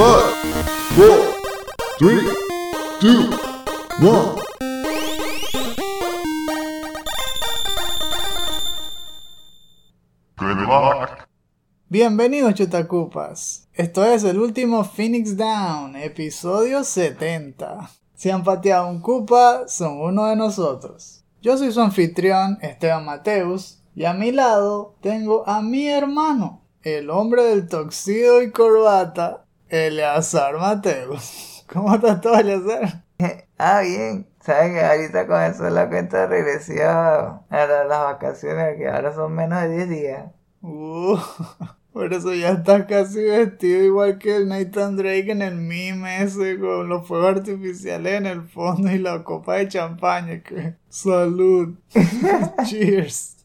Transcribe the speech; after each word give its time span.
Five. 0.00 0.30
Bienvenidos 11.90 12.54
chutacupas. 12.54 13.68
Esto 13.74 14.06
es 14.06 14.24
el 14.24 14.38
último 14.38 14.84
Phoenix 14.84 15.36
Down, 15.36 15.94
episodio 15.96 16.82
70. 16.82 17.90
Si 18.14 18.30
han 18.30 18.42
pateado 18.42 18.88
un 18.88 19.02
cupa, 19.02 19.68
son 19.68 20.00
uno 20.00 20.28
de 20.28 20.36
nosotros. 20.36 21.26
Yo 21.42 21.58
soy 21.58 21.72
su 21.72 21.80
anfitrión, 21.82 22.56
Esteban 22.62 23.04
Mateus, 23.04 23.82
y 23.94 24.06
a 24.06 24.14
mi 24.14 24.32
lado 24.32 24.96
tengo 25.02 25.46
a 25.46 25.60
mi 25.60 25.88
hermano, 25.88 26.62
el 26.84 27.10
hombre 27.10 27.42
del 27.42 27.68
toxido 27.68 28.40
y 28.40 28.50
corbata, 28.50 29.44
Eleazar 29.70 30.56
Mateus. 30.58 31.64
¿Cómo 31.72 31.94
estás 31.94 32.20
todo, 32.20 32.38
Eleazar? 32.38 33.04
Ah, 33.62 33.82
bien. 33.82 34.26
¿Sabes 34.40 34.72
que 34.72 34.80
ahorita 34.82 35.26
con 35.26 35.42
eso 35.42 35.68
la 35.68 35.86
cuenta 35.90 36.26
regresiva 36.26 37.44
a 37.50 37.66
la- 37.66 37.84
las 37.84 38.00
vacaciones, 38.04 38.78
que 38.78 38.88
ahora 38.88 39.12
son 39.14 39.34
menos 39.34 39.60
de 39.60 39.68
10 39.76 39.88
días? 39.90 40.30
Uh, 40.62 41.18
por 41.92 42.10
eso 42.14 42.32
ya 42.32 42.52
estás 42.52 42.86
casi 42.86 43.22
vestido 43.22 43.84
igual 43.84 44.16
que 44.18 44.36
el 44.36 44.48
Nathan 44.48 44.96
Drake 44.96 45.30
en 45.32 45.42
el 45.42 45.56
meme 45.56 46.22
ese 46.22 46.58
con 46.58 46.88
los 46.88 47.06
fuegos 47.06 47.36
artificiales 47.36 48.14
en 48.14 48.24
el 48.26 48.48
fondo 48.48 48.90
y 48.90 48.96
la 48.98 49.22
copa 49.24 49.56
de 49.56 49.68
champaña. 49.68 50.42
Que... 50.42 50.76
Salud. 50.88 51.74
Cheers. 52.66 53.36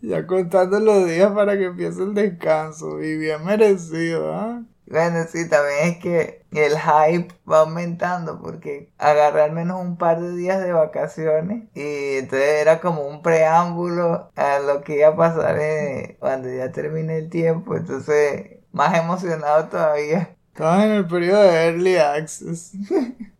Ya 0.00 0.26
contando 0.26 0.80
los 0.80 1.06
días 1.08 1.30
para 1.32 1.56
que 1.56 1.66
empiece 1.66 2.02
el 2.02 2.14
descanso. 2.14 3.00
Y 3.00 3.16
bien 3.16 3.44
merecido, 3.44 4.34
¿ah? 4.34 4.62
Bueno, 4.86 5.24
sí, 5.28 5.48
también 5.48 5.88
es 5.88 5.98
que 5.98 6.44
el 6.52 6.78
hype 6.78 7.34
va 7.50 7.60
aumentando 7.60 8.40
porque 8.40 8.92
agarré 8.98 9.42
al 9.42 9.52
menos 9.52 9.80
un 9.80 9.96
par 9.96 10.20
de 10.20 10.36
días 10.36 10.62
de 10.62 10.72
vacaciones 10.72 11.64
y 11.74 12.18
entonces 12.18 12.60
era 12.62 12.80
como 12.80 13.02
un 13.06 13.20
preámbulo 13.20 14.30
a 14.36 14.58
lo 14.60 14.82
que 14.82 14.98
iba 14.98 15.08
a 15.08 15.16
pasar 15.16 15.58
eh, 15.60 16.16
cuando 16.20 16.48
ya 16.52 16.70
termine 16.70 17.18
el 17.18 17.30
tiempo, 17.30 17.76
entonces 17.76 18.60
más 18.72 18.96
emocionado 18.96 19.68
todavía. 19.68 20.36
Estamos 20.52 20.84
en 20.84 20.90
el 20.92 21.06
periodo 21.06 21.42
de 21.42 21.66
Early 21.66 21.96
Access. 21.96 22.72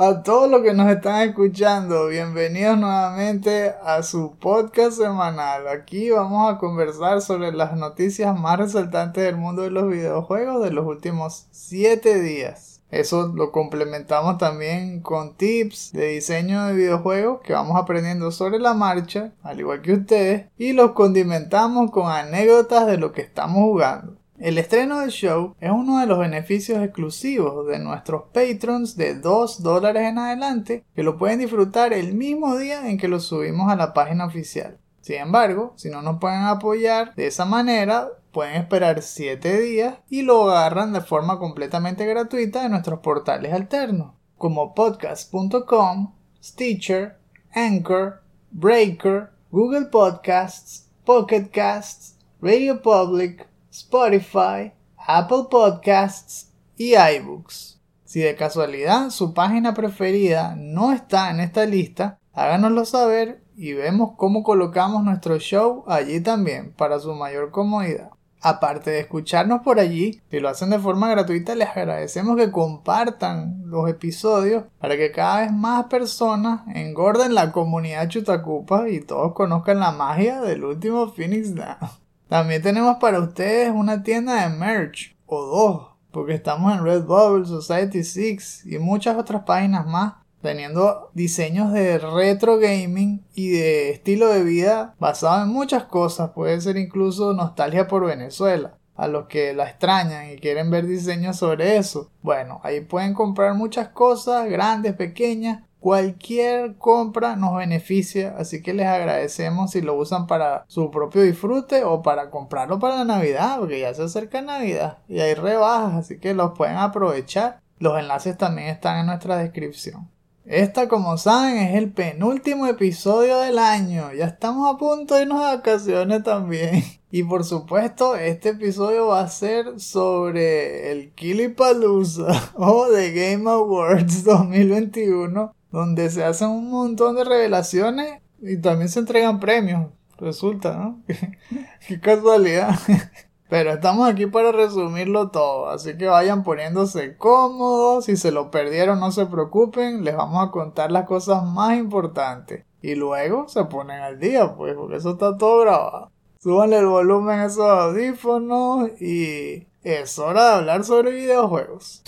A 0.00 0.22
todos 0.22 0.48
los 0.48 0.62
que 0.62 0.74
nos 0.74 0.88
están 0.88 1.28
escuchando, 1.28 2.06
bienvenidos 2.06 2.78
nuevamente 2.78 3.74
a 3.82 4.04
su 4.04 4.36
podcast 4.38 4.96
semanal. 4.96 5.66
Aquí 5.66 6.10
vamos 6.10 6.54
a 6.54 6.58
conversar 6.58 7.20
sobre 7.20 7.50
las 7.50 7.76
noticias 7.76 8.38
más 8.38 8.60
resaltantes 8.60 9.24
del 9.24 9.34
mundo 9.34 9.62
de 9.62 9.72
los 9.72 9.88
videojuegos 9.88 10.62
de 10.62 10.70
los 10.70 10.86
últimos 10.86 11.48
7 11.50 12.20
días. 12.20 12.80
Eso 12.92 13.32
lo 13.34 13.50
complementamos 13.50 14.38
también 14.38 15.00
con 15.00 15.34
tips 15.34 15.90
de 15.90 16.10
diseño 16.10 16.66
de 16.66 16.74
videojuegos 16.74 17.40
que 17.40 17.54
vamos 17.54 17.76
aprendiendo 17.76 18.30
sobre 18.30 18.60
la 18.60 18.74
marcha, 18.74 19.32
al 19.42 19.58
igual 19.58 19.82
que 19.82 19.94
ustedes, 19.94 20.46
y 20.56 20.74
los 20.74 20.92
condimentamos 20.92 21.90
con 21.90 22.08
anécdotas 22.08 22.86
de 22.86 22.98
lo 22.98 23.10
que 23.10 23.22
estamos 23.22 23.64
jugando. 23.64 24.17
El 24.40 24.56
estreno 24.56 25.00
del 25.00 25.10
show 25.10 25.56
es 25.58 25.72
uno 25.72 25.98
de 25.98 26.06
los 26.06 26.16
beneficios 26.16 26.80
exclusivos 26.80 27.66
de 27.66 27.80
nuestros 27.80 28.26
patrons 28.32 28.96
de 28.96 29.16
2 29.16 29.64
dólares 29.64 30.04
en 30.04 30.18
adelante 30.18 30.84
que 30.94 31.02
lo 31.02 31.18
pueden 31.18 31.40
disfrutar 31.40 31.92
el 31.92 32.14
mismo 32.14 32.56
día 32.56 32.88
en 32.88 32.98
que 32.98 33.08
lo 33.08 33.18
subimos 33.18 33.68
a 33.68 33.74
la 33.74 33.92
página 33.92 34.26
oficial. 34.26 34.78
Sin 35.00 35.16
embargo, 35.16 35.72
si 35.74 35.90
no 35.90 36.02
nos 36.02 36.20
pueden 36.20 36.44
apoyar 36.44 37.16
de 37.16 37.26
esa 37.26 37.46
manera, 37.46 38.10
pueden 38.30 38.54
esperar 38.54 39.02
7 39.02 39.60
días 39.60 39.96
y 40.08 40.22
lo 40.22 40.48
agarran 40.48 40.92
de 40.92 41.00
forma 41.00 41.40
completamente 41.40 42.06
gratuita 42.06 42.64
en 42.64 42.70
nuestros 42.70 43.00
portales 43.00 43.52
alternos, 43.52 44.14
como 44.36 44.72
podcast.com, 44.72 46.12
Stitcher, 46.40 47.18
Anchor, 47.52 48.22
Breaker, 48.52 49.30
Google 49.50 49.86
Podcasts, 49.86 50.88
Pocket 51.04 51.48
Casts, 51.50 52.16
Radio 52.40 52.80
Public, 52.80 53.47
Spotify, 53.70 54.72
Apple 54.96 55.44
Podcasts 55.50 56.52
y 56.76 56.94
iBooks. 56.96 57.80
Si 58.04 58.20
de 58.20 58.34
casualidad 58.36 59.10
su 59.10 59.34
página 59.34 59.74
preferida 59.74 60.54
no 60.56 60.92
está 60.92 61.30
en 61.30 61.40
esta 61.40 61.66
lista, 61.66 62.18
háganoslo 62.32 62.84
saber 62.84 63.44
y 63.54 63.74
vemos 63.74 64.12
cómo 64.16 64.42
colocamos 64.42 65.04
nuestro 65.04 65.38
show 65.38 65.84
allí 65.86 66.20
también 66.20 66.72
para 66.72 67.00
su 67.00 67.12
mayor 67.14 67.50
comodidad. 67.50 68.10
Aparte 68.40 68.90
de 68.90 69.00
escucharnos 69.00 69.62
por 69.62 69.80
allí, 69.80 70.22
si 70.30 70.38
lo 70.38 70.48
hacen 70.48 70.70
de 70.70 70.78
forma 70.78 71.10
gratuita, 71.10 71.56
les 71.56 71.68
agradecemos 71.68 72.36
que 72.36 72.52
compartan 72.52 73.62
los 73.66 73.90
episodios 73.90 74.64
para 74.78 74.96
que 74.96 75.10
cada 75.10 75.40
vez 75.40 75.52
más 75.52 75.86
personas 75.86 76.60
engorden 76.74 77.34
la 77.34 77.50
comunidad 77.50 78.08
Chutacupa 78.08 78.88
y 78.88 79.00
todos 79.00 79.34
conozcan 79.34 79.80
la 79.80 79.90
magia 79.90 80.40
del 80.40 80.64
último 80.64 81.08
Phoenix 81.08 81.54
Down. 81.54 82.07
También 82.28 82.60
tenemos 82.60 82.98
para 82.98 83.20
ustedes 83.20 83.70
una 83.74 84.02
tienda 84.02 84.42
de 84.42 84.54
merch, 84.54 85.16
o 85.24 85.46
dos, 85.46 85.88
porque 86.10 86.34
estamos 86.34 86.72
en 86.74 86.84
Redbubble, 86.84 87.46
Society 87.46 88.04
6 88.04 88.66
y 88.66 88.78
muchas 88.78 89.16
otras 89.16 89.44
páginas 89.44 89.86
más, 89.86 90.14
teniendo 90.42 91.10
diseños 91.14 91.72
de 91.72 91.98
retro 91.98 92.58
gaming 92.58 93.24
y 93.34 93.48
de 93.48 93.90
estilo 93.90 94.28
de 94.28 94.44
vida 94.44 94.94
basado 94.98 95.42
en 95.42 95.48
muchas 95.48 95.84
cosas, 95.84 96.30
puede 96.34 96.60
ser 96.60 96.76
incluso 96.76 97.32
nostalgia 97.32 97.88
por 97.88 98.04
Venezuela. 98.04 98.74
A 98.94 99.06
los 99.06 99.26
que 99.28 99.54
la 99.54 99.68
extrañan 99.70 100.30
y 100.30 100.36
quieren 100.36 100.70
ver 100.70 100.86
diseños 100.86 101.36
sobre 101.36 101.76
eso, 101.76 102.10
bueno, 102.20 102.60
ahí 102.64 102.80
pueden 102.80 103.14
comprar 103.14 103.54
muchas 103.54 103.88
cosas, 103.88 104.50
grandes, 104.50 104.94
pequeñas, 104.94 105.62
Cualquier 105.80 106.76
compra 106.76 107.36
nos 107.36 107.56
beneficia, 107.56 108.34
así 108.36 108.62
que 108.62 108.74
les 108.74 108.86
agradecemos 108.86 109.70
si 109.70 109.80
lo 109.80 109.94
usan 109.94 110.26
para 110.26 110.64
su 110.66 110.90
propio 110.90 111.22
disfrute 111.22 111.84
o 111.84 112.02
para 112.02 112.30
comprarlo 112.30 112.80
para 112.80 112.96
la 112.96 113.04
Navidad, 113.04 113.58
porque 113.60 113.80
ya 113.80 113.94
se 113.94 114.02
acerca 114.02 114.42
Navidad 114.42 114.98
y 115.08 115.20
hay 115.20 115.34
rebajas, 115.34 115.94
así 115.94 116.18
que 116.18 116.34
los 116.34 116.56
pueden 116.56 116.76
aprovechar. 116.76 117.60
Los 117.78 117.98
enlaces 117.98 118.36
también 118.36 118.68
están 118.68 118.98
en 118.98 119.06
nuestra 119.06 119.36
descripción. 119.36 120.08
Esta, 120.48 120.88
como 120.88 121.18
saben, 121.18 121.58
es 121.58 121.76
el 121.76 121.92
penúltimo 121.92 122.66
episodio 122.66 123.38
del 123.38 123.58
año. 123.58 124.12
Ya 124.14 124.24
estamos 124.24 124.74
a 124.74 124.78
punto 124.78 125.14
de 125.14 125.22
irnos 125.22 125.40
de 125.40 125.56
vacaciones 125.56 126.22
también. 126.22 126.82
Y 127.10 127.22
por 127.22 127.42
supuesto, 127.42 128.16
este 128.16 128.50
episodio 128.50 129.06
va 129.06 129.20
a 129.20 129.28
ser 129.28 129.80
sobre 129.80 130.92
el 130.92 131.10
Kilipalooza 131.14 132.52
o 132.54 132.86
The 132.88 133.12
Game 133.12 133.50
Awards 133.50 134.24
2021 134.24 135.54
donde 135.70 136.10
se 136.10 136.24
hacen 136.24 136.48
un 136.48 136.70
montón 136.70 137.16
de 137.16 137.24
revelaciones 137.24 138.20
y 138.40 138.56
también 138.58 138.88
se 138.88 139.00
entregan 139.00 139.40
premios. 139.40 139.88
Resulta, 140.18 140.74
¿no? 140.74 141.00
Qué 141.86 142.00
casualidad. 142.00 142.74
Pero 143.48 143.72
estamos 143.72 144.06
aquí 144.06 144.26
para 144.26 144.52
resumirlo 144.52 145.30
todo, 145.30 145.70
así 145.70 145.96
que 145.96 146.06
vayan 146.06 146.42
poniéndose 146.42 147.16
cómodos, 147.16 148.04
si 148.04 148.16
se 148.18 148.30
lo 148.30 148.50
perdieron 148.50 149.00
no 149.00 149.10
se 149.10 149.24
preocupen, 149.24 150.04
les 150.04 150.14
vamos 150.14 150.46
a 150.46 150.50
contar 150.50 150.92
las 150.92 151.06
cosas 151.06 151.44
más 151.44 151.78
importantes. 151.78 152.66
Y 152.82 152.94
luego 152.94 153.48
se 153.48 153.64
ponen 153.64 154.02
al 154.02 154.20
día, 154.20 154.54
pues, 154.54 154.74
porque 154.74 154.96
eso 154.96 155.12
está 155.12 155.38
todo 155.38 155.60
grabado. 155.62 156.10
Súbanle 156.40 156.78
el 156.78 156.86
volumen 156.86 157.40
a 157.40 157.46
esos 157.46 157.68
audífonos 157.68 159.00
y 159.00 159.66
es 159.82 160.18
hora 160.18 160.44
de 160.44 160.54
hablar 160.56 160.84
sobre 160.84 161.10
videojuegos. 161.10 162.02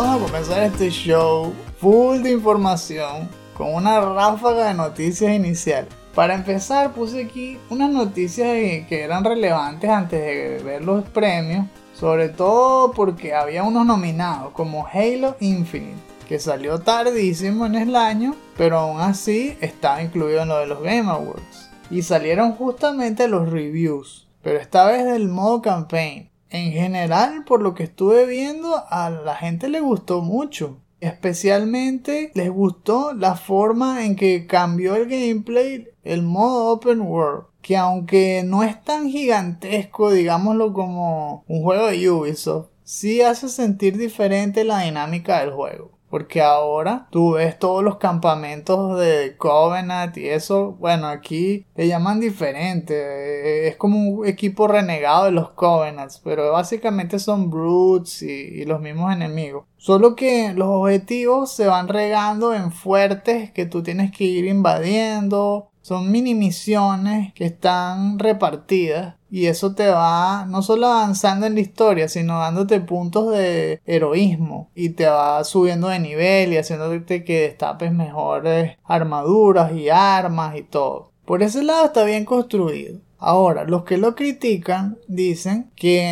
Vamos 0.00 0.22
a 0.22 0.26
comenzar 0.26 0.62
este 0.62 0.90
show 0.90 1.52
full 1.80 2.22
de 2.22 2.30
información 2.30 3.28
con 3.52 3.74
una 3.74 4.00
ráfaga 4.00 4.68
de 4.68 4.74
noticias 4.74 5.32
iniciales. 5.32 5.92
Para 6.14 6.36
empezar 6.36 6.92
puse 6.92 7.24
aquí 7.24 7.58
unas 7.68 7.90
noticias 7.90 8.46
que 8.86 9.02
eran 9.02 9.24
relevantes 9.24 9.90
antes 9.90 10.20
de 10.20 10.62
ver 10.62 10.84
los 10.84 11.02
premios, 11.08 11.66
sobre 11.94 12.28
todo 12.28 12.92
porque 12.92 13.34
había 13.34 13.64
unos 13.64 13.84
nominados 13.84 14.52
como 14.52 14.86
Halo 14.86 15.36
Infinite, 15.40 15.98
que 16.28 16.38
salió 16.38 16.78
tardísimo 16.78 17.66
en 17.66 17.74
el 17.74 17.96
año, 17.96 18.36
pero 18.56 18.78
aún 18.78 19.00
así 19.00 19.58
estaba 19.60 20.00
incluido 20.00 20.42
en 20.42 20.48
lo 20.48 20.58
de 20.58 20.68
los 20.68 20.80
Game 20.80 21.10
Awards. 21.10 21.70
Y 21.90 22.02
salieron 22.02 22.52
justamente 22.52 23.26
los 23.26 23.50
reviews, 23.50 24.28
pero 24.42 24.60
esta 24.60 24.86
vez 24.86 25.04
del 25.06 25.28
modo 25.28 25.60
campaign. 25.60 26.27
En 26.50 26.72
general, 26.72 27.44
por 27.44 27.60
lo 27.60 27.74
que 27.74 27.84
estuve 27.84 28.26
viendo, 28.26 28.82
a 28.88 29.10
la 29.10 29.36
gente 29.36 29.68
le 29.68 29.80
gustó 29.80 30.22
mucho. 30.22 30.78
Especialmente 31.00 32.32
les 32.34 32.50
gustó 32.50 33.12
la 33.12 33.36
forma 33.36 34.04
en 34.04 34.16
que 34.16 34.46
cambió 34.46 34.96
el 34.96 35.08
gameplay, 35.08 35.88
el 36.02 36.22
modo 36.22 36.72
open 36.72 37.02
world. 37.02 37.44
Que 37.60 37.76
aunque 37.76 38.42
no 38.44 38.62
es 38.62 38.82
tan 38.82 39.10
gigantesco, 39.10 40.10
digámoslo 40.10 40.72
como 40.72 41.44
un 41.46 41.62
juego 41.62 41.88
de 41.88 42.10
Ubisoft, 42.10 42.68
sí 42.82 43.20
hace 43.20 43.48
sentir 43.48 43.98
diferente 43.98 44.64
la 44.64 44.80
dinámica 44.80 45.40
del 45.40 45.52
juego. 45.52 45.97
Porque 46.10 46.40
ahora 46.40 47.06
tú 47.10 47.32
ves 47.32 47.58
todos 47.58 47.84
los 47.84 47.98
campamentos 47.98 48.98
de 48.98 49.36
Covenant 49.36 50.16
y 50.16 50.28
eso, 50.28 50.72
bueno, 50.72 51.06
aquí 51.08 51.66
le 51.76 51.86
llaman 51.86 52.20
diferente. 52.20 53.68
Es 53.68 53.76
como 53.76 53.98
un 53.98 54.26
equipo 54.26 54.68
renegado 54.68 55.26
de 55.26 55.32
los 55.32 55.50
Covenants, 55.50 56.20
pero 56.24 56.52
básicamente 56.52 57.18
son 57.18 57.50
brutes 57.50 58.22
y, 58.22 58.30
y 58.30 58.64
los 58.64 58.80
mismos 58.80 59.12
enemigos. 59.12 59.66
Solo 59.76 60.16
que 60.16 60.52
los 60.54 60.68
objetivos 60.68 61.52
se 61.52 61.66
van 61.66 61.88
regando 61.88 62.54
en 62.54 62.72
fuertes 62.72 63.50
que 63.52 63.66
tú 63.66 63.82
tienes 63.82 64.10
que 64.10 64.24
ir 64.24 64.46
invadiendo 64.46 65.70
son 65.88 66.10
mini 66.10 66.34
misiones 66.34 67.32
que 67.32 67.46
están 67.46 68.18
repartidas 68.18 69.14
y 69.30 69.46
eso 69.46 69.74
te 69.74 69.88
va 69.88 70.46
no 70.46 70.62
solo 70.62 70.86
avanzando 70.86 71.46
en 71.46 71.54
la 71.54 71.60
historia, 71.60 72.08
sino 72.08 72.38
dándote 72.38 72.80
puntos 72.80 73.30
de 73.32 73.80
heroísmo 73.86 74.70
y 74.74 74.90
te 74.90 75.06
va 75.06 75.44
subiendo 75.44 75.88
de 75.88 75.98
nivel 75.98 76.52
y 76.52 76.56
haciéndote 76.56 77.24
que 77.24 77.42
destapes 77.42 77.92
mejores 77.92 78.76
armaduras 78.84 79.72
y 79.72 79.88
armas 79.90 80.56
y 80.56 80.62
todo. 80.62 81.12
Por 81.24 81.42
ese 81.42 81.62
lado 81.62 81.86
está 81.86 82.04
bien 82.04 82.24
construido. 82.24 83.00
Ahora, 83.18 83.64
los 83.64 83.82
que 83.84 83.98
lo 83.98 84.14
critican 84.14 84.96
dicen 85.08 85.70
que 85.74 86.02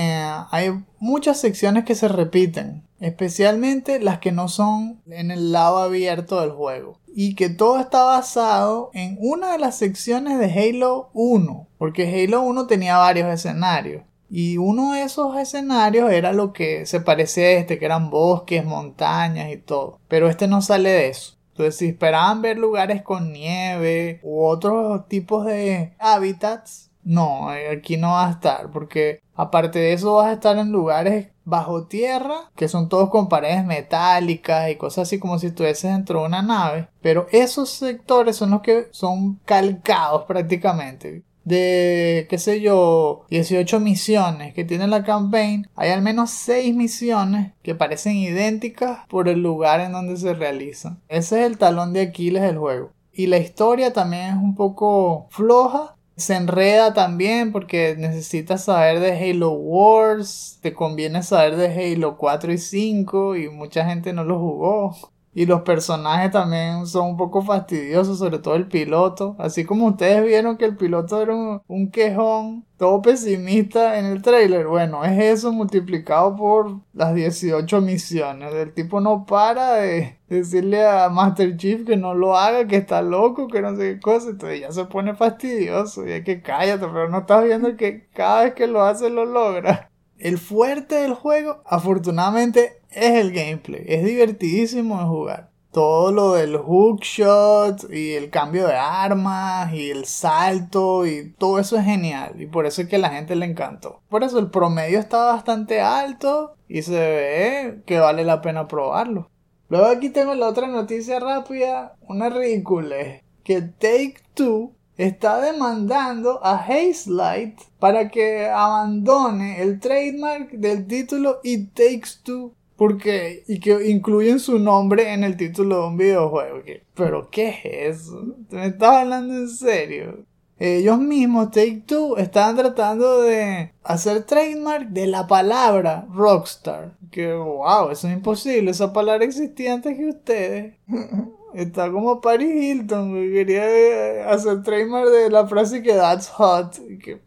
hay 0.51 0.71
muchas 0.99 1.41
secciones 1.41 1.85
que 1.85 1.95
se 1.95 2.09
repiten, 2.09 2.83
especialmente 3.01 4.01
las 4.01 4.19
que 4.19 4.33
no 4.33 4.49
son 4.49 5.01
en 5.09 5.31
el 5.31 5.53
lado 5.53 5.79
abierto 5.79 6.41
del 6.41 6.51
juego 6.51 6.99
y 7.19 7.35
que 7.35 7.49
todo 7.49 7.79
está 7.79 8.03
basado 8.03 8.91
en 8.93 9.17
una 9.21 9.53
de 9.53 9.59
las 9.59 9.79
secciones 9.79 10.39
de 10.39 10.53
Halo 10.53 11.09
1, 11.15 11.66
porque 11.79 12.25
Halo 12.25 12.43
1 12.43 12.67
tenía 12.67 12.99
varios 12.99 13.29
escenarios. 13.29 14.03
Y 14.29 14.59
uno 14.59 14.93
de 14.93 15.03
esos 15.03 15.37
escenarios 15.37 16.11
era 16.11 16.33
lo 16.33 16.53
que 16.53 16.85
se 16.87 17.01
parecía 17.01 17.45
a 17.45 17.51
este, 17.53 17.79
que 17.79 17.85
eran 17.85 18.11
bosques, 18.11 18.65
montañas 18.65 19.53
y 19.53 19.57
todo. 19.57 20.01
Pero 20.09 20.29
este 20.29 20.49
no 20.49 20.63
sale 20.63 20.91
de 20.91 21.09
eso. 21.09 21.37
Entonces, 21.51 21.77
si 21.77 21.87
esperaban 21.89 22.43
ver 22.43 22.59
lugares 22.59 23.03
con 23.03 23.33
nieve 23.33 24.21
u 24.23 24.45
otros 24.45 25.09
tipos 25.09 25.47
de 25.47 25.95
hábitats, 25.99 26.91
no, 27.03 27.49
aquí 27.49 27.97
no 27.97 28.11
va 28.11 28.27
a 28.27 28.33
estar, 28.33 28.71
porque 28.73 29.23
aparte 29.35 29.79
de 29.79 29.93
eso 29.93 30.15
vas 30.15 30.27
a 30.27 30.33
estar 30.33 30.59
en 30.59 30.73
lugares 30.73 31.29
bajo 31.45 31.87
tierra, 31.87 32.51
que 32.57 32.69
son 32.69 32.89
todos 32.89 33.09
con 33.09 33.29
paredes 33.29 33.65
metálicas 33.65 34.69
y 34.69 34.77
cosas 34.77 35.07
así 35.07 35.21
como 35.21 35.39
si 35.39 35.47
estuvieses 35.47 35.93
dentro 35.93 36.21
de 36.21 36.27
una 36.27 36.43
nave. 36.43 36.89
Pero 37.01 37.29
esos 37.31 37.71
sectores 37.71 38.37
son 38.37 38.51
los 38.51 38.61
que 38.61 38.89
son 38.91 39.37
calcados 39.45 40.25
prácticamente. 40.25 41.23
De, 41.47 42.27
qué 42.29 42.39
sé 42.39 42.61
yo, 42.61 43.25
18 43.31 43.79
misiones 43.79 44.53
que 44.53 44.65
tiene 44.65 44.89
la 44.89 45.05
campaign, 45.05 45.69
hay 45.77 45.91
al 45.91 46.03
menos 46.03 46.31
6 46.31 46.75
misiones 46.75 47.53
que 47.63 47.77
parecen 47.77 48.17
idénticas 48.17 49.07
por 49.09 49.29
el 49.29 49.43
lugar 49.43 49.81
en 49.81 49.93
donde 49.93 50.17
se 50.17 50.35
realizan. 50.35 51.01
Ese 51.09 51.41
es 51.41 51.47
el 51.47 51.57
talón 51.57 51.93
de 51.93 52.01
Aquiles 52.01 52.43
del 52.43 52.59
juego. 52.59 52.91
Y 53.13 53.29
la 53.29 53.39
historia 53.39 53.93
también 53.93 54.31
es 54.31 54.35
un 54.35 54.57
poco 54.57 55.29
floja, 55.31 55.97
se 56.17 56.35
enreda 56.35 56.95
también 56.95 57.53
porque 57.53 57.95
necesitas 57.97 58.65
saber 58.65 59.01
de 59.01 59.13
Halo 59.13 59.53
Wars, 59.53 60.59
te 60.63 60.75
conviene 60.75 61.23
saber 61.23 61.57
de 61.57 61.95
Halo 61.95 62.17
4 62.17 62.53
y 62.53 62.59
5 62.59 63.37
y 63.37 63.49
mucha 63.51 63.85
gente 63.85 64.13
no 64.13 64.25
lo 64.25 64.39
jugó. 64.39 64.97
Y 65.37 65.45
los 65.45 65.61
personajes 65.61 66.31
también 66.31 66.87
son 66.87 67.11
un 67.11 67.17
poco 67.19 67.43
fastidiosos, 67.43 68.21
sobre 68.21 68.39
todo 68.39 68.55
el 68.55 68.69
piloto. 68.69 69.37
Así 69.39 69.67
como 69.67 69.89
ustedes 69.89 70.25
vieron 70.25 70.57
que 70.57 70.65
el 70.65 70.79
piloto 70.79 71.21
era 71.21 71.35
un, 71.35 71.91
quejón, 71.91 72.65
todo 72.79 73.03
pesimista 73.03 73.99
en 73.99 74.07
el 74.07 74.23
trailer. 74.23 74.67
Bueno, 74.67 75.05
es 75.05 75.19
eso 75.19 75.53
multiplicado 75.53 76.35
por 76.37 76.81
las 76.95 77.15
18 77.15 77.83
misiones. 77.83 78.55
El 78.55 78.73
tipo 78.73 79.03
no 79.03 79.27
para 79.27 79.75
de 79.75 80.19
decirle 80.27 80.87
a 80.87 81.11
Master 81.11 81.55
Chief 81.59 81.85
que 81.85 81.99
no 81.99 82.15
lo 82.15 82.35
haga, 82.39 82.67
que 82.67 82.77
está 82.77 83.03
loco, 83.03 83.47
que 83.47 83.61
no 83.61 83.77
sé 83.77 83.93
qué 83.93 84.01
cosa. 84.01 84.31
Entonces 84.31 84.61
ya 84.63 84.73
se 84.73 84.87
pone 84.87 85.15
fastidioso. 85.17 86.07
Y 86.07 86.13
es 86.13 86.25
que 86.25 86.41
cállate, 86.41 86.87
pero 86.87 87.11
no 87.11 87.19
estás 87.19 87.45
viendo 87.45 87.77
que 87.77 88.09
cada 88.15 88.45
vez 88.45 88.55
que 88.55 88.67
lo 88.67 88.83
hace 88.83 89.11
lo 89.11 89.27
logra. 89.27 89.91
El 90.19 90.39
fuerte 90.39 90.95
del 90.95 91.13
juego, 91.13 91.61
afortunadamente, 91.67 92.81
es 92.97 93.15
el 93.15 93.33
gameplay. 93.33 93.85
Es 93.87 94.05
divertidísimo 94.05 94.99
de 94.99 95.05
jugar. 95.05 95.51
Todo 95.71 96.11
lo 96.11 96.33
del 96.33 96.57
hookshot 96.57 97.93
y 97.93 98.13
el 98.13 98.31
cambio 98.31 98.67
de 98.67 98.77
armas 98.77 99.75
y 99.75 99.91
el 99.91 100.07
salto 100.07 101.05
y 101.07 101.35
todo 101.39 101.59
eso 101.59 101.77
es 101.77 101.85
genial. 101.85 102.41
Y 102.41 102.47
por 102.47 102.65
eso 102.65 102.81
es 102.81 102.89
que 102.89 102.97
a 102.97 103.01
la 103.01 103.11
gente 103.11 103.37
le 103.37 103.45
encantó. 103.45 104.01
Por 104.09 104.25
eso 104.25 104.39
el 104.39 104.51
promedio 104.51 104.99
está 104.99 105.27
bastante 105.27 105.83
alto 105.83 106.57
y 106.67 106.81
se 106.81 106.99
ve 106.99 107.83
que 107.85 107.99
vale 107.99 108.25
la 108.25 108.41
pena 108.41 108.67
probarlo. 108.67 109.31
Luego 109.69 109.87
aquí 109.87 110.09
tengo 110.09 110.35
la 110.35 110.49
otra 110.49 110.67
noticia 110.69 111.21
rápida, 111.21 111.97
una 112.09 112.31
ridícula. 112.31 112.97
Que 113.45 113.61
Take 113.61 114.17
Two 114.35 114.73
está 114.97 115.41
demandando 115.41 116.41
a 116.43 116.57
Hazelight 116.57 117.61
para 117.79 118.09
que 118.09 118.49
abandone 118.49 119.61
el 119.61 119.79
trademark 119.79 120.53
del 120.53 120.87
título 120.87 121.41
It 121.45 121.75
Takes 121.75 122.23
Two 122.23 122.56
porque, 122.77 123.45
y 123.49 123.59
que 123.61 123.89
incluyen 123.89 124.39
su 124.39 124.59
nombre 124.59 125.13
en 125.13 125.25
el 125.25 125.37
título 125.37 125.81
de 125.81 125.87
un 125.89 125.97
videojuego. 125.97 126.63
Pero, 126.95 127.29
¿qué 127.31 127.49
es 127.49 127.97
eso? 127.97 128.37
¿Me 128.51 128.67
estás 128.67 128.97
hablando 128.97 129.35
en 129.35 129.49
serio? 129.49 130.25
Ellos 130.59 130.99
mismos, 130.99 131.51
Take 131.51 131.83
Two, 131.87 132.17
estaban 132.17 132.57
tratando 132.57 133.23
de 133.23 133.73
hacer 133.83 134.25
trademark 134.25 134.89
de 134.89 135.07
la 135.07 135.27
palabra 135.27 136.07
Rockstar. 136.15 136.97
Que, 137.11 137.35
wow, 137.35 137.91
eso 137.91 138.09
es 138.09 138.15
imposible. 138.15 138.71
Esa 138.71 138.93
palabra 138.93 139.25
existía 139.25 139.75
antes 139.75 139.97
que 139.97 140.09
ustedes. 140.09 140.75
Está 141.55 141.91
como 141.91 142.21
Paris 142.21 142.55
Hilton, 142.55 143.15
que 143.15 143.33
quería 143.33 144.31
hacer 144.31 144.63
trademark 144.63 145.09
de 145.09 145.31
la 145.31 145.47
frase 145.47 145.83
que 145.83 145.93
that's 145.93 146.29
hot. 146.29 146.75
Que, 147.03 147.21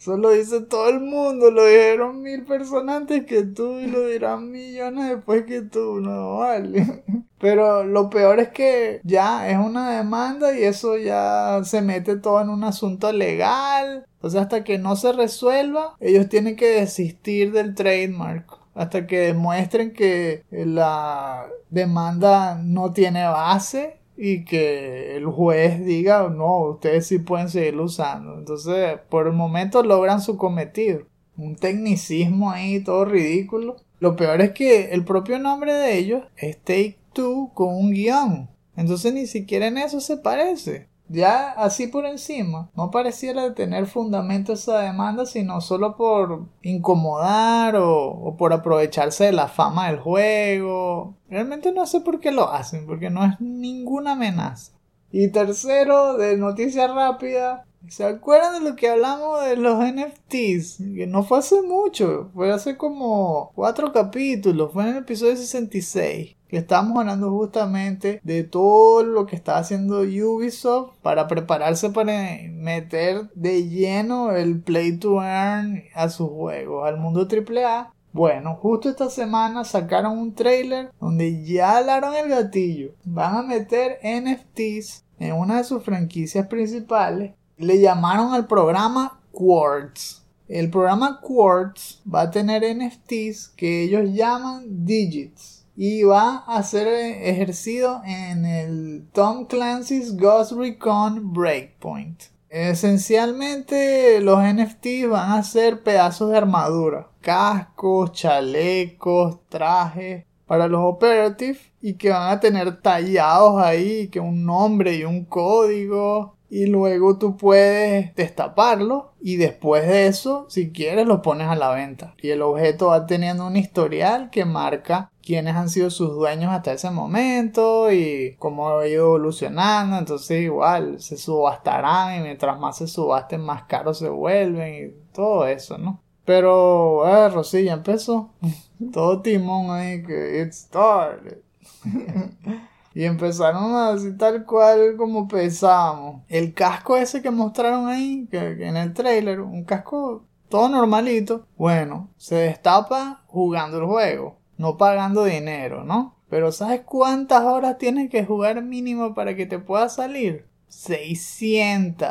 eso 0.00 0.16
lo 0.16 0.30
dice 0.30 0.62
todo 0.62 0.88
el 0.88 0.98
mundo, 1.00 1.50
lo 1.50 1.66
dijeron 1.66 2.22
mil 2.22 2.46
personas 2.46 2.96
antes 2.96 3.26
que 3.26 3.42
tú 3.42 3.78
y 3.80 3.86
lo 3.86 4.06
dirán 4.06 4.50
millones 4.50 5.10
después 5.10 5.44
que 5.44 5.60
tú, 5.60 6.00
no 6.00 6.38
vale. 6.38 7.04
Pero 7.38 7.84
lo 7.84 8.08
peor 8.08 8.40
es 8.40 8.48
que 8.48 9.02
ya 9.04 9.50
es 9.50 9.58
una 9.58 9.98
demanda 9.98 10.58
y 10.58 10.62
eso 10.64 10.96
ya 10.96 11.60
se 11.64 11.82
mete 11.82 12.16
todo 12.16 12.40
en 12.40 12.48
un 12.48 12.64
asunto 12.64 13.12
legal. 13.12 14.06
O 14.22 14.30
sea, 14.30 14.40
hasta 14.42 14.64
que 14.64 14.78
no 14.78 14.96
se 14.96 15.12
resuelva, 15.12 15.96
ellos 16.00 16.30
tienen 16.30 16.56
que 16.56 16.80
desistir 16.80 17.52
del 17.52 17.74
trademark. 17.74 18.58
Hasta 18.74 19.06
que 19.06 19.18
demuestren 19.18 19.92
que 19.92 20.44
la 20.50 21.46
demanda 21.68 22.54
no 22.54 22.94
tiene 22.94 23.26
base 23.26 23.99
y 24.22 24.44
que 24.44 25.16
el 25.16 25.24
juez 25.24 25.82
diga, 25.82 26.28
no, 26.28 26.72
ustedes 26.72 27.06
sí 27.06 27.20
pueden 27.20 27.48
seguirlo 27.48 27.84
usando. 27.84 28.36
Entonces, 28.36 28.98
por 29.08 29.26
el 29.26 29.32
momento 29.32 29.82
logran 29.82 30.20
su 30.20 30.36
cometido. 30.36 31.06
Un 31.38 31.56
tecnicismo 31.56 32.50
ahí 32.50 32.84
todo 32.84 33.06
ridículo. 33.06 33.76
Lo 33.98 34.16
peor 34.16 34.42
es 34.42 34.50
que 34.50 34.90
el 34.92 35.06
propio 35.06 35.38
nombre 35.38 35.72
de 35.72 35.96
ellos 35.96 36.24
es 36.36 36.58
Take 36.58 36.98
Two 37.14 37.52
con 37.54 37.74
un 37.74 37.92
guion. 37.92 38.50
Entonces 38.76 39.14
ni 39.14 39.26
siquiera 39.26 39.68
en 39.68 39.78
eso 39.78 40.02
se 40.02 40.18
parece 40.18 40.89
ya 41.12 41.50
así 41.50 41.88
por 41.88 42.06
encima, 42.06 42.70
no 42.76 42.90
pareciera 42.92 43.52
tener 43.54 43.86
fundamento 43.86 44.52
esa 44.52 44.78
demanda, 44.78 45.26
sino 45.26 45.60
solo 45.60 45.96
por 45.96 46.46
incomodar 46.62 47.74
o, 47.76 48.36
por 48.38 48.52
aprovecharse 48.52 49.24
de 49.24 49.32
la 49.32 49.48
fama 49.48 49.88
del 49.88 49.98
juego. 49.98 51.16
Realmente 51.28 51.72
no 51.72 51.86
sé 51.86 52.00
por 52.00 52.20
qué 52.20 52.30
lo 52.30 52.50
hacen, 52.52 52.86
porque 52.86 53.10
no 53.10 53.24
es 53.24 53.40
ninguna 53.40 54.12
amenaza. 54.12 54.72
Y 55.10 55.28
tercero, 55.32 56.16
de 56.16 56.36
noticia 56.36 56.86
rápida, 56.86 57.66
¿se 57.88 58.04
acuerdan 58.04 58.62
de 58.62 58.70
lo 58.70 58.76
que 58.76 58.88
hablamos 58.88 59.44
de 59.44 59.56
los 59.56 59.78
NFTs? 59.78 60.78
Que 60.94 61.06
no 61.06 61.22
fue 61.24 61.38
hace 61.38 61.62
mucho, 61.62 62.30
fue 62.34 62.52
hace 62.52 62.76
como 62.76 63.52
cuatro 63.54 63.92
capítulos, 63.92 64.72
fue 64.72 64.84
en 64.84 64.90
el 64.90 64.96
episodio 64.98 65.36
66 65.36 66.36
que 66.50 66.56
estamos 66.56 66.98
hablando 66.98 67.30
justamente 67.30 68.20
de 68.24 68.42
todo 68.42 69.04
lo 69.04 69.24
que 69.24 69.36
está 69.36 69.56
haciendo 69.58 70.00
Ubisoft 70.00 70.96
para 71.00 71.28
prepararse 71.28 71.90
para 71.90 72.12
meter 72.50 73.30
de 73.36 73.68
lleno 73.68 74.32
el 74.32 74.60
play 74.60 74.96
to 74.96 75.22
earn 75.22 75.84
a 75.94 76.08
sus 76.08 76.28
juegos, 76.28 76.88
al 76.88 76.96
mundo 76.98 77.28
AAA. 77.30 77.94
Bueno, 78.12 78.56
justo 78.56 78.88
esta 78.88 79.08
semana 79.08 79.62
sacaron 79.62 80.18
un 80.18 80.34
trailer 80.34 80.90
donde 81.00 81.44
ya 81.44 81.76
alaron 81.76 82.14
el 82.16 82.28
gatillo. 82.28 82.94
Van 83.04 83.36
a 83.36 83.42
meter 83.42 84.00
NFTs 84.02 85.04
en 85.20 85.34
una 85.34 85.58
de 85.58 85.64
sus 85.64 85.84
franquicias 85.84 86.48
principales. 86.48 87.34
Le 87.60 87.78
llamaron 87.78 88.32
al 88.32 88.46
programa 88.46 89.20
Quartz. 89.32 90.22
El 90.48 90.70
programa 90.70 91.20
Quartz 91.20 92.00
va 92.06 92.22
a 92.22 92.30
tener 92.30 92.62
NFTs 92.64 93.48
que 93.54 93.82
ellos 93.82 94.14
llaman 94.14 94.86
Digits 94.86 95.66
y 95.76 96.02
va 96.04 96.38
a 96.46 96.62
ser 96.62 96.86
ejercido 96.88 98.00
en 98.06 98.46
el 98.46 99.08
Tom 99.12 99.44
Clancy's 99.44 100.16
Ghost 100.16 100.52
Recon 100.52 101.34
Breakpoint. 101.34 102.22
Esencialmente 102.48 104.22
los 104.22 104.42
NFT 104.42 105.06
van 105.10 105.32
a 105.32 105.42
ser 105.42 105.82
pedazos 105.82 106.30
de 106.30 106.38
armadura, 106.38 107.10
cascos, 107.20 108.12
chalecos, 108.12 109.38
trajes, 109.50 110.24
para 110.46 110.66
los 110.66 110.80
operative 110.82 111.58
y 111.82 111.92
que 111.92 112.08
van 112.08 112.32
a 112.32 112.40
tener 112.40 112.80
tallados 112.80 113.62
ahí, 113.62 114.08
que 114.08 114.18
un 114.18 114.46
nombre 114.46 114.96
y 114.96 115.04
un 115.04 115.26
código 115.26 116.39
y 116.50 116.66
luego 116.66 117.16
tú 117.16 117.36
puedes 117.36 118.12
destaparlo 118.16 119.12
y 119.20 119.36
después 119.36 119.86
de 119.86 120.08
eso, 120.08 120.46
si 120.48 120.72
quieres, 120.72 121.06
lo 121.06 121.22
pones 121.22 121.46
a 121.46 121.54
la 121.54 121.70
venta. 121.70 122.14
Y 122.20 122.30
el 122.30 122.42
objeto 122.42 122.88
va 122.88 123.06
teniendo 123.06 123.46
un 123.46 123.56
historial 123.56 124.30
que 124.30 124.44
marca 124.44 125.12
quiénes 125.22 125.54
han 125.54 125.68
sido 125.68 125.90
sus 125.90 126.10
dueños 126.10 126.52
hasta 126.52 126.72
ese 126.72 126.90
momento 126.90 127.92
y 127.92 128.34
cómo 128.40 128.68
ha 128.68 128.88
ido 128.88 129.06
evolucionando. 129.06 129.96
Entonces 129.96 130.42
igual 130.42 131.00
se 131.00 131.16
subastarán 131.16 132.18
y 132.18 132.22
mientras 132.22 132.58
más 132.58 132.78
se 132.78 132.88
subasten 132.88 133.42
más 133.42 133.62
caros 133.64 133.98
se 133.98 134.08
vuelven 134.08 134.74
y 134.74 135.14
todo 135.14 135.46
eso, 135.46 135.78
¿no? 135.78 136.00
Pero, 136.24 137.06
eh, 137.08 137.28
Rosilla 137.28 137.74
empezó. 137.74 138.30
todo 138.92 139.22
timón 139.22 139.70
ahí 139.70 140.02
que 140.02 140.42
it 140.42 140.52
started. 140.52 141.38
Y 142.92 143.04
empezaron 143.04 143.74
a 143.74 143.92
decir 143.92 144.18
tal 144.18 144.44
cual 144.44 144.96
como 144.96 145.28
pensábamos. 145.28 146.22
El 146.28 146.54
casco 146.54 146.96
ese 146.96 147.22
que 147.22 147.30
mostraron 147.30 147.88
ahí, 147.88 148.26
que, 148.30 148.66
en 148.66 148.76
el 148.76 148.92
trailer, 148.92 149.40
un 149.40 149.64
casco 149.64 150.26
todo 150.48 150.68
normalito. 150.68 151.46
Bueno, 151.56 152.10
se 152.16 152.34
destapa 152.34 153.22
jugando 153.26 153.78
el 153.78 153.86
juego, 153.86 154.38
no 154.56 154.76
pagando 154.76 155.24
dinero, 155.24 155.84
¿no? 155.84 156.16
Pero 156.28 156.52
¿sabes 156.52 156.82
cuántas 156.84 157.42
horas 157.42 157.78
tienes 157.78 158.10
que 158.10 158.24
jugar 158.24 158.62
mínimo 158.62 159.14
para 159.14 159.34
que 159.34 159.46
te 159.46 159.58
pueda 159.58 159.88
salir? 159.88 160.48
600. 160.68 162.08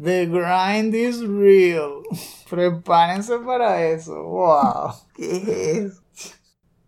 The 0.00 0.26
grind 0.26 0.94
is 0.94 1.20
real. 1.20 2.02
Prepárense 2.50 3.38
para 3.38 3.84
eso. 3.84 4.22
Wow. 4.22 4.92
¿Qué 5.14 5.72
es? 5.78 6.00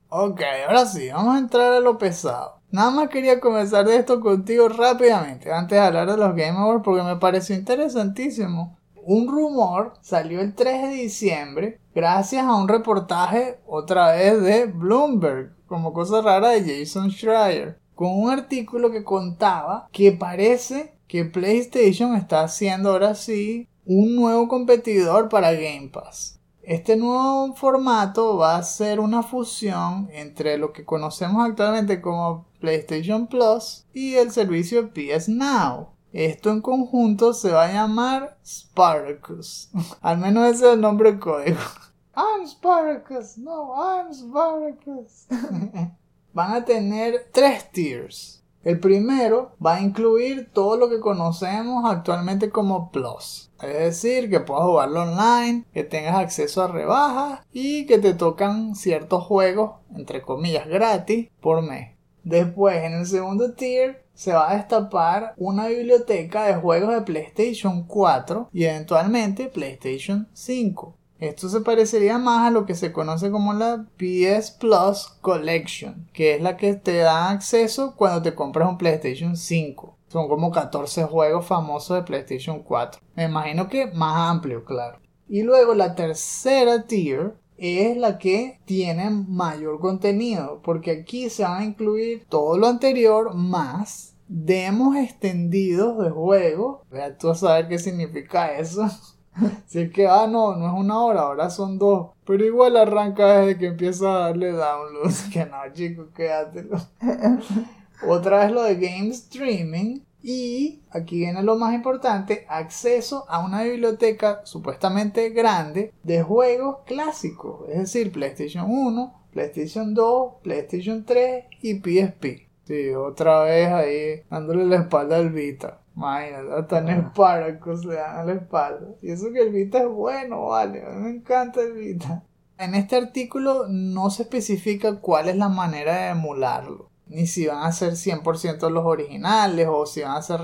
Ok, 0.08 0.40
ahora 0.66 0.86
sí, 0.86 1.08
vamos 1.08 1.36
a 1.36 1.38
entrar 1.38 1.72
a 1.72 1.80
lo 1.80 1.98
pesado. 1.98 2.61
Nada 2.72 2.90
más 2.90 3.10
quería 3.10 3.38
comenzar 3.38 3.84
de 3.84 3.96
esto 3.96 4.18
contigo 4.18 4.66
rápidamente, 4.70 5.52
antes 5.52 5.76
de 5.76 5.84
hablar 5.84 6.10
de 6.10 6.16
los 6.16 6.34
Game 6.34 6.56
Awards, 6.58 6.82
porque 6.82 7.02
me 7.02 7.16
pareció 7.16 7.54
interesantísimo. 7.54 8.78
Un 9.04 9.28
rumor 9.28 9.92
salió 10.00 10.40
el 10.40 10.54
3 10.54 10.82
de 10.84 10.88
diciembre 10.94 11.80
gracias 11.94 12.46
a 12.46 12.56
un 12.56 12.68
reportaje 12.68 13.58
otra 13.66 14.12
vez 14.12 14.40
de 14.40 14.64
Bloomberg, 14.64 15.52
como 15.66 15.92
cosa 15.92 16.22
rara 16.22 16.48
de 16.48 16.62
Jason 16.62 17.10
Schreier, 17.10 17.78
con 17.94 18.18
un 18.18 18.30
artículo 18.30 18.90
que 18.90 19.04
contaba 19.04 19.88
que 19.92 20.12
parece 20.12 20.94
que 21.06 21.26
PlayStation 21.26 22.16
está 22.16 22.42
haciendo 22.42 22.92
ahora 22.92 23.14
sí 23.14 23.68
un 23.84 24.16
nuevo 24.16 24.48
competidor 24.48 25.28
para 25.28 25.52
Game 25.52 25.90
Pass. 25.92 26.40
Este 26.62 26.96
nuevo 26.96 27.54
formato 27.56 28.36
va 28.36 28.54
a 28.54 28.62
ser 28.62 29.00
una 29.00 29.24
fusión 29.24 30.08
entre 30.12 30.58
lo 30.58 30.72
que 30.72 30.84
conocemos 30.84 31.44
actualmente 31.44 32.00
como 32.00 32.46
PlayStation 32.60 33.26
Plus 33.26 33.84
y 33.92 34.14
el 34.14 34.30
servicio 34.30 34.92
PS 34.92 35.28
Now. 35.28 35.88
Esto 36.12 36.50
en 36.50 36.60
conjunto 36.60 37.34
se 37.34 37.50
va 37.50 37.64
a 37.64 37.72
llamar 37.72 38.38
Spartacus. 38.46 39.70
Al 40.02 40.18
menos 40.18 40.54
ese 40.54 40.68
es 40.68 40.74
el 40.74 40.80
nombre 40.80 41.18
código. 41.18 41.58
I'm 42.14 42.46
Spartacus, 42.46 43.38
no, 43.38 43.74
I'm 43.74 44.12
Spartacus. 44.14 45.26
Van 46.32 46.52
a 46.52 46.64
tener 46.64 47.28
tres 47.32 47.72
tiers. 47.72 48.41
El 48.64 48.78
primero 48.78 49.56
va 49.64 49.76
a 49.76 49.80
incluir 49.80 50.50
todo 50.52 50.76
lo 50.76 50.88
que 50.88 51.00
conocemos 51.00 51.84
actualmente 51.84 52.50
como 52.50 52.92
Plus. 52.92 53.50
Es 53.60 53.78
decir, 53.78 54.30
que 54.30 54.38
puedas 54.40 54.64
jugarlo 54.64 55.02
online, 55.02 55.64
que 55.74 55.82
tengas 55.82 56.14
acceso 56.16 56.62
a 56.62 56.68
rebajas 56.68 57.40
y 57.52 57.86
que 57.86 57.98
te 57.98 58.14
tocan 58.14 58.76
ciertos 58.76 59.24
juegos, 59.24 59.72
entre 59.96 60.22
comillas, 60.22 60.68
gratis 60.68 61.28
por 61.40 61.62
mes. 61.62 61.96
Después, 62.22 62.84
en 62.84 62.92
el 62.92 63.06
segundo 63.06 63.54
tier, 63.54 64.04
se 64.14 64.32
va 64.32 64.50
a 64.50 64.56
destapar 64.56 65.34
una 65.36 65.66
biblioteca 65.66 66.44
de 66.44 66.54
juegos 66.54 66.94
de 66.94 67.02
PlayStation 67.02 67.84
4 67.84 68.50
y 68.52 68.64
eventualmente 68.64 69.48
PlayStation 69.48 70.28
5. 70.32 70.96
Esto 71.22 71.48
se 71.48 71.60
parecería 71.60 72.18
más 72.18 72.48
a 72.48 72.50
lo 72.50 72.66
que 72.66 72.74
se 72.74 72.90
conoce 72.90 73.30
como 73.30 73.52
la 73.52 73.86
PS 73.96 74.50
Plus 74.58 75.06
Collection, 75.20 76.08
que 76.12 76.34
es 76.34 76.42
la 76.42 76.56
que 76.56 76.74
te 76.74 76.96
da 76.96 77.30
acceso 77.30 77.94
cuando 77.94 78.22
te 78.22 78.34
compras 78.34 78.68
un 78.68 78.76
PlayStation 78.76 79.36
5. 79.36 79.96
Son 80.08 80.28
como 80.28 80.50
14 80.50 81.04
juegos 81.04 81.46
famosos 81.46 81.96
de 81.96 82.02
PlayStation 82.02 82.64
4. 82.64 83.00
Me 83.14 83.26
imagino 83.26 83.68
que 83.68 83.86
más 83.92 84.30
amplio, 84.30 84.64
claro. 84.64 84.98
Y 85.28 85.44
luego 85.44 85.74
la 85.74 85.94
tercera 85.94 86.88
tier 86.88 87.36
es 87.56 87.96
la 87.96 88.18
que 88.18 88.58
tiene 88.64 89.08
mayor 89.10 89.78
contenido, 89.78 90.60
porque 90.64 90.90
aquí 90.90 91.30
se 91.30 91.44
van 91.44 91.62
a 91.62 91.64
incluir 91.64 92.26
todo 92.28 92.58
lo 92.58 92.66
anterior 92.66 93.32
más 93.32 94.12
demos 94.34 94.96
extendidos 94.96 96.02
de 96.02 96.10
juegos. 96.10 96.80
Vea 96.90 97.16
tú 97.16 97.30
a 97.30 97.34
saber 97.34 97.68
qué 97.68 97.78
significa 97.78 98.56
eso. 98.56 98.88
Es 99.72 99.90
que, 99.90 100.06
ah, 100.06 100.26
no, 100.26 100.56
no 100.56 100.66
es 100.66 100.74
una 100.74 101.02
hora, 101.02 101.22
ahora 101.22 101.50
son 101.50 101.78
dos. 101.78 102.10
Pero 102.24 102.44
igual 102.44 102.76
arranca 102.76 103.40
desde 103.40 103.58
que 103.58 103.66
empieza 103.66 104.14
a 104.14 104.18
darle 104.28 104.52
download. 104.52 105.12
Que 105.32 105.46
no, 105.46 105.56
chicos, 105.72 106.08
quédatelo. 106.14 106.78
Otra 108.06 108.40
vez 108.40 108.52
lo 108.52 108.62
de 108.62 108.74
game 108.76 109.08
streaming. 109.08 110.00
Y 110.24 110.82
aquí 110.90 111.18
viene 111.18 111.42
lo 111.42 111.56
más 111.56 111.74
importante, 111.74 112.46
acceso 112.48 113.24
a 113.28 113.44
una 113.44 113.64
biblioteca 113.64 114.42
supuestamente 114.44 115.30
grande 115.30 115.92
de 116.04 116.22
juegos 116.22 116.78
clásicos, 116.86 117.68
es 117.68 117.78
decir, 117.78 118.12
PlayStation 118.12 118.70
1, 118.70 119.14
PlayStation 119.32 119.94
2, 119.94 120.34
PlayStation 120.42 121.04
3 121.04 121.44
y 121.62 121.74
PSP. 121.74 122.46
Sí, 122.64 122.90
otra 122.90 123.42
vez 123.42 123.68
ahí 123.72 124.22
dándole 124.30 124.64
la 124.64 124.76
espalda 124.76 125.16
al 125.16 125.30
Vita. 125.30 125.81
Imagínate, 125.96 126.54
hasta 126.54 126.78
en 126.78 127.10
Spartacus 127.10 127.84
le 127.84 127.94
dan 127.96 128.16
a 128.16 128.24
la 128.24 128.32
espalda. 128.32 128.88
Y 129.02 129.10
eso 129.10 129.32
que 129.32 129.42
el 129.42 129.50
Vita 129.50 129.78
es 129.78 129.88
bueno, 129.88 130.46
vale. 130.46 130.84
A 130.84 130.90
mí 130.90 131.02
me 131.02 131.10
encanta 131.10 131.60
el 131.60 131.72
Vita. 131.72 132.24
En 132.58 132.74
este 132.74 132.96
artículo 132.96 133.66
no 133.68 134.10
se 134.10 134.22
especifica 134.22 135.00
cuál 135.00 135.28
es 135.28 135.36
la 135.36 135.48
manera 135.48 135.94
de 135.96 136.08
emularlo. 136.10 136.90
Ni 137.06 137.26
si 137.26 137.46
van 137.46 137.64
a 137.64 137.72
ser 137.72 137.92
100% 137.92 138.70
los 138.70 138.84
originales 138.86 139.68
o 139.70 139.84
si 139.84 140.02
van 140.02 140.16
a 140.16 140.22
ser 140.22 140.40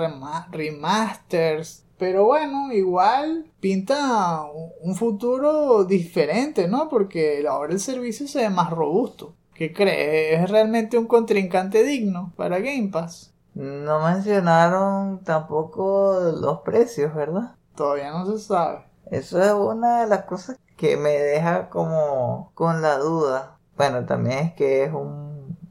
remasters. 0.51 1.85
Pero 1.97 2.27
bueno, 2.27 2.73
igual 2.73 3.51
pinta 3.61 4.43
un 4.83 4.95
futuro 4.95 5.85
diferente, 5.85 6.69
¿no? 6.69 6.89
Porque 6.89 7.45
ahora 7.49 7.73
el 7.73 7.81
servicio 7.81 8.29
se 8.29 8.43
ve 8.43 8.51
más 8.51 8.71
robusto. 8.71 9.35
¿Qué 9.55 9.73
crees? 9.73 10.41
¿Es 10.41 10.51
realmente 10.51 10.99
un 10.99 11.07
contrincante 11.07 11.83
digno 11.83 12.33
para 12.37 12.61
Game 12.61 12.89
Pass? 12.93 13.35
No 13.59 13.99
mencionaron 14.05 15.25
tampoco 15.25 16.21
los 16.41 16.61
precios, 16.61 17.13
¿verdad? 17.13 17.57
Todavía 17.75 18.13
no 18.13 18.25
se 18.25 18.39
sabe. 18.39 18.85
Eso 19.11 19.43
es 19.43 19.51
una 19.51 20.03
de 20.03 20.07
las 20.07 20.27
cosas 20.27 20.61
que 20.77 20.97
me 20.97 21.11
deja 21.11 21.69
como 21.69 22.53
con 22.55 22.83
la 22.83 22.99
duda. 22.99 23.59
Bueno, 23.77 24.07
también 24.07 24.39
es 24.39 24.53
que 24.55 24.85
es 24.85 24.93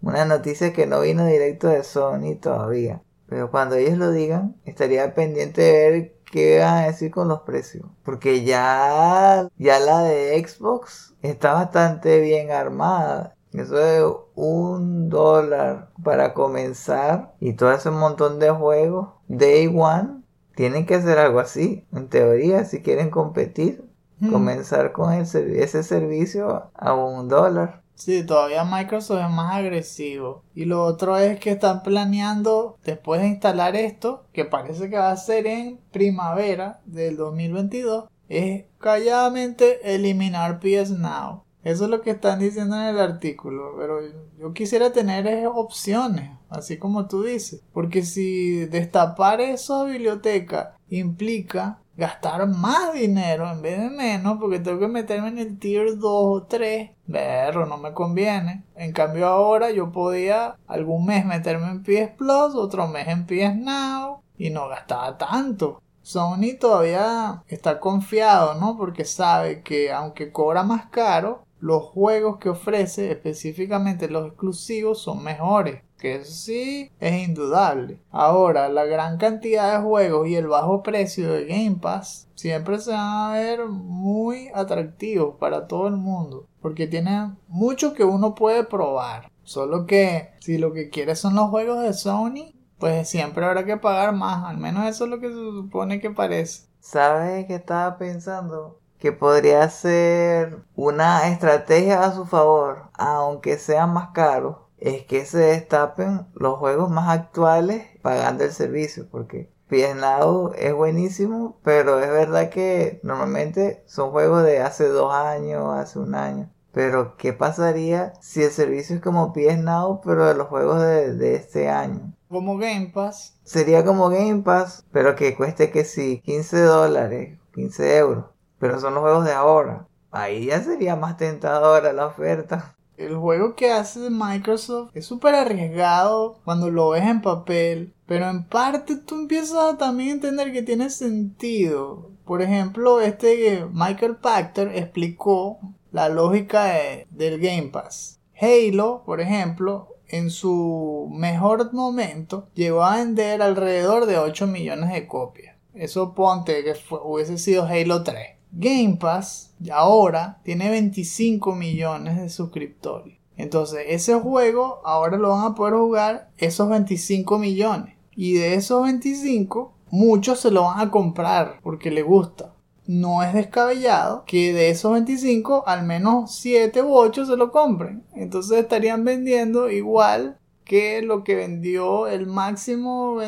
una 0.01 0.25
noticia 0.25 0.74
que 0.74 0.86
no 0.86 1.00
vino 1.00 1.25
directo 1.25 1.70
de 1.70 1.86
Sony 1.86 2.36
todavía. 2.41 3.01
Pero 3.29 3.51
cuando 3.51 3.75
ellos 3.75 3.98
lo 3.98 4.12
digan, 4.12 4.58
estaría 4.65 5.13
pendiente 5.13 5.62
de 5.62 5.91
ver 5.91 6.17
qué 6.29 6.60
van 6.60 6.84
a 6.84 6.88
decir 6.88 7.10
con 7.10 7.29
los 7.29 7.44
precios. 7.44 7.86
Porque 8.03 8.44
ya, 8.44 9.48
ya 9.58 9.79
la 9.79 10.03
de 10.03 10.46
Xbox 10.46 11.15
está 11.22 11.53
bastante 11.53 12.20
bien 12.20 12.51
armada. 12.51 13.37
Eso 13.54 13.80
es 13.80 14.04
un 14.36 15.10
dólar 15.10 15.89
para 16.04 16.34
comenzar 16.34 17.34
y 17.39 17.54
todo 17.54 17.72
ese 17.72 17.92
montón 17.92 18.39
de 18.39 18.50
juegos. 18.51 19.10
Day 19.27 19.68
One. 19.68 20.24
Tienen 20.56 20.86
que 20.86 20.96
hacer 20.96 21.20
algo 21.20 21.39
así. 21.39 21.86
En 21.94 22.08
teoría, 22.08 22.66
si 22.66 22.82
quieren 22.82 23.12
competir, 23.12 23.86
hmm. 24.20 24.32
comenzar 24.32 24.92
con 24.92 25.13
ese 25.13 25.84
servicio 25.84 26.72
a 26.74 26.94
un 26.94 27.27
dólar. 27.27 27.84
Sí, 27.98 28.24
todavía 28.24 28.63
Microsoft 28.63 29.22
es 29.22 29.30
más 29.32 29.56
agresivo. 29.56 30.44
Y 30.54 30.66
lo 30.66 30.84
otro 30.84 31.18
es 31.18 31.39
que 31.39 31.51
están 31.51 31.82
planeando, 31.82 32.77
después 32.86 33.22
de 33.22 33.27
instalar 33.27 33.75
esto, 33.75 34.24
que 34.34 34.46
parece 34.46 34.92
que 34.92 34.98
va 34.98 35.10
a 35.10 35.18
ser 35.18 35.48
en 35.48 35.80
primavera 35.92 36.80
del 36.86 37.18
2022, 37.18 38.06
es 38.30 38.66
calladamente 38.80 39.96
eliminar 39.96 40.60
PS 40.60 40.92
Now. 40.92 41.44
Eso 41.64 41.86
es 41.86 41.90
lo 41.90 42.02
que 42.02 42.12
están 42.12 42.40
diciendo 42.40 42.76
en 42.76 42.96
el 42.96 43.00
artículo, 43.00 43.74
pero 43.78 44.00
yo 44.40 44.54
quisiera 44.54 44.92
tener 44.92 45.48
opciones, 45.48 46.32
así 46.50 46.78
como 46.78 47.08
tú 47.08 47.24
dices, 47.24 47.62
porque 47.74 48.04
si 48.04 48.66
destapar 48.66 49.42
esa 49.42 49.84
biblioteca 49.84 50.78
implica 50.90 51.80
gastar 51.98 52.48
más 52.48 52.94
dinero 52.94 53.52
en 53.52 53.62
vez 53.62 53.80
de 53.80 53.90
menos, 53.90 54.38
porque 54.40 54.60
tengo 54.60 54.80
que 54.80 54.88
meterme 54.88 55.30
en 55.30 55.40
el 55.40 55.60
tier 55.60 55.98
2 55.98 56.02
o 56.04 56.44
3, 56.44 56.92
berro, 57.08 57.66
no 57.66 57.78
me 57.78 57.94
conviene. 57.94 58.64
En 58.76 58.94
cambio 58.94 59.28
ahora 59.28 59.72
yo 59.72 59.92
podía 59.92 60.56
algún 60.68 61.08
mes 61.08 61.26
meterme 61.26 61.68
en 61.70 61.84
PS 61.84 62.16
Plus, 62.16 62.56
otro 62.56 62.88
mes 62.88 63.08
en 63.08 63.26
PS 63.26 63.56
Now, 63.58 64.22
y 64.38 64.52
no 64.52 64.70
gastaba 64.70 65.18
tanto. 65.18 65.82
Sony 66.04 66.56
todavía 66.58 67.44
está 67.48 67.80
confiado, 67.82 68.54
¿no? 68.54 68.78
Porque 68.78 69.04
sabe 69.04 69.62
que 69.62 69.92
aunque 69.92 70.32
cobra 70.32 70.64
más 70.64 70.86
caro, 70.86 71.44
los 71.60 71.84
juegos 71.84 72.38
que 72.38 72.50
ofrece, 72.50 73.12
específicamente 73.12 74.10
los 74.10 74.28
exclusivos, 74.28 75.00
son 75.02 75.24
mejores. 75.24 75.82
Que 75.98 76.24
sí 76.26 76.92
es 77.00 77.28
indudable. 77.28 78.00
Ahora, 78.12 78.70
la 78.70 78.86
gran 78.86 79.18
cantidad 79.18 79.74
de 79.74 79.84
juegos 79.84 80.28
y 80.28 80.36
el 80.36 80.48
bajo 80.48 80.84
precio 80.84 81.34
de 81.34 81.46
Game 81.46 81.78
Pass 81.82 82.28
siempre 82.36 82.78
se 82.78 82.92
van 82.92 83.32
a 83.32 83.34
ver 83.34 83.66
muy 83.66 84.50
atractivos 84.54 85.36
para 85.40 85.66
todo 85.66 85.88
el 85.88 85.96
mundo. 85.96 86.46
Porque 86.62 86.86
tienen 86.86 87.36
mucho 87.48 87.96
que 87.96 88.04
uno 88.04 88.36
puede 88.36 88.64
probar. 88.64 89.32
Solo 89.44 89.88
que 89.88 90.30
si 90.40 90.60
lo 90.60 90.72
que 90.72 90.90
quieres 90.90 91.20
son 91.20 91.34
los 91.34 91.50
juegos 91.50 91.82
de 91.82 91.94
Sony, 91.94 92.54
pues 92.78 93.10
siempre 93.10 93.46
habrá 93.46 93.66
que 93.66 93.78
pagar 93.78 94.14
más. 94.14 94.46
Al 94.46 94.58
menos 94.58 94.86
eso 94.86 95.06
es 95.06 95.10
lo 95.10 95.20
que 95.20 95.30
se 95.30 95.34
supone 95.34 96.00
que 96.00 96.12
parece. 96.12 96.68
¿Sabes 96.80 97.48
qué 97.48 97.56
estaba 97.56 97.98
pensando? 97.98 98.80
Que 99.00 99.12
podría 99.12 99.70
ser 99.70 100.58
una 100.75 101.27
estrategia 101.30 102.04
a 102.04 102.13
su 102.13 102.25
favor, 102.25 102.89
aunque 102.94 103.58
sea 103.58 103.86
más 103.86 104.10
caro, 104.10 104.68
es 104.77 105.06
que 105.06 105.25
se 105.25 105.39
destapen 105.39 106.27
los 106.34 106.58
juegos 106.58 106.89
más 106.89 107.10
actuales 107.10 107.86
pagando 108.01 108.44
el 108.44 108.51
servicio, 108.51 109.08
porque 109.10 109.50
Now 109.70 110.54
es 110.58 110.74
buenísimo, 110.74 111.58
pero 111.63 112.00
es 112.00 112.10
verdad 112.10 112.50
que 112.50 113.00
normalmente 113.04 113.84
son 113.86 114.12
juegos 114.12 114.44
de 114.44 114.62
hace 114.62 114.88
dos 114.88 115.13
años, 115.13 115.74
hace 115.75 116.00
un 116.00 116.16
año. 116.16 116.50
Pero, 116.72 117.18
¿qué 117.18 117.34
pasaría 117.34 118.13
si 118.22 118.44
el 118.44 118.51
servicio 118.51 118.96
es 118.96 119.01
como 119.01 119.34
PS 119.34 119.58
Now, 119.58 120.00
pero 120.04 120.27
de 120.27 120.36
los 120.36 120.48
juegos 120.48 120.80
de, 120.80 121.13
de 121.16 121.36
este 121.36 121.70
año? 121.70 122.13
Como 122.30 122.58
Game 122.58 122.92
Pass. 122.94 123.39
Sería 123.44 123.84
como 123.84 124.10
Game 124.10 124.44
Pass, 124.44 124.86
pero 124.92 125.16
que 125.16 125.36
cueste 125.36 125.72
que 125.72 125.84
sí, 125.86 126.22
15 126.24 126.62
dólares, 126.62 127.39
15 127.54 127.98
euros. 127.98 128.25
Pero 128.60 128.80
son 128.80 128.94
los 128.94 129.02
juegos 129.02 129.26
de 129.26 129.34
ahora. 129.34 129.88
Ahí 130.12 130.48
ya 130.48 130.62
sería 130.62 130.96
más 130.96 131.18
tentadora 131.18 131.94
la 131.94 132.08
oferta. 132.08 132.76
El 132.98 133.16
juego 133.16 133.56
que 133.56 133.72
hace 133.72 134.10
Microsoft 134.10 134.90
es 134.96 135.06
súper 135.06 135.36
arriesgado 135.36 136.40
cuando 136.44 136.72
lo 136.72 136.90
ves 136.90 137.04
en 137.04 137.22
papel, 137.22 137.94
pero 138.08 138.28
en 138.28 138.44
parte 138.46 138.96
tú 138.96 139.16
empiezas 139.16 139.74
a 139.74 139.78
también 139.78 140.10
entender 140.10 140.52
que 140.52 140.64
tiene 140.64 140.90
sentido. 140.90 142.10
Por 142.26 142.42
ejemplo, 142.42 143.00
este 143.00 143.68
Michael 143.72 144.16
Pachter 144.16 144.76
explicó 144.76 145.60
la 145.92 146.10
lógica 146.10 146.72
del 147.12 147.40
Game 147.40 147.70
Pass. 147.72 148.20
Halo, 148.40 149.04
por 149.06 149.22
ejemplo, 149.22 149.90
en 150.08 150.32
su 150.32 151.08
mejor 151.12 151.74
momento 151.74 152.48
llegó 152.56 152.84
a 152.84 152.98
vender 152.98 153.42
alrededor 153.42 154.08
de 154.08 154.18
8 154.18 154.48
millones 154.48 154.92
de 154.92 155.08
copias. 155.08 155.56
Eso 155.76 156.16
ponte 156.16 156.64
que 156.64 156.74
hubiese 157.04 157.38
sido 157.38 157.66
Halo 157.66 158.04
3. 158.04 158.37
Game 158.51 158.98
Pass 159.00 159.54
ahora 159.72 160.39
tiene 160.44 160.70
25 160.70 161.56
millones 161.56 162.20
de 162.20 162.30
suscriptores. 162.30 163.18
Entonces 163.36 163.86
ese 163.88 164.16
juego 164.16 164.82
ahora 164.84 165.18
lo 165.18 165.30
van 165.30 165.51
a 165.51 165.56
poder 165.56 165.75
jugar 165.75 166.32
esos 166.38 166.70
25 166.70 167.38
millones. 167.38 167.96
Y 168.16 168.34
de 168.34 168.56
esos 168.56 168.84
25, 168.84 169.74
muchos 169.92 170.39
se 170.39 170.50
lo 170.50 170.63
van 170.63 170.80
a 170.80 170.89
comprar 170.89 171.60
porque 171.62 171.92
le 171.92 172.01
gusta 172.01 172.54
no 172.88 173.22
es 173.22 173.34
descabellado 173.34 174.24
que 174.25 174.54
de 174.54 174.70
esos 174.70 174.94
25 174.94 175.66
al 175.68 175.84
menos 175.86 176.36
7 176.36 176.82
u 176.82 176.96
8 176.96 177.25
se 177.25 177.38
lo 177.38 177.51
compren. 177.51 178.04
Entonces 178.16 178.60
estarían 178.60 179.04
vendiendo 179.04 179.70
igual 179.70 180.39
que 180.63 181.01
lo 181.01 181.24
que 181.24 181.36
vendió 181.36 182.08
el 182.08 182.27
máximo 182.27 183.20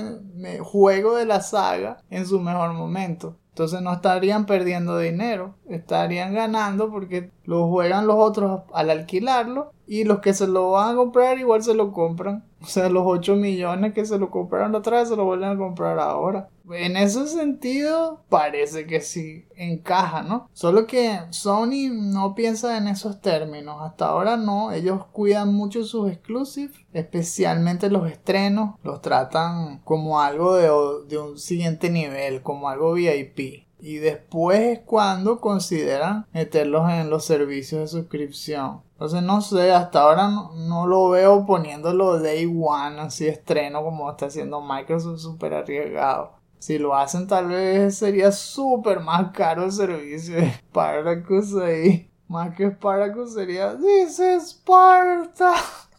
juego 0.61 1.15
de 1.15 1.25
la 1.25 1.41
saga 1.41 2.01
en 2.09 2.25
su 2.25 2.39
mejor 2.39 2.73
momento. 2.73 3.37
Entonces 3.59 3.81
no 3.81 3.91
estarían 3.91 4.45
perdiendo 4.45 4.97
dinero, 4.97 5.53
estarían 5.67 6.33
ganando 6.33 6.89
porque 6.89 7.29
lo 7.43 7.67
juegan 7.67 8.07
los 8.07 8.15
otros 8.17 8.61
al 8.73 8.89
alquilarlo 8.89 9.73
y 9.85 10.05
los 10.05 10.19
que 10.19 10.33
se 10.33 10.47
lo 10.47 10.71
van 10.71 10.93
a 10.93 10.95
comprar 10.95 11.37
igual 11.39 11.61
se 11.61 11.73
lo 11.73 11.91
compran. 11.91 12.45
O 12.61 12.65
sea, 12.65 12.87
los 12.87 13.03
8 13.05 13.35
millones 13.35 13.93
que 13.93 14.05
se 14.05 14.17
lo 14.17 14.31
compraron 14.31 14.75
otra 14.75 14.99
vez 14.99 15.09
se 15.09 15.17
lo 15.17 15.25
vuelven 15.25 15.49
a 15.49 15.57
comprar 15.57 15.99
ahora. 15.99 16.47
En 16.71 16.97
ese 16.97 17.27
sentido, 17.27 18.23
parece 18.29 18.85
que 18.85 19.01
sí 19.01 19.45
encaja, 19.55 20.23
¿no? 20.23 20.49
Solo 20.53 20.85
que 20.87 21.19
Sony 21.31 21.89
no 21.91 22.35
piensa 22.35 22.77
en 22.77 22.87
esos 22.87 23.21
términos. 23.21 23.81
Hasta 23.81 24.07
ahora 24.07 24.37
no. 24.37 24.71
Ellos 24.71 25.05
cuidan 25.11 25.53
mucho 25.53 25.83
sus 25.83 26.11
exclusives, 26.11 26.77
especialmente 26.93 27.89
los 27.89 28.09
estrenos. 28.09 28.75
Los 28.83 29.01
tratan 29.01 29.79
como 29.83 30.21
algo 30.21 30.55
de, 30.55 30.69
de 31.07 31.17
un 31.17 31.37
siguiente 31.37 31.89
nivel, 31.89 32.41
como 32.41 32.69
algo 32.69 32.93
VIP. 32.93 33.67
Y 33.81 33.95
después 33.95 34.59
es 34.59 34.79
cuando 34.79 35.39
consideran 35.39 36.27
meterlos 36.33 36.89
en 36.91 37.09
los 37.09 37.23
servicios 37.23 37.81
de 37.81 37.87
suscripción. 37.87 38.81
Entonces 38.93 39.23
no 39.23 39.39
sé, 39.39 39.71
hasta 39.71 40.01
ahora 40.01 40.27
no, 40.27 40.51
no, 40.55 40.85
lo 40.85 41.09
veo 41.09 41.45
poniéndolo 41.45 42.19
day 42.19 42.45
one, 42.45 42.99
así 42.99 43.27
estreno 43.27 43.81
como 43.81 44.11
está 44.11 44.25
haciendo 44.25 44.61
Microsoft 44.61 45.21
súper 45.21 45.53
arriesgado. 45.53 46.38
Si 46.59 46.77
lo 46.77 46.93
hacen, 46.93 47.25
tal 47.25 47.47
vez 47.47 47.97
sería 47.97 48.31
súper 48.31 48.99
más 48.99 49.31
caro 49.31 49.63
el 49.63 49.71
servicio 49.71 50.35
de 50.35 50.51
Spartacus 50.51 51.55
ahí. 51.55 52.11
Más 52.27 52.53
que 52.55 52.69
Spartacus 52.69 53.33
sería 53.33 53.77
is 54.05 54.19
Sparta. 54.19 55.53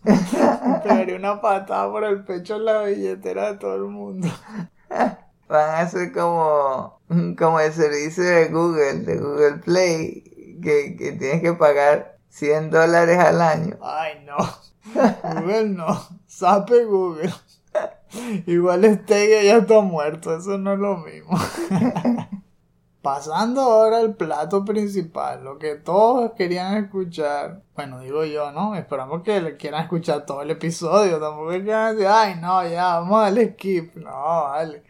pegaría 0.82 1.16
una 1.16 1.40
patada 1.40 1.90
por 1.90 2.04
el 2.04 2.24
pecho 2.24 2.56
en 2.56 2.66
la 2.66 2.82
billetera 2.82 3.52
de 3.52 3.58
todo 3.58 3.74
el 3.74 3.90
mundo. 3.90 4.28
Van 5.48 5.74
a 5.74 5.88
ser 5.88 6.12
como, 6.12 7.00
como 7.38 7.58
el 7.58 7.72
servicio 7.72 8.22
de 8.22 8.48
Google, 8.48 9.00
de 9.00 9.16
Google 9.18 9.56
Play, 9.64 10.58
que, 10.62 10.94
que 10.96 11.12
tienes 11.12 11.40
que 11.40 11.54
pagar 11.54 12.18
100 12.28 12.70
dólares 12.70 13.18
al 13.18 13.40
año. 13.40 13.78
Ay, 13.82 14.24
no. 14.24 14.36
Google 15.40 15.70
no. 15.70 16.00
Sape 16.26 16.84
Google. 16.84 17.32
Igual 18.46 18.84
este 18.84 19.44
ya 19.44 19.58
está 19.58 19.80
muerto, 19.80 20.36
eso 20.36 20.58
no 20.58 20.74
es 20.74 20.78
lo 20.78 20.96
mismo. 20.98 21.30
Pasando 23.02 23.62
ahora 23.62 23.98
al 23.98 24.14
plato 24.14 24.62
principal, 24.62 25.42
lo 25.42 25.58
que 25.58 25.76
todos 25.76 26.32
querían 26.32 26.84
escuchar. 26.84 27.62
Bueno, 27.74 28.00
digo 28.00 28.24
yo, 28.24 28.52
¿no? 28.52 28.74
Esperamos 28.74 29.22
que 29.22 29.56
quieran 29.56 29.84
escuchar 29.84 30.26
todo 30.26 30.42
el 30.42 30.50
episodio. 30.50 31.18
Tampoco 31.18 31.48
que 31.50 31.60
decir, 31.62 32.06
ay, 32.06 32.34
no, 32.38 32.68
ya, 32.68 32.98
vamos 33.00 33.24
al 33.24 33.52
skip. 33.52 33.96
No, 33.96 34.10
vale. 34.10 34.82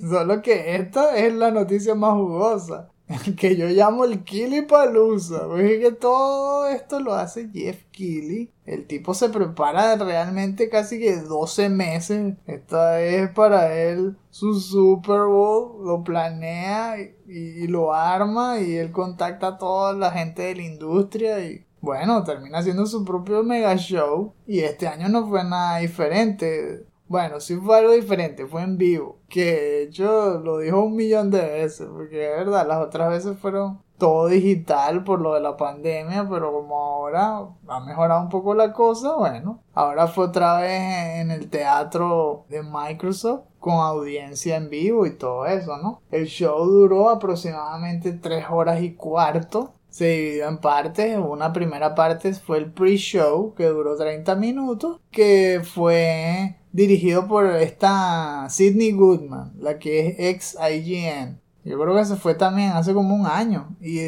Solo 0.00 0.40
que 0.40 0.76
esta 0.76 1.14
es 1.18 1.34
la 1.34 1.50
noticia 1.50 1.94
más 1.94 2.14
jugosa. 2.14 2.88
que 3.38 3.56
yo 3.56 3.68
llamo 3.68 4.04
el 4.04 4.22
Killy 4.22 4.62
Palusa. 4.62 5.46
Porque 5.46 5.80
que 5.80 5.92
todo 5.92 6.68
esto 6.68 7.00
lo 7.00 7.14
hace 7.14 7.48
Jeff 7.52 7.84
Killy. 7.90 8.50
El 8.66 8.86
tipo 8.86 9.14
se 9.14 9.30
prepara 9.30 9.96
realmente 9.96 10.68
casi 10.68 10.98
que 10.98 11.16
12 11.16 11.70
meses. 11.70 12.34
Esta 12.46 13.00
es 13.00 13.30
para 13.30 13.74
él 13.74 14.16
su 14.30 14.54
Super 14.60 15.22
Bowl. 15.22 15.86
Lo 15.86 16.04
planea 16.04 16.96
y, 17.26 17.66
lo 17.66 17.94
arma. 17.94 18.60
Y 18.60 18.76
él 18.76 18.92
contacta 18.92 19.48
a 19.48 19.58
toda 19.58 19.94
la 19.94 20.10
gente 20.10 20.42
de 20.42 20.56
la 20.56 20.62
industria. 20.62 21.44
Y 21.44 21.64
bueno, 21.80 22.24
termina 22.24 22.58
haciendo 22.58 22.86
su 22.86 23.04
propio 23.04 23.42
mega 23.42 23.74
show. 23.76 24.34
Y 24.46 24.60
este 24.60 24.86
año 24.86 25.08
no 25.08 25.26
fue 25.26 25.44
nada 25.44 25.78
diferente. 25.78 26.84
Bueno, 27.08 27.40
sí 27.40 27.56
fue 27.56 27.78
algo 27.78 27.92
diferente, 27.92 28.46
fue 28.46 28.62
en 28.62 28.76
vivo. 28.76 29.18
Que 29.28 29.44
de 29.44 29.82
hecho 29.84 30.40
lo 30.40 30.58
dijo 30.58 30.82
un 30.82 30.94
millón 30.96 31.30
de 31.30 31.40
veces, 31.40 31.88
porque 31.90 32.30
es 32.30 32.36
verdad, 32.36 32.66
las 32.68 32.78
otras 32.86 33.10
veces 33.10 33.38
fueron 33.38 33.80
todo 33.98 34.28
digital 34.28 35.04
por 35.04 35.20
lo 35.20 35.34
de 35.34 35.40
la 35.40 35.56
pandemia, 35.56 36.26
pero 36.30 36.52
como 36.52 36.78
ahora 36.78 37.48
ha 37.66 37.80
mejorado 37.80 38.22
un 38.22 38.28
poco 38.28 38.54
la 38.54 38.72
cosa, 38.72 39.14
bueno, 39.16 39.60
ahora 39.74 40.06
fue 40.06 40.26
otra 40.26 40.60
vez 40.60 41.20
en 41.20 41.30
el 41.30 41.50
teatro 41.50 42.44
de 42.48 42.62
Microsoft 42.62 43.42
con 43.58 43.74
audiencia 43.74 44.56
en 44.56 44.70
vivo 44.70 45.04
y 45.06 45.16
todo 45.16 45.46
eso, 45.46 45.76
¿no? 45.78 46.02
El 46.10 46.26
show 46.26 46.64
duró 46.66 47.10
aproximadamente 47.10 48.12
tres 48.12 48.46
horas 48.50 48.82
y 48.82 48.94
cuarto. 48.94 49.72
Se 49.90 50.06
dividió 50.06 50.48
en 50.48 50.58
partes. 50.58 51.18
Una 51.18 51.52
primera 51.52 51.94
parte 51.94 52.32
fue 52.34 52.58
el 52.58 52.70
pre-show 52.70 53.54
que 53.54 53.64
duró 53.64 53.96
30 53.96 54.36
minutos, 54.36 55.00
que 55.10 55.62
fue 55.64 56.57
dirigido 56.72 57.26
por 57.26 57.46
esta 57.46 58.46
Sidney 58.50 58.92
Goodman, 58.92 59.54
la 59.58 59.78
que 59.78 60.08
es 60.08 60.16
ex 60.18 60.56
IGN. 60.60 61.40
Yo 61.64 61.78
creo 61.78 61.94
que 61.96 62.04
se 62.04 62.16
fue 62.16 62.34
también 62.34 62.70
hace 62.72 62.94
como 62.94 63.14
un 63.14 63.26
año 63.26 63.76
y 63.80 63.98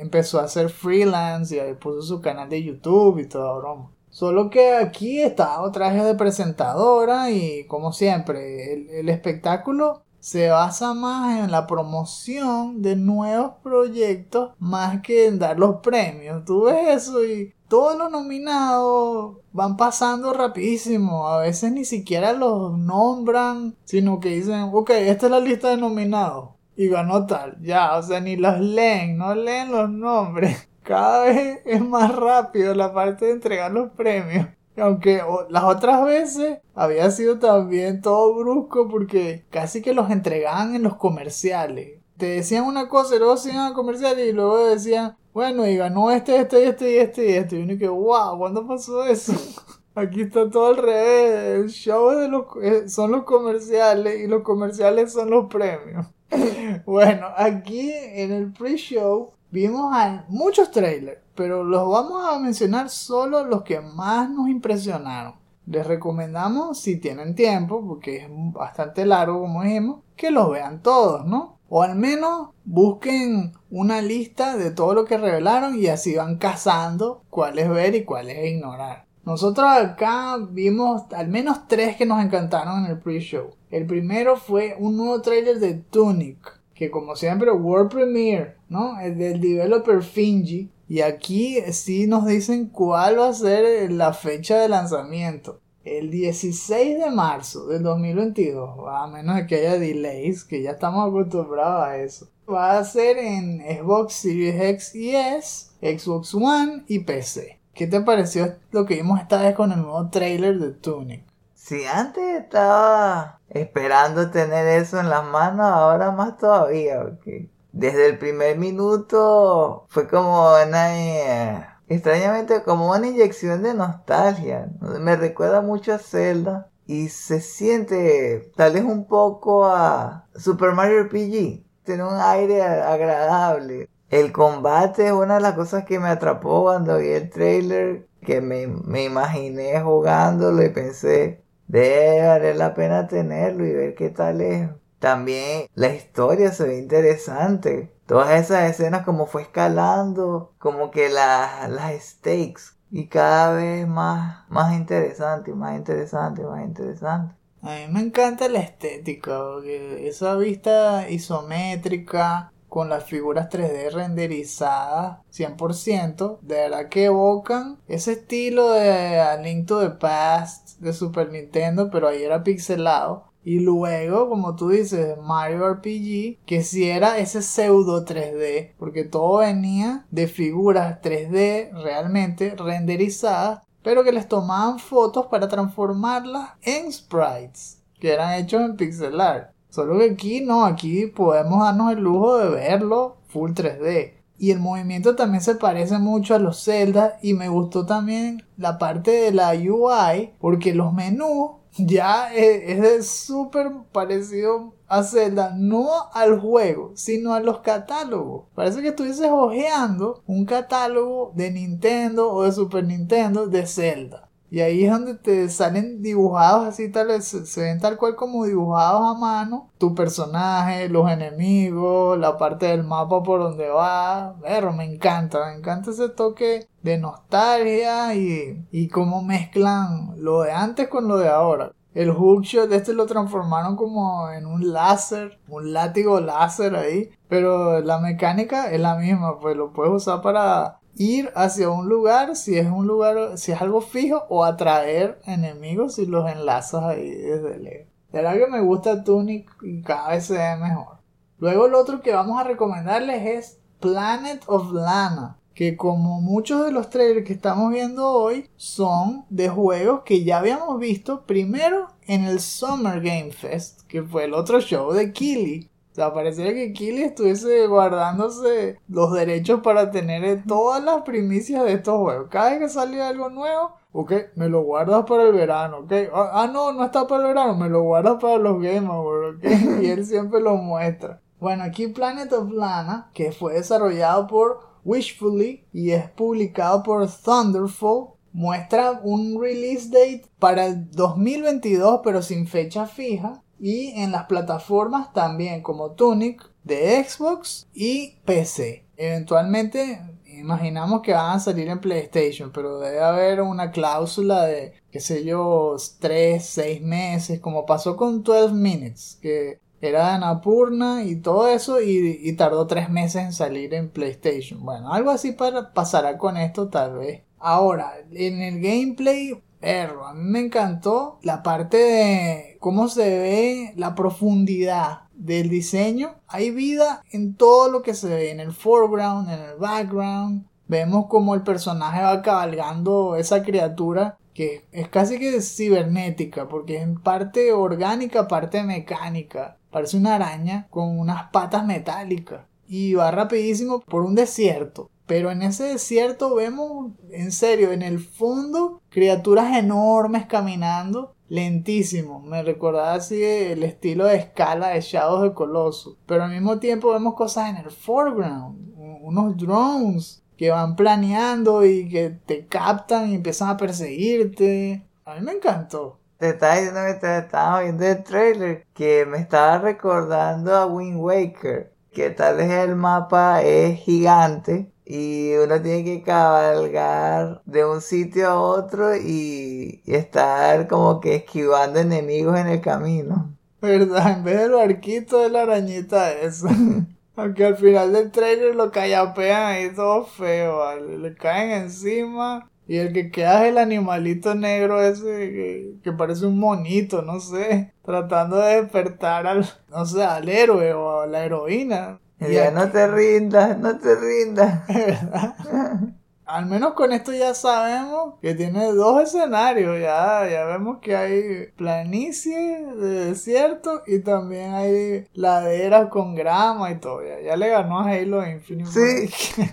empezó 0.00 0.40
a 0.40 0.44
hacer 0.44 0.70
freelance 0.70 1.56
y 1.56 1.74
puso 1.74 2.02
su 2.02 2.20
canal 2.20 2.48
de 2.48 2.62
YouTube 2.62 3.18
y 3.18 3.26
toda 3.26 3.56
broma. 3.58 3.92
Solo 4.10 4.50
que 4.50 4.74
aquí 4.74 5.20
está 5.20 5.58
traje 5.72 6.02
de 6.02 6.14
presentadora 6.14 7.30
y 7.30 7.66
como 7.66 7.92
siempre 7.92 8.72
el, 8.72 8.90
el 8.90 9.08
espectáculo 9.08 10.02
se 10.26 10.48
basa 10.48 10.94
más 10.94 11.44
en 11.44 11.52
la 11.52 11.68
promoción 11.68 12.82
de 12.82 12.96
nuevos 12.96 13.52
proyectos 13.62 14.54
más 14.58 15.00
que 15.02 15.26
en 15.26 15.38
dar 15.38 15.56
los 15.56 15.76
premios. 15.76 16.44
Tú 16.44 16.64
ves 16.64 17.04
eso 17.04 17.24
y 17.24 17.54
todos 17.68 17.98
los 17.98 18.10
nominados 18.10 19.38
van 19.52 19.76
pasando 19.76 20.32
rapidísimo. 20.32 21.28
A 21.28 21.40
veces 21.40 21.72
ni 21.72 21.84
siquiera 21.84 22.32
los 22.32 22.78
nombran, 22.78 23.76
sino 23.84 24.20
que 24.20 24.30
dicen, 24.30 24.70
ok, 24.72 24.90
esta 24.90 25.26
es 25.26 25.32
la 25.32 25.40
lista 25.40 25.70
de 25.70 25.76
nominados. 25.76 26.50
Y 26.76 26.88
ganó 26.88 27.26
tal, 27.26 27.56
ya, 27.62 27.96
o 27.96 28.02
sea, 28.02 28.20
ni 28.20 28.36
los 28.36 28.60
leen, 28.60 29.16
no 29.16 29.34
leen 29.34 29.72
los 29.72 29.88
nombres. 29.90 30.68
cada 30.86 31.24
vez 31.24 31.60
es 31.64 31.80
más 31.80 32.14
rápido 32.14 32.74
la 32.74 32.92
parte 32.94 33.26
de 33.26 33.32
entregar 33.32 33.72
los 33.72 33.90
premios. 33.92 34.46
Aunque 34.76 35.22
las 35.48 35.64
otras 35.64 36.04
veces 36.04 36.58
había 36.74 37.10
sido 37.10 37.38
también 37.38 38.02
todo 38.02 38.34
brusco 38.34 38.88
porque 38.88 39.46
casi 39.50 39.80
que 39.80 39.94
los 39.94 40.10
entregaban 40.10 40.74
en 40.74 40.82
los 40.82 40.96
comerciales. 40.96 42.00
Te 42.16 42.26
decían 42.26 42.64
una 42.64 42.88
cosa 42.88 43.16
y 43.16 43.18
luego 43.18 43.36
se 43.36 43.52
iban 43.52 43.72
a 43.72 43.74
comerciales 43.74 44.28
y 44.28 44.32
luego 44.32 44.66
decían, 44.66 45.16
bueno, 45.34 45.66
y 45.66 45.76
ganó 45.76 46.10
este, 46.10 46.40
este, 46.40 46.66
este 46.68 46.92
y 46.92 46.96
este 46.96 47.30
y 47.30 47.32
este. 47.34 47.58
Y 47.58 47.62
uno 47.62 47.78
que, 47.78 47.88
wow, 47.88 48.38
¿cuándo 48.38 48.66
pasó 48.66 49.04
eso? 49.04 49.32
Aquí 49.94 50.22
está 50.22 50.48
todo 50.50 50.66
al 50.66 50.76
revés. 50.78 51.60
El 51.60 51.70
show 51.70 52.10
de 52.10 52.28
los, 52.28 52.46
eh, 52.62 52.88
son 52.88 53.12
los 53.12 53.24
comerciales 53.24 54.20
y 54.20 54.26
los 54.26 54.42
comerciales 54.42 55.12
son 55.12 55.30
los 55.30 55.46
premios. 55.46 56.06
bueno, 56.86 57.28
aquí 57.36 57.92
en 57.92 58.32
el 58.32 58.52
pre-show 58.52 59.30
vimos 59.50 59.94
muchos 60.28 60.70
trailers, 60.70 61.20
pero 61.34 61.64
los 61.64 61.88
vamos 61.88 62.26
a 62.26 62.38
mencionar 62.38 62.90
solo 62.90 63.44
los 63.44 63.62
que 63.62 63.80
más 63.80 64.30
nos 64.30 64.48
impresionaron. 64.48 65.34
Les 65.66 65.86
recomendamos, 65.86 66.80
si 66.80 66.98
tienen 66.98 67.34
tiempo, 67.34 67.84
porque 67.86 68.18
es 68.18 68.28
bastante 68.30 69.04
largo, 69.04 69.40
como 69.40 69.62
dijimos, 69.62 70.00
que 70.14 70.30
los 70.30 70.50
vean 70.50 70.80
todos, 70.82 71.26
¿no? 71.26 71.55
O 71.68 71.82
al 71.82 71.96
menos 71.96 72.50
busquen 72.64 73.52
una 73.70 74.00
lista 74.00 74.56
de 74.56 74.70
todo 74.70 74.94
lo 74.94 75.04
que 75.04 75.18
revelaron 75.18 75.78
y 75.78 75.88
así 75.88 76.14
van 76.14 76.38
cazando 76.38 77.22
cuáles 77.30 77.68
ver 77.68 77.94
y 77.94 78.04
cuáles 78.04 78.52
ignorar. 78.52 79.06
Nosotros 79.24 79.66
acá 79.68 80.36
vimos 80.50 81.02
al 81.12 81.26
menos 81.26 81.66
tres 81.66 81.96
que 81.96 82.06
nos 82.06 82.24
encantaron 82.24 82.84
en 82.84 82.92
el 82.92 83.00
pre-show. 83.00 83.50
El 83.70 83.84
primero 83.84 84.36
fue 84.36 84.76
un 84.78 84.96
nuevo 84.96 85.20
trailer 85.20 85.58
de 85.58 85.74
Tunic, 85.74 86.60
que 86.74 86.92
como 86.92 87.16
siempre 87.16 87.50
World 87.50 87.90
Premiere, 87.90 88.54
¿no? 88.68 89.00
El 89.00 89.18
del 89.18 89.40
developer 89.40 90.02
Finji. 90.02 90.70
Y 90.88 91.00
aquí 91.00 91.60
sí 91.72 92.06
nos 92.06 92.24
dicen 92.24 92.68
cuál 92.68 93.18
va 93.18 93.30
a 93.30 93.32
ser 93.32 93.90
la 93.90 94.12
fecha 94.12 94.58
de 94.58 94.68
lanzamiento. 94.68 95.60
El 95.86 96.10
16 96.10 96.98
de 96.98 97.10
marzo 97.12 97.68
del 97.68 97.84
2022, 97.84 98.88
a 98.88 99.06
menos 99.06 99.42
que 99.46 99.54
haya 99.54 99.78
delays, 99.78 100.42
que 100.42 100.60
ya 100.60 100.72
estamos 100.72 101.08
acostumbrados 101.08 101.86
a 101.86 101.96
eso. 101.98 102.28
Va 102.52 102.76
a 102.76 102.82
ser 102.82 103.18
en 103.18 103.60
Xbox 103.60 104.14
Series 104.14 104.60
X 104.60 104.94
y 104.96 105.14
S, 105.14 105.70
Xbox 105.80 106.34
One 106.34 106.82
y 106.88 106.98
PC. 107.04 107.60
¿Qué 107.72 107.86
te 107.86 108.00
pareció 108.00 108.56
lo 108.72 108.84
que 108.84 108.96
vimos 108.96 109.20
esta 109.20 109.40
vez 109.40 109.54
con 109.54 109.70
el 109.70 109.80
nuevo 109.80 110.10
trailer 110.10 110.58
de 110.58 110.72
Tunic? 110.72 111.22
Si 111.54 111.84
antes 111.84 112.42
estaba 112.42 113.38
esperando 113.48 114.28
tener 114.32 114.66
eso 114.66 114.98
en 114.98 115.08
las 115.08 115.24
manos, 115.24 115.66
ahora 115.66 116.10
más 116.10 116.36
todavía, 116.36 117.00
porque 117.00 117.48
desde 117.70 118.06
el 118.08 118.18
primer 118.18 118.58
minuto 118.58 119.86
fue 119.88 120.08
como 120.08 120.52
una... 120.52 121.75
Extrañamente 121.88 122.62
como 122.62 122.90
una 122.90 123.06
inyección 123.06 123.62
de 123.62 123.74
nostalgia. 123.74 124.68
Me 125.00 125.16
recuerda 125.16 125.60
mucho 125.60 125.94
a 125.94 125.98
Zelda 125.98 126.68
y 126.86 127.08
se 127.08 127.40
siente 127.40 128.50
tal 128.56 128.74
vez 128.74 128.84
un 128.84 129.06
poco 129.06 129.66
a 129.66 130.26
Super 130.34 130.72
Mario 130.72 131.04
RPG. 131.04 131.64
Tiene 131.84 132.02
un 132.02 132.18
aire 132.18 132.62
agradable. 132.62 133.88
El 134.10 134.32
combate 134.32 135.06
es 135.06 135.12
una 135.12 135.36
de 135.36 135.40
las 135.40 135.54
cosas 135.54 135.84
que 135.84 135.98
me 135.98 136.08
atrapó 136.08 136.62
cuando 136.64 136.98
vi 136.98 137.08
el 137.08 137.30
trailer, 137.30 138.06
que 138.22 138.40
me, 138.40 138.66
me 138.66 139.04
imaginé 139.04 139.80
jugándolo 139.80 140.64
y 140.64 140.70
pensé, 140.70 141.42
debe 141.68 142.26
valer 142.26 142.56
la 142.56 142.74
pena 142.74 143.06
tenerlo 143.08 143.64
y 143.66 143.72
ver 143.72 143.94
qué 143.94 144.10
tal 144.10 144.40
es. 144.40 144.68
También 144.98 145.66
la 145.74 145.88
historia 145.88 146.52
se 146.52 146.64
ve 146.64 146.78
interesante. 146.78 147.95
Todas 148.06 148.40
esas 148.40 148.70
escenas 148.70 149.04
como 149.04 149.26
fue 149.26 149.42
escalando, 149.42 150.54
como 150.58 150.90
que 150.90 151.08
las 151.08 151.68
stakes 152.00 152.76
y 152.90 153.08
cada 153.08 153.54
vez 153.54 153.86
más, 153.86 154.48
más 154.48 154.74
interesante, 154.74 155.52
más 155.52 155.76
interesante, 155.76 156.42
más 156.42 156.64
interesante. 156.64 157.34
A 157.62 157.70
mí 157.70 157.88
me 157.90 158.00
encanta 158.00 158.48
la 158.48 158.60
estética, 158.60 159.40
esa 159.64 160.36
vista 160.36 161.10
isométrica, 161.10 162.52
con 162.68 162.88
las 162.88 163.04
figuras 163.04 163.48
3D 163.48 163.90
renderizadas 163.90 165.20
100%, 165.32 166.40
de 166.42 166.54
verdad 166.54 166.88
que 166.88 167.06
evocan 167.06 167.78
ese 167.88 168.12
estilo 168.12 168.72
de 168.72 169.18
A 169.18 169.36
Link 169.36 169.66
to 169.66 169.80
the 169.80 169.96
Past 169.96 170.78
de 170.80 170.92
Super 170.92 171.30
Nintendo, 171.30 171.90
pero 171.90 172.08
ahí 172.08 172.22
era 172.22 172.42
pixelado. 172.42 173.32
Y 173.46 173.60
luego, 173.60 174.28
como 174.28 174.56
tú 174.56 174.70
dices, 174.70 175.16
Mario 175.22 175.72
RPG, 175.74 176.44
que 176.44 176.64
si 176.64 176.90
era 176.90 177.18
ese 177.18 177.42
pseudo 177.42 178.04
3D, 178.04 178.72
porque 178.76 179.04
todo 179.04 179.38
venía 179.38 180.04
de 180.10 180.26
figuras 180.26 181.00
3D 181.00 181.70
realmente 181.80 182.56
renderizadas, 182.56 183.62
pero 183.84 184.02
que 184.02 184.10
les 184.10 184.26
tomaban 184.26 184.80
fotos 184.80 185.26
para 185.26 185.46
transformarlas 185.46 186.54
en 186.62 186.92
sprites, 186.92 187.84
que 188.00 188.14
eran 188.14 188.34
hechos 188.34 188.62
en 188.62 188.74
pixel 188.74 189.20
art. 189.20 189.52
Solo 189.70 189.96
que 190.00 190.10
aquí 190.10 190.40
no, 190.40 190.64
aquí 190.64 191.06
podemos 191.06 191.60
darnos 191.60 191.92
el 191.92 192.00
lujo 192.00 192.38
de 192.38 192.48
verlo 192.48 193.18
full 193.28 193.52
3D. 193.52 194.14
Y 194.38 194.50
el 194.50 194.58
movimiento 194.58 195.14
también 195.14 195.42
se 195.42 195.54
parece 195.54 195.98
mucho 195.98 196.34
a 196.34 196.40
los 196.40 196.64
Zelda 196.64 197.16
y 197.22 197.34
me 197.34 197.48
gustó 197.48 197.86
también 197.86 198.42
la 198.56 198.76
parte 198.76 199.12
de 199.12 199.30
la 199.30 199.52
UI 199.52 200.32
porque 200.40 200.74
los 200.74 200.92
menús 200.92 201.52
ya 201.78 202.32
es 202.34 203.06
súper 203.08 203.70
parecido 203.92 204.74
a 204.88 205.02
Zelda, 205.02 205.54
no 205.56 205.88
al 206.12 206.38
juego, 206.40 206.92
sino 206.94 207.34
a 207.34 207.40
los 207.40 207.60
catálogos. 207.60 208.46
Parece 208.54 208.82
que 208.82 208.88
estuvieses 208.88 209.28
hojeando 209.30 210.22
un 210.26 210.44
catálogo 210.44 211.32
de 211.34 211.50
Nintendo 211.50 212.32
o 212.32 212.44
de 212.44 212.52
Super 212.52 212.84
Nintendo 212.84 213.46
de 213.46 213.66
Zelda. 213.66 214.25
Y 214.50 214.60
ahí 214.60 214.84
es 214.84 214.92
donde 214.92 215.14
te 215.14 215.48
salen 215.48 216.02
dibujados 216.02 216.66
así, 216.66 216.90
tal, 216.90 217.20
se, 217.22 217.60
ven 217.60 217.80
tal 217.80 217.96
cual 217.96 218.14
como 218.14 218.44
dibujados 218.44 219.02
a 219.02 219.18
mano. 219.18 219.70
Tu 219.78 219.94
personaje, 219.94 220.88
los 220.88 221.10
enemigos, 221.10 222.18
la 222.18 222.38
parte 222.38 222.66
del 222.66 222.84
mapa 222.84 223.22
por 223.22 223.40
donde 223.40 223.68
va. 223.68 224.36
Pero 224.42 224.72
me 224.72 224.84
encanta, 224.84 225.46
me 225.46 225.58
encanta 225.58 225.90
ese 225.90 226.08
toque 226.08 226.68
de 226.82 226.98
nostalgia 226.98 228.14
y, 228.14 228.64
y 228.70 228.88
cómo 228.88 229.22
mezclan 229.22 230.14
lo 230.16 230.42
de 230.42 230.52
antes 230.52 230.88
con 230.88 231.08
lo 231.08 231.18
de 231.18 231.28
ahora. 231.28 231.72
El 231.96 232.10
hookshot 232.10 232.70
este 232.72 232.92
lo 232.92 233.06
transformaron 233.06 233.74
como 233.74 234.30
en 234.30 234.44
un 234.44 234.70
láser, 234.70 235.40
un 235.48 235.72
látigo 235.72 236.20
láser 236.20 236.76
ahí. 236.76 237.10
Pero 237.28 237.80
la 237.80 237.98
mecánica 237.98 238.70
es 238.70 238.80
la 238.80 238.96
misma, 238.96 239.40
pues 239.40 239.56
lo 239.56 239.72
puedes 239.72 239.94
usar 239.94 240.20
para 240.20 240.78
ir 240.96 241.30
hacia 241.34 241.70
un 241.70 241.88
lugar 241.88 242.36
si 242.36 242.58
es 242.58 242.66
un 242.66 242.86
lugar, 242.86 243.38
si 243.38 243.52
es 243.52 243.60
algo 243.60 243.80
fijo, 243.80 244.24
o 244.28 244.44
atraer 244.44 245.20
enemigos 245.26 245.98
y 245.98 246.06
los 246.06 246.30
enlazas 246.30 246.82
ahí 246.84 247.10
desde 247.10 247.58
lejos. 247.58 247.88
La 248.12 248.22
verdad 248.22 248.46
que 248.46 248.52
me 248.52 248.60
gusta 248.60 249.04
Tunic 249.04 249.50
y 249.62 249.82
cada 249.82 250.10
vez 250.10 250.26
se 250.26 250.56
mejor. 250.56 250.98
Luego 251.38 251.66
el 251.66 251.74
otro 251.74 252.00
que 252.00 252.12
vamos 252.12 252.40
a 252.40 252.44
recomendarles 252.44 253.26
es 253.26 253.58
Planet 253.80 254.42
of 254.46 254.72
Lana. 254.72 255.38
Que 255.54 255.76
como 255.76 256.20
muchos 256.20 256.66
de 256.66 256.72
los 256.72 256.90
trailers 256.90 257.26
que 257.26 257.32
estamos 257.32 257.72
viendo 257.72 258.06
hoy 258.10 258.50
son 258.56 259.24
de 259.30 259.48
juegos 259.48 260.02
que 260.04 260.22
ya 260.22 260.38
habíamos 260.38 260.78
visto 260.78 261.22
primero 261.22 261.88
en 262.06 262.24
el 262.24 262.40
Summer 262.40 263.00
Game 263.00 263.32
Fest, 263.32 263.82
que 263.86 264.02
fue 264.02 264.24
el 264.24 264.34
otro 264.34 264.60
show 264.60 264.92
de 264.92 265.12
Kili 265.12 265.70
sea, 265.96 266.12
pareciera 266.12 266.52
que 266.52 266.72
Kili 266.74 267.04
estuviese 267.04 267.66
guardándose 267.66 268.78
los 268.86 269.12
derechos 269.14 269.60
para 269.62 269.90
tener 269.90 270.44
todas 270.46 270.84
las 270.84 271.02
primicias 271.02 271.64
de 271.64 271.72
estos 271.72 271.96
juegos. 271.98 272.28
Cada 272.30 272.50
vez 272.50 272.58
que 272.58 272.68
sale 272.68 273.02
algo 273.02 273.30
nuevo, 273.30 273.72
ok, 273.92 274.12
me 274.34 274.50
lo 274.50 274.62
guardas 274.62 275.06
para 275.06 275.22
el 275.22 275.32
verano, 275.32 275.78
ok. 275.78 275.92
Ah, 276.12 276.30
ah, 276.34 276.50
no, 276.52 276.72
no 276.72 276.84
está 276.84 277.06
para 277.06 277.22
el 277.22 277.28
verano, 277.28 277.56
me 277.56 277.70
lo 277.70 277.82
guardas 277.82 278.18
para 278.20 278.36
los 278.36 278.60
Game 278.60 278.86
Awards, 278.86 279.38
ok. 279.38 279.44
y 279.82 279.86
él 279.86 280.04
siempre 280.04 280.40
lo 280.40 280.56
muestra. 280.56 281.22
Bueno, 281.40 281.64
aquí 281.64 281.88
Planet 281.88 282.30
of 282.34 282.50
Lana, 282.52 283.10
que 283.14 283.32
fue 283.32 283.54
desarrollado 283.54 284.26
por 284.26 284.60
Wishfully 284.84 285.66
y 285.72 285.92
es 285.92 286.10
publicado 286.10 286.82
por 286.82 287.08
Thunderful, 287.08 288.16
muestra 288.32 289.00
un 289.02 289.40
release 289.40 289.88
date 289.88 290.26
para 290.38 290.66
el 290.66 290.90
2022 290.90 292.00
pero 292.04 292.20
sin 292.20 292.46
fecha 292.46 292.84
fija 292.84 293.42
y 293.58 294.00
en 294.00 294.12
las 294.12 294.24
plataformas 294.24 295.12
también 295.12 295.62
como 295.62 295.92
Tunic 295.92 296.50
de 296.64 297.02
Xbox 297.04 297.66
y 297.74 298.16
PC. 298.24 298.84
Eventualmente 298.96 300.00
imaginamos 300.38 301.02
que 301.02 301.12
van 301.12 301.36
a 301.36 301.40
salir 301.40 301.68
en 301.68 301.80
PlayStation, 301.80 302.50
pero 302.52 302.78
debe 302.78 303.00
haber 303.00 303.40
una 303.40 303.70
cláusula 303.70 304.44
de, 304.44 304.74
qué 304.90 305.00
sé 305.00 305.24
yo, 305.24 305.76
3, 306.00 306.44
6 306.44 306.82
meses, 306.82 307.40
como 307.40 307.66
pasó 307.66 307.96
con 307.96 308.22
12 308.22 308.54
Minutes, 308.54 309.18
que 309.20 309.60
era 309.80 310.06
de 310.06 310.14
Anapurna 310.14 311.04
y 311.04 311.16
todo 311.16 311.48
eso, 311.48 311.80
y, 311.80 312.32
tardó 312.36 312.66
3 312.66 312.90
meses 312.90 313.22
en 313.22 313.32
salir 313.32 313.74
en 313.74 313.90
PlayStation. 313.90 314.64
Bueno, 314.64 314.92
algo 314.92 315.10
así 315.10 315.32
para, 315.32 315.72
pasará 315.72 316.18
con 316.18 316.36
esto 316.36 316.68
tal 316.68 316.98
vez. 316.98 317.22
Ahora, 317.38 317.94
en 318.12 318.40
el 318.40 318.60
gameplay 318.60 319.40
a 319.68 320.14
mí 320.14 320.30
me 320.30 320.40
encantó 320.40 321.18
la 321.22 321.42
parte 321.42 321.76
de 321.76 322.56
cómo 322.60 322.88
se 322.88 323.18
ve 323.18 323.72
la 323.76 323.94
profundidad 323.94 325.00
del 325.12 325.48
diseño. 325.48 326.14
Hay 326.28 326.50
vida 326.50 327.02
en 327.10 327.34
todo 327.34 327.70
lo 327.70 327.82
que 327.82 327.94
se 327.94 328.08
ve, 328.08 328.30
en 328.30 328.40
el 328.40 328.52
foreground, 328.52 329.28
en 329.28 329.40
el 329.40 329.56
background. 329.56 330.46
vemos 330.68 331.06
como 331.08 331.34
el 331.34 331.42
personaje 331.42 332.02
va 332.02 332.22
cabalgando 332.22 333.16
esa 333.16 333.42
criatura 333.42 334.18
que 334.34 334.66
es 334.70 334.88
casi 334.88 335.18
que 335.18 335.40
cibernética, 335.40 336.46
porque 336.46 336.76
es 336.76 336.82
en 336.82 337.00
parte 337.00 337.52
orgánica, 337.52 338.28
parte 338.28 338.62
mecánica. 338.62 339.56
Parece 339.70 339.96
una 339.96 340.16
araña 340.16 340.66
con 340.70 340.98
unas 340.98 341.30
patas 341.30 341.64
metálicas 341.64 342.42
y 342.68 342.94
va 342.94 343.10
rapidísimo 343.10 343.80
por 343.80 344.02
un 344.02 344.14
desierto. 344.14 344.90
Pero 345.06 345.30
en 345.30 345.42
ese 345.42 345.64
desierto 345.64 346.34
vemos, 346.34 346.90
en 347.10 347.30
serio, 347.30 347.70
en 347.70 347.82
el 347.82 348.00
fondo, 348.00 348.82
criaturas 348.90 349.56
enormes 349.56 350.26
caminando 350.26 351.14
lentísimo. 351.28 352.20
Me 352.20 352.42
recordaba 352.42 352.94
así 352.94 353.22
el 353.22 353.62
estilo 353.62 354.06
de 354.06 354.16
escala 354.16 354.68
de 354.68 354.80
Shadows 354.80 355.22
de 355.22 355.32
Coloso. 355.34 355.96
Pero 356.06 356.24
al 356.24 356.32
mismo 356.32 356.58
tiempo 356.58 356.92
vemos 356.92 357.14
cosas 357.14 357.50
en 357.50 357.56
el 357.56 357.70
foreground. 357.70 358.74
Unos 359.02 359.36
drones 359.36 360.24
que 360.36 360.50
van 360.50 360.74
planeando 360.74 361.64
y 361.64 361.88
que 361.88 362.10
te 362.10 362.46
captan 362.46 363.10
y 363.10 363.14
empiezan 363.14 363.48
a 363.48 363.56
perseguirte. 363.56 364.84
A 365.04 365.14
mí 365.14 365.20
me 365.20 365.32
encantó. 365.32 365.98
Te 366.18 366.30
estaba 366.30 366.56
diciendo 366.56 366.80
que 367.00 367.18
estaba 367.18 367.62
viendo 367.62 367.84
el 367.84 368.02
trailer 368.02 368.66
que 368.74 369.06
me 369.06 369.18
estaba 369.18 369.58
recordando 369.58 370.54
a 370.54 370.66
Wind 370.66 370.98
Waker. 370.98 371.72
Que 371.92 372.10
tal 372.10 372.36
vez 372.36 372.50
el 372.50 372.74
mapa 372.74 373.42
es 373.42 373.80
gigante 373.80 374.72
y 374.88 375.34
uno 375.34 375.60
tiene 375.60 375.82
que 375.84 376.02
cabalgar 376.02 377.42
de 377.44 377.64
un 377.64 377.80
sitio 377.80 378.28
a 378.28 378.40
otro 378.40 378.96
y, 378.96 379.82
estar 379.84 380.68
como 380.68 381.00
que 381.00 381.16
esquivando 381.16 381.80
enemigos 381.80 382.38
en 382.38 382.46
el 382.46 382.60
camino. 382.60 383.34
¿Verdad? 383.60 384.18
En 384.18 384.24
vez 384.24 384.38
del 384.38 384.52
barquito 384.52 385.18
de 385.20 385.30
la 385.30 385.42
arañita 385.42 386.12
esa. 386.12 386.48
Aunque 387.16 387.46
al 387.46 387.56
final 387.56 387.92
del 387.92 388.12
trailer 388.12 388.54
lo 388.54 388.70
callapean 388.70 389.46
ahí 389.46 389.74
todo 389.74 390.04
feo, 390.04 390.62
Le 390.80 391.14
caen 391.14 391.50
encima. 391.62 392.48
Y 392.68 392.78
el 392.78 392.92
que 392.92 393.10
queda 393.10 393.44
es 393.44 393.50
el 393.52 393.58
animalito 393.58 394.34
negro 394.34 394.82
ese 394.82 395.78
que, 395.82 395.92
parece 395.92 396.26
un 396.26 396.38
monito, 396.38 397.02
no 397.02 397.18
sé. 397.20 397.72
Tratando 397.84 398.36
de 398.38 398.62
despertar 398.62 399.26
al, 399.26 399.46
no 399.70 399.86
sé, 399.86 400.04
al 400.04 400.28
héroe 400.28 400.74
o 400.74 401.00
a 401.00 401.06
la 401.06 401.24
heroína. 401.24 402.00
Ya, 402.18 402.50
no 402.50 402.70
te 402.70 402.86
rindas, 402.88 403.58
no 403.58 403.78
te 403.78 403.94
rindas. 403.94 404.62
Al 406.26 406.46
menos 406.46 406.72
con 406.72 406.90
esto 406.92 407.12
ya 407.12 407.34
sabemos 407.34 408.14
que 408.20 408.34
tiene 408.34 408.72
dos 408.72 409.00
escenarios. 409.00 409.78
Ya, 409.80 410.28
ya 410.28 410.44
vemos 410.46 410.78
que 410.80 410.96
hay 410.96 411.46
planicie 411.56 412.66
de 412.74 413.06
desierto 413.06 413.82
y 413.86 414.00
también 414.00 414.54
hay 414.54 415.06
laderas 415.14 415.88
con 415.88 416.16
grama 416.16 416.72
y 416.72 416.80
todo. 416.80 417.00
Ya, 417.24 417.36
le 417.36 417.48
ganó 417.48 417.80
a 417.80 417.90
Halo 417.90 418.26
Infinite. 418.26 418.70
Sí. 418.70 419.42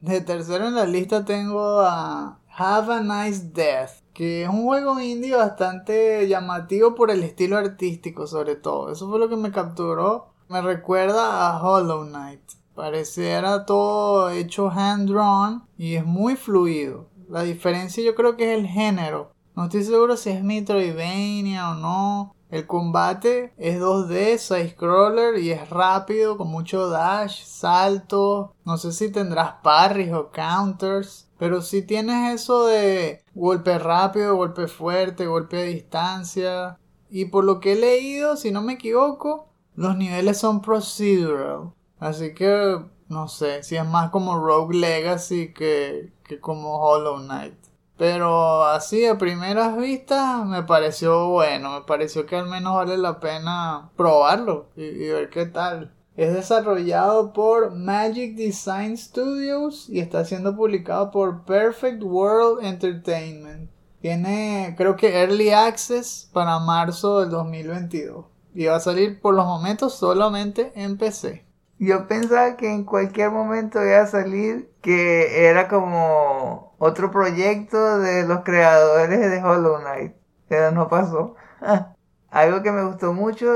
De 0.00 0.22
tercero 0.22 0.68
en 0.68 0.76
la 0.76 0.86
lista 0.86 1.26
tengo 1.26 1.80
a 1.80 2.38
Have 2.56 2.94
a 2.94 3.00
Nice 3.00 3.50
Death, 3.52 3.90
que 4.14 4.44
es 4.44 4.48
un 4.48 4.62
juego 4.64 4.98
indie 4.98 5.36
bastante 5.36 6.26
llamativo 6.26 6.94
por 6.94 7.10
el 7.10 7.22
estilo 7.22 7.58
artístico 7.58 8.26
sobre 8.26 8.56
todo. 8.56 8.92
Eso 8.92 9.10
fue 9.10 9.18
lo 9.18 9.28
que 9.28 9.36
me 9.36 9.50
capturó 9.50 10.29
me 10.50 10.60
recuerda 10.60 11.48
a 11.48 11.62
Hollow 11.62 12.04
Knight. 12.04 12.40
Pareciera 12.74 13.64
todo 13.64 14.30
hecho 14.30 14.68
hand 14.68 15.08
drawn 15.08 15.62
y 15.78 15.94
es 15.94 16.04
muy 16.04 16.34
fluido. 16.34 17.06
La 17.28 17.42
diferencia 17.42 18.02
yo 18.02 18.16
creo 18.16 18.36
que 18.36 18.52
es 18.52 18.58
el 18.58 18.66
género. 18.66 19.30
No 19.54 19.64
estoy 19.64 19.84
seguro 19.84 20.16
si 20.16 20.30
es 20.30 20.42
Metroidvania 20.42 21.70
o 21.70 21.74
no. 21.74 22.34
El 22.50 22.66
combate 22.66 23.52
es 23.58 23.80
2D, 23.80 24.38
side 24.38 24.70
scroller 24.70 25.38
y 25.38 25.52
es 25.52 25.70
rápido 25.70 26.36
con 26.36 26.48
mucho 26.48 26.88
dash, 26.88 27.44
salto. 27.44 28.52
No 28.64 28.76
sé 28.76 28.90
si 28.90 29.12
tendrás 29.12 29.52
parries 29.62 30.12
o 30.12 30.32
counters. 30.32 31.28
Pero 31.38 31.62
si 31.62 31.82
tienes 31.82 32.34
eso 32.34 32.66
de 32.66 33.22
golpe 33.36 33.78
rápido, 33.78 34.34
golpe 34.34 34.66
fuerte, 34.66 35.26
golpe 35.26 35.60
a 35.60 35.62
distancia. 35.62 36.76
Y 37.08 37.26
por 37.26 37.44
lo 37.44 37.60
que 37.60 37.74
he 37.74 37.76
leído, 37.76 38.36
si 38.36 38.50
no 38.50 38.62
me 38.62 38.72
equivoco, 38.72 39.49
los 39.74 39.96
niveles 39.96 40.38
son 40.38 40.60
procedural. 40.62 41.72
Así 41.98 42.34
que 42.34 42.78
no 43.08 43.28
sé 43.28 43.62
si 43.62 43.76
es 43.76 43.84
más 43.84 44.10
como 44.10 44.38
Rogue 44.38 44.76
Legacy 44.76 45.52
que, 45.52 46.12
como 46.40 46.80
Hollow 46.80 47.18
Knight. 47.18 47.54
Pero 47.96 48.64
así 48.64 49.04
a 49.04 49.18
primeras 49.18 49.76
vistas 49.76 50.46
me 50.46 50.62
pareció 50.62 51.28
bueno, 51.28 51.72
me 51.72 51.80
pareció 51.82 52.24
que 52.24 52.36
al 52.36 52.48
menos 52.48 52.74
vale 52.74 52.96
la 52.96 53.20
pena 53.20 53.90
probarlo 53.96 54.68
y, 54.76 54.84
y, 54.84 55.08
ver 55.08 55.28
qué 55.28 55.44
tal. 55.46 55.92
Es 56.16 56.32
desarrollado 56.32 57.32
por 57.32 57.74
Magic 57.74 58.36
Design 58.36 58.96
Studios 58.96 59.88
y 59.90 60.00
está 60.00 60.24
siendo 60.24 60.56
publicado 60.56 61.10
por 61.10 61.44
Perfect 61.44 62.02
World 62.02 62.64
Entertainment. 62.64 63.70
Tiene 64.00 64.74
creo 64.78 64.96
que 64.96 65.20
Early 65.20 65.50
Access 65.50 66.30
para 66.32 66.58
marzo 66.58 67.20
del 67.20 67.30
2022 67.30 68.29
y 68.54 68.66
a 68.66 68.80
salir 68.80 69.20
por 69.20 69.34
los 69.34 69.46
momentos 69.46 69.94
solamente 69.94 70.72
en 70.74 70.98
PC. 70.98 71.44
Yo 71.78 72.06
pensaba 72.08 72.56
que 72.56 72.70
en 72.70 72.84
cualquier 72.84 73.30
momento 73.30 73.82
iba 73.84 74.00
a 74.00 74.06
salir 74.06 74.70
que 74.82 75.48
era 75.48 75.68
como 75.68 76.74
otro 76.78 77.10
proyecto 77.10 77.98
de 77.98 78.26
los 78.26 78.40
creadores 78.40 79.18
de 79.18 79.42
Hollow 79.42 79.78
Knight, 79.80 80.14
pero 80.48 80.72
no 80.72 80.88
pasó. 80.88 81.36
Algo 82.30 82.62
que 82.62 82.72
me 82.72 82.84
gustó 82.84 83.12
mucho, 83.14 83.46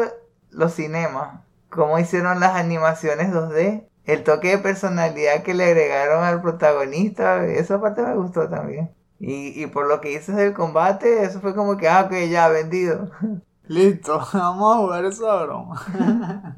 los 0.50 0.72
cinemas, 0.74 1.40
cómo 1.68 1.98
hicieron 1.98 2.40
las 2.40 2.54
animaciones 2.54 3.30
2D, 3.32 3.88
el 4.04 4.24
toque 4.24 4.50
de 4.50 4.58
personalidad 4.58 5.42
que 5.42 5.54
le 5.54 5.64
agregaron 5.64 6.24
al 6.24 6.40
protagonista, 6.40 7.44
esa 7.46 7.80
parte 7.80 8.02
me 8.02 8.14
gustó 8.14 8.48
también. 8.48 8.90
Y, 9.20 9.62
y 9.62 9.66
por 9.66 9.86
lo 9.86 10.00
que 10.00 10.12
hice 10.12 10.32
del 10.32 10.54
combate, 10.54 11.24
eso 11.24 11.40
fue 11.40 11.54
como 11.54 11.76
que, 11.76 11.88
ah, 11.88 12.02
ok, 12.06 12.12
ya, 12.30 12.48
vendido. 12.48 13.10
Listo, 13.66 14.20
vamos 14.32 14.76
a 14.76 14.78
jugar 14.78 15.04
esa 15.06 15.42
broma. 15.42 15.82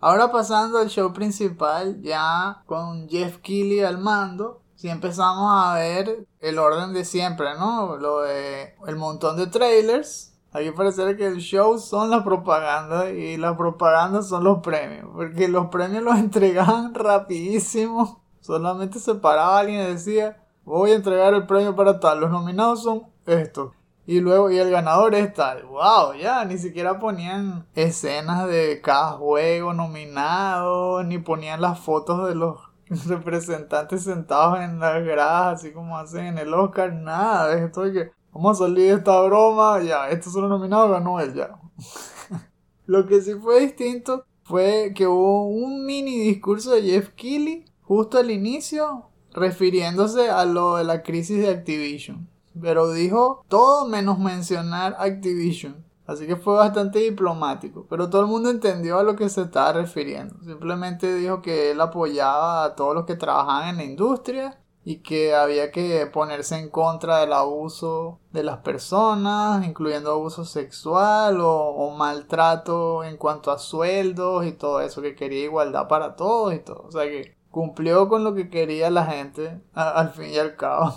Ahora 0.00 0.30
pasando 0.30 0.78
al 0.78 0.88
show 0.88 1.12
principal, 1.12 2.00
ya 2.02 2.62
con 2.66 3.08
Jeff 3.08 3.38
Keighley 3.38 3.80
al 3.80 3.98
mando, 3.98 4.62
si 4.76 4.88
empezamos 4.88 5.50
a 5.50 5.74
ver 5.74 6.26
el 6.40 6.58
orden 6.58 6.92
de 6.92 7.04
siempre, 7.04 7.54
¿no? 7.58 7.96
Lo 7.96 8.20
de 8.20 8.74
el 8.86 8.96
montón 8.96 9.36
de 9.36 9.46
trailers. 9.46 10.32
Aquí 10.52 10.70
parece 10.70 11.16
que 11.16 11.26
el 11.26 11.38
show 11.38 11.78
son 11.78 12.10
las 12.10 12.22
propagandas 12.22 13.10
y 13.12 13.36
las 13.36 13.56
propagandas 13.56 14.28
son 14.28 14.44
los 14.44 14.60
premios, 14.60 15.08
porque 15.12 15.48
los 15.48 15.66
premios 15.66 16.04
los 16.04 16.16
entregaban 16.18 16.94
rapidísimo. 16.94 18.22
Solamente 18.40 19.00
se 19.00 19.14
paraba 19.16 19.58
alguien 19.58 19.80
y 19.80 19.86
decía, 19.86 20.44
voy 20.64 20.92
a 20.92 20.96
entregar 20.96 21.34
el 21.34 21.46
premio 21.46 21.74
para 21.74 21.98
tal. 21.98 22.20
Los 22.20 22.30
nominados 22.30 22.82
son 22.82 23.04
estos. 23.26 23.72
Y 24.06 24.20
luego, 24.20 24.50
y 24.50 24.58
el 24.58 24.70
ganador 24.70 25.14
es 25.14 25.32
tal. 25.32 25.64
¡Wow! 25.64 26.14
Ya, 26.20 26.44
ni 26.44 26.58
siquiera 26.58 26.98
ponían 26.98 27.66
escenas 27.74 28.46
de 28.48 28.80
cada 28.82 29.12
juego 29.12 29.72
nominado, 29.72 31.02
ni 31.02 31.18
ponían 31.18 31.62
las 31.62 31.80
fotos 31.80 32.28
de 32.28 32.34
los 32.34 32.58
representantes 33.06 34.04
sentados 34.04 34.60
en 34.60 34.78
las 34.78 35.02
gradas, 35.02 35.60
así 35.60 35.72
como 35.72 35.96
hacen 35.96 36.26
en 36.26 36.38
el 36.38 36.52
Oscar. 36.52 36.92
Nada 36.92 37.54
esto 37.54 37.82
de 37.82 37.92
que 37.92 38.10
vamos 38.32 38.60
a 38.60 38.64
salir 38.64 38.90
de 38.90 38.98
esta 38.98 39.22
broma. 39.22 39.80
Ya, 39.82 40.10
estos 40.10 40.34
son 40.34 40.50
nominados, 40.50 40.90
ganó 40.90 41.18
él 41.20 41.32
ya. 41.32 41.58
Lo 42.86 43.06
que 43.06 43.22
sí 43.22 43.32
fue 43.34 43.60
distinto 43.60 44.26
fue 44.42 44.92
que 44.94 45.06
hubo 45.06 45.48
un 45.48 45.86
mini 45.86 46.18
discurso 46.18 46.72
de 46.72 46.82
Jeff 46.82 47.08
Keighley 47.16 47.64
justo 47.80 48.18
al 48.18 48.30
inicio, 48.30 49.08
refiriéndose 49.32 50.28
a 50.28 50.44
lo 50.44 50.76
de 50.76 50.84
la 50.84 51.02
crisis 51.02 51.38
de 51.38 51.48
Activision 51.48 52.33
pero 52.60 52.92
dijo 52.92 53.44
todo 53.48 53.86
menos 53.86 54.18
mencionar 54.18 54.96
Activision. 54.98 55.84
Así 56.06 56.26
que 56.26 56.36
fue 56.36 56.54
bastante 56.54 56.98
diplomático, 56.98 57.86
pero 57.88 58.10
todo 58.10 58.20
el 58.22 58.28
mundo 58.28 58.50
entendió 58.50 58.98
a 58.98 59.02
lo 59.02 59.16
que 59.16 59.30
se 59.30 59.42
estaba 59.42 59.72
refiriendo. 59.72 60.36
Simplemente 60.44 61.14
dijo 61.14 61.40
que 61.40 61.70
él 61.70 61.80
apoyaba 61.80 62.64
a 62.64 62.74
todos 62.74 62.94
los 62.94 63.06
que 63.06 63.16
trabajaban 63.16 63.70
en 63.70 63.76
la 63.78 63.84
industria 63.84 64.60
y 64.84 64.96
que 64.96 65.34
había 65.34 65.70
que 65.70 66.06
ponerse 66.06 66.58
en 66.58 66.68
contra 66.68 67.20
del 67.20 67.32
abuso 67.32 68.20
de 68.32 68.42
las 68.42 68.58
personas, 68.58 69.66
incluyendo 69.66 70.10
abuso 70.10 70.44
sexual 70.44 71.38
o, 71.40 71.90
maltrato 71.96 73.02
en 73.02 73.16
cuanto 73.16 73.50
a 73.50 73.58
sueldos 73.58 74.44
y 74.44 74.52
todo 74.52 74.82
eso, 74.82 75.00
que 75.00 75.14
quería 75.14 75.44
igualdad 75.44 75.88
para 75.88 76.16
todos 76.16 76.52
y 76.52 76.58
todo. 76.58 76.84
O 76.86 76.92
sea 76.92 77.04
que 77.04 77.34
cumplió 77.50 78.08
con 78.08 78.24
lo 78.24 78.34
que 78.34 78.50
quería 78.50 78.90
la 78.90 79.06
gente 79.06 79.62
al 79.72 80.10
fin 80.10 80.30
y 80.30 80.38
al 80.38 80.56
cabo. 80.56 80.92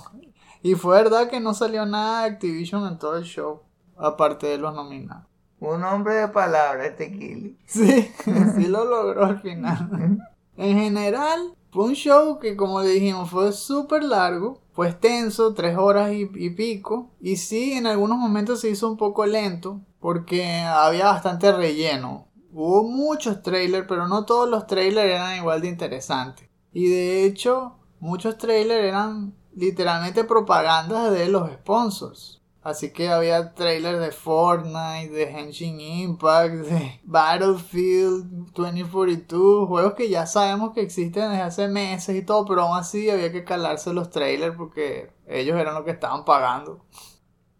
Y 0.68 0.76
fue 0.76 1.02
verdad 1.02 1.30
que 1.30 1.40
no 1.40 1.54
salió 1.54 1.86
nada 1.86 2.24
de 2.24 2.32
Activision 2.32 2.86
en 2.88 3.00
todo 3.00 3.16
el 3.16 3.24
show, 3.24 3.62
aparte 3.96 4.48
de 4.48 4.58
los 4.58 4.76
nominados. 4.76 5.26
Un 5.62 5.82
hombre 5.82 6.16
de 6.16 6.28
palabra, 6.28 6.86
este 6.86 7.10
Kili. 7.10 7.58
Sí, 7.66 8.12
sí 8.56 8.68
lo 8.68 8.84
logró 8.84 9.24
al 9.24 9.40
final. 9.40 10.20
En 10.58 10.78
general, 10.78 11.56
fue 11.72 11.86
un 11.86 11.94
show 11.94 12.40
que, 12.40 12.58
como 12.58 12.82
dijimos, 12.82 13.30
fue 13.30 13.54
súper 13.54 14.04
largo, 14.04 14.60
fue 14.74 14.90
extenso, 14.90 15.54
tres 15.54 15.78
horas 15.78 16.12
y, 16.12 16.30
y, 16.34 16.50
pico. 16.50 17.12
Y 17.22 17.38
sí, 17.38 17.74
en 17.74 17.88
algunos 17.88 18.18
momentos 18.18 18.60
se 18.60 18.72
hizo 18.72 18.90
un 18.90 18.98
poco 18.98 19.26
lento, 19.26 19.80
porque 20.02 20.64
había 20.64 21.06
bastante 21.06 21.50
relleno. 21.54 22.28
Hubo 22.52 22.84
muchos 22.84 23.42
trailers, 23.42 23.86
pero 23.88 24.08
no 24.08 24.26
todos 24.26 24.50
los 24.50 24.68
trailers 24.68 25.12
eran 25.12 25.38
igual 25.38 25.62
de 25.62 25.70
interesantes. 25.70 26.50
Y 26.74 26.90
de 26.90 27.24
hecho, 27.24 27.78
muchos 28.00 28.38
trailers 28.38 28.84
eran 28.84 29.34
literalmente 29.58 30.24
propagandas 30.24 31.12
de 31.12 31.28
los 31.28 31.50
sponsors. 31.52 32.42
Así 32.62 32.92
que 32.92 33.10
había 33.10 33.54
trailers 33.54 34.00
de 34.00 34.12
Fortnite, 34.12 35.10
de 35.10 35.24
Henshin 35.24 35.80
Impact, 35.80 36.54
de 36.68 37.00
Battlefield 37.04 38.52
2042, 38.54 39.68
juegos 39.68 39.94
que 39.94 40.10
ya 40.10 40.28
sabemos 40.28 40.74
que 40.74 40.82
existen 40.82 41.30
desde 41.30 41.44
hace 41.44 41.68
meses 41.70 42.16
y 42.16 42.22
todo, 42.22 42.46
pero 42.46 42.64
aún 42.64 42.78
así 42.78 43.10
había 43.10 43.32
que 43.32 43.44
calarse 43.44 43.94
los 43.94 44.10
trailers 44.10 44.56
porque 44.56 45.12
ellos 45.28 45.58
eran 45.58 45.74
los 45.74 45.86
que 45.86 45.92
estaban 45.92 46.24
pagando. 46.24 46.86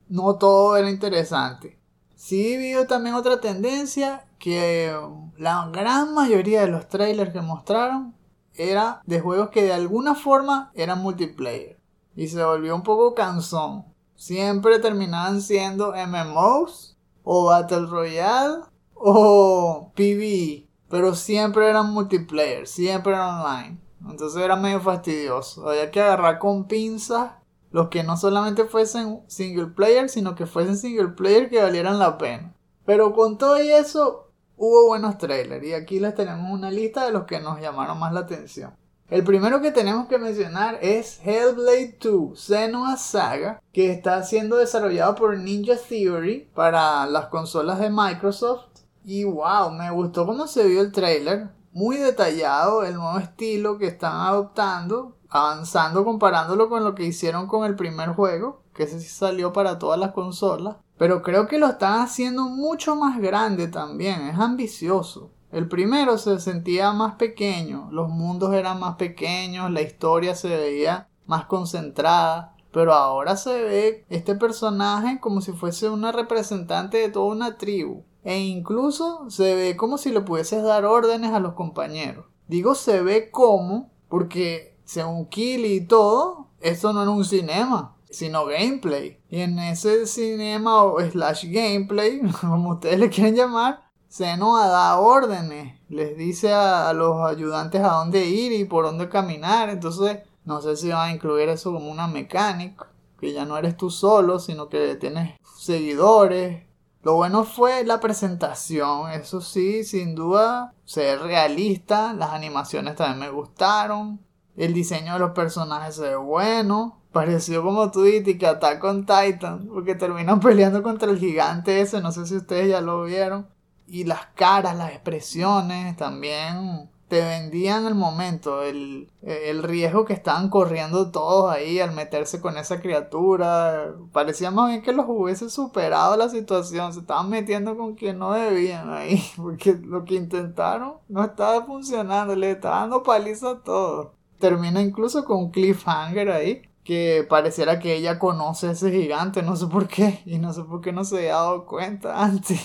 No 0.08 0.36
todo 0.36 0.78
era 0.78 0.90
interesante. 0.90 1.80
Sí 2.16 2.58
vi 2.58 2.74
también 2.88 3.16
otra 3.16 3.40
tendencia 3.42 4.26
que 4.40 4.94
la 5.38 5.70
gran 5.72 6.14
mayoría 6.14 6.62
de 6.62 6.68
los 6.68 6.90
trailers 6.90 7.32
que 7.32 7.42
mostraron 7.42 8.14
era 8.54 9.02
de 9.06 9.20
juegos 9.20 9.50
que 9.50 9.64
de 9.64 9.74
alguna 9.74 10.16
forma 10.16 10.72
eran 10.76 11.02
multiplayer. 11.02 11.77
Y 12.18 12.28
se 12.28 12.44
volvió 12.44 12.76
un 12.76 12.84
poco 12.84 13.16
cansón 13.16 13.86
siempre 14.18 14.80
terminaban 14.80 15.42
siendo 15.42 15.94
MMOs 15.94 16.98
o 17.24 17.46
Battle 17.46 17.86
Royale 17.86 18.64
o 18.96 19.92
PvE, 19.96 20.68
pero 20.90 21.16
siempre 21.16 21.70
eran 21.70 21.94
multiplayer, 21.94 22.68
siempre 22.68 23.14
eran 23.14 23.42
online. 23.42 23.80
Entonces 24.10 24.42
era 24.42 24.56
medio 24.56 24.82
fastidioso. 24.82 25.70
Había 25.70 25.92
que 25.92 26.02
agarrar 26.02 26.40
con 26.40 26.68
pinzas 26.68 27.32
los 27.72 27.90
que 27.90 28.04
no 28.04 28.18
solamente 28.18 28.66
fuesen 28.66 29.22
single 29.28 29.68
player, 29.68 30.10
sino 30.10 30.36
que 30.36 30.46
fuesen 30.46 30.78
single 30.78 31.10
player 31.10 31.50
que 31.50 31.62
valieran 31.62 32.00
la 32.00 32.18
pena. 32.18 32.54
Pero 32.86 33.14
con 33.14 33.38
todo 33.38 33.58
eso 33.58 34.32
hubo 34.56 34.88
buenos 34.88 35.18
trailers 35.18 35.66
y 35.66 35.74
aquí 35.74 36.00
les 36.00 36.16
tenemos 36.16 36.52
una 36.52 36.72
lista 36.72 37.06
de 37.06 37.12
los 37.12 37.26
que 37.26 37.40
nos 37.40 37.60
llamaron 37.62 38.00
más 38.00 38.14
la 38.14 38.22
atención. 38.22 38.74
El 39.10 39.24
primero 39.24 39.62
que 39.62 39.72
tenemos 39.72 40.10
que 40.10 40.18
mencionar 40.18 40.80
es 40.82 41.22
Hellblade 41.24 41.98
2 41.98 42.38
Senua 42.38 42.98
Saga, 42.98 43.62
que 43.72 43.90
está 43.90 44.22
siendo 44.24 44.58
desarrollado 44.58 45.16
por 45.16 45.38
Ninja 45.38 45.78
Theory 45.78 46.50
para 46.54 47.06
las 47.06 47.28
consolas 47.28 47.80
de 47.80 47.90
Microsoft. 47.90 48.66
Y 49.06 49.24
wow, 49.24 49.72
me 49.72 49.90
gustó 49.92 50.26
cómo 50.26 50.46
se 50.46 50.68
vio 50.68 50.82
el 50.82 50.92
trailer. 50.92 51.48
Muy 51.72 51.96
detallado, 51.96 52.84
el 52.84 52.96
nuevo 52.96 53.18
estilo 53.18 53.78
que 53.78 53.88
están 53.88 54.14
adoptando, 54.14 55.16
avanzando 55.30 56.04
comparándolo 56.04 56.68
con 56.68 56.84
lo 56.84 56.94
que 56.94 57.06
hicieron 57.06 57.48
con 57.48 57.64
el 57.64 57.78
primer 57.78 58.10
juego, 58.10 58.64
que 58.74 58.84
ese 58.84 59.00
sí 59.00 59.08
salió 59.08 59.54
para 59.54 59.80
todas 59.80 59.98
las 59.98 60.12
consolas. 60.12 60.76
Pero 60.98 61.22
creo 61.22 61.48
que 61.48 61.60
lo 61.60 61.68
están 61.68 62.02
haciendo 62.02 62.50
mucho 62.50 62.98
más 62.98 63.22
grande 63.22 63.70
también, 63.70 64.24
es 64.24 64.38
ambicioso. 64.38 65.32
El 65.52 65.68
primero 65.70 66.18
se 66.18 66.40
sentía 66.40 66.92
más 66.92 67.16
pequeño, 67.16 67.90
los 67.92 68.10
mundos 68.10 68.54
eran 68.54 68.80
más 68.80 68.96
pequeños, 68.96 69.72
la 69.72 69.82
historia 69.82 70.36
se 70.36 70.50
veía 70.50 71.08
más 71.26 71.46
concentrada, 71.46 72.56
pero 72.72 72.94
ahora 72.94 73.38
se 73.38 73.64
ve 73.64 74.06
este 74.10 74.36
personaje 74.36 75.20
como 75.20 75.42
si 75.42 75.54
fuese 75.54 75.90
una 75.90 76.12
representante 76.12 76.98
de 76.98 77.10
toda 77.10 77.34
una 77.34 77.58
tribu, 77.58 78.04
e 78.24 78.40
incluso 78.40 79.30
se 79.30 79.56
ve 79.56 79.78
como 79.78 79.98
si 79.98 80.12
le 80.12 80.22
pudieses 80.22 80.64
dar 80.64 80.86
órdenes 80.86 81.32
a 81.32 81.40
los 81.40 81.54
compañeros. 81.54 82.26
Digo 82.48 82.76
se 82.76 83.02
ve 83.02 83.32
como, 83.32 83.90
porque 84.10 84.78
según 84.84 85.28
Killy 85.28 85.76
y 85.76 85.88
todo, 85.88 86.48
esto 86.60 86.92
no 86.92 87.02
era 87.02 87.12
un 87.12 87.26
cinema, 87.26 87.96
sino 88.10 88.46
gameplay. 88.46 89.20
Y 89.30 89.42
en 89.42 89.60
ese 89.60 90.06
cinema 90.08 90.84
o 90.84 91.00
slash 91.00 91.46
gameplay, 91.50 92.22
como 92.42 92.72
ustedes 92.72 93.00
le 93.00 93.10
quieren 93.10 93.36
llamar, 93.36 93.87
Senoa 94.10 94.68
da 94.68 95.00
órdenes, 95.00 95.82
les 95.90 96.18
dice 96.18 96.54
a, 96.54 96.94
los 96.94 97.26
ayudantes 97.26 97.84
a 97.84 97.96
dónde 97.96 98.26
ir 98.26 98.54
y 98.54 98.64
por 98.64 98.86
dónde 98.86 99.10
caminar. 99.10 99.70
Entonces, 99.70 100.20
no 100.46 100.62
sé 100.62 100.78
si 100.78 100.90
van 100.90 101.10
a 101.10 101.14
incluir 101.14 101.50
eso 101.50 101.74
como 101.74 101.92
una 101.92 102.08
mecánica, 102.08 102.88
que 103.20 103.34
ya 103.34 103.46
no 103.46 103.58
eres 103.58 103.76
tú 103.76 103.90
solo, 103.90 104.40
sino 104.40 104.70
que 104.70 104.96
tienes 104.96 105.38
seguidores. 105.58 106.66
Lo 107.04 107.16
bueno 107.16 107.44
fue 107.44 107.84
la 107.84 108.00
presentación, 108.00 109.12
eso 109.12 109.42
sí, 109.42 109.84
sin 109.84 110.16
duda, 110.16 110.74
ser 110.86 111.20
realista. 111.20 112.14
Las 112.14 112.32
animaciones 112.32 112.96
también 112.96 113.20
me 113.20 113.30
gustaron. 113.30 114.22
El 114.56 114.74
diseño 114.74 115.14
de 115.14 115.20
los 115.20 115.32
personajes 115.32 115.96
se 115.96 116.10
ve 116.10 116.16
bueno. 116.16 117.02
Pareció 117.12 117.64
como 117.64 117.92
tú 117.92 118.06
y 118.06 118.24
que 118.38 118.48
Attack 118.48 118.84
on 118.84 119.06
Titan, 119.06 119.68
porque 119.68 119.96
terminan 119.96 120.40
peleando 120.42 120.82
contra 120.82 121.12
el 121.12 121.20
gigante 121.20 121.82
ese, 121.82 122.02
no 122.02 122.12
sé 122.12 122.26
si 122.26 122.36
ustedes 122.38 122.70
ya 122.70 122.80
lo 122.82 123.04
vieron 123.04 123.57
y 123.88 124.04
las 124.04 124.28
caras, 124.36 124.76
las 124.78 124.92
expresiones 124.92 125.96
también 125.98 126.90
te 127.08 127.24
vendían 127.24 127.86
el 127.86 127.96
momento, 127.96 128.64
el, 128.64 129.10
el, 129.22 129.64
riesgo 129.64 130.04
que 130.04 130.12
estaban 130.12 130.50
corriendo 130.50 131.10
todos 131.10 131.50
ahí 131.50 131.80
al 131.80 131.94
meterse 131.94 132.42
con 132.42 132.58
esa 132.58 132.82
criatura. 132.82 133.94
Parecía 134.12 134.52
más 134.52 134.70
bien 134.70 134.82
que 134.82 134.92
los 134.92 135.06
hubiese 135.08 135.50
superado 135.50 136.18
la 136.18 136.28
situación, 136.28 136.94
se 136.94 137.00
estaban 137.00 137.30
metiendo 137.30 137.78
con 137.78 137.96
quien 137.96 138.20
no 138.20 138.34
debían 138.34 138.92
ahí, 138.92 139.24
porque 139.38 139.74
lo 139.74 140.04
que 140.04 140.16
intentaron 140.16 140.96
no 141.08 141.24
estaba 141.24 141.66
funcionando, 141.66 142.36
le 142.36 142.52
estaba 142.52 142.82
dando 142.82 143.04
paliza 143.04 143.52
a 143.52 143.60
todo. 143.64 144.14
Termina 144.40 144.82
incluso 144.82 145.24
con 145.24 145.38
un 145.38 145.52
cliffhanger 145.52 146.30
ahí, 146.30 146.62
que 146.84 147.26
pareciera 147.28 147.80
que 147.80 147.96
ella 147.96 148.20
conoce 148.20 148.68
a 148.68 148.72
ese 148.72 148.92
gigante, 148.92 149.44
no 149.44 149.56
sé 149.56 149.68
por 149.68 149.88
qué, 149.88 150.22
y 150.26 150.40
no 150.40 150.54
sé 150.54 150.64
por 150.64 150.82
qué 150.82 150.92
no 150.92 151.06
se 151.06 151.18
había 151.18 151.34
dado 151.36 151.66
cuenta 151.66 152.22
antes. 152.24 152.60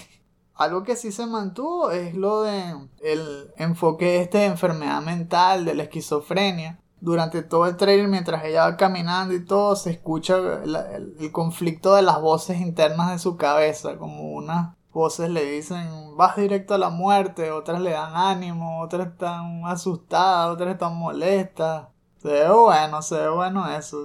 Algo 0.54 0.82
que 0.82 0.96
sí 0.96 1.12
se 1.12 1.26
mantuvo 1.26 1.90
es 1.90 2.14
lo 2.14 2.42
de 2.42 2.88
el 3.02 3.52
enfoque 3.56 4.20
este 4.20 4.38
de 4.38 4.44
enfermedad 4.46 5.02
mental, 5.02 5.64
de 5.64 5.74
la 5.74 5.84
esquizofrenia. 5.84 6.78
Durante 7.00 7.42
todo 7.42 7.66
el 7.66 7.76
trailer, 7.76 8.06
mientras 8.06 8.44
ella 8.44 8.64
va 8.68 8.76
caminando 8.76 9.34
y 9.34 9.44
todo, 9.44 9.74
se 9.74 9.90
escucha 9.90 10.36
el, 10.62 11.32
conflicto 11.32 11.94
de 11.94 12.02
las 12.02 12.20
voces 12.20 12.60
internas 12.60 13.10
de 13.10 13.18
su 13.18 13.36
cabeza, 13.36 13.96
como 13.96 14.30
unas 14.34 14.76
voces 14.92 15.30
le 15.30 15.44
dicen 15.44 16.16
vas 16.16 16.36
directo 16.36 16.74
a 16.74 16.78
la 16.78 16.90
muerte, 16.90 17.50
otras 17.50 17.80
le 17.80 17.90
dan 17.90 18.14
ánimo, 18.14 18.80
otras 18.82 19.08
están 19.08 19.66
asustadas, 19.66 20.52
otras 20.52 20.74
están 20.74 20.96
molestas. 20.96 21.88
Se 22.18 22.28
ve 22.28 22.52
bueno, 22.52 23.02
se 23.02 23.16
ve 23.16 23.28
bueno 23.30 23.68
eso. 23.68 23.98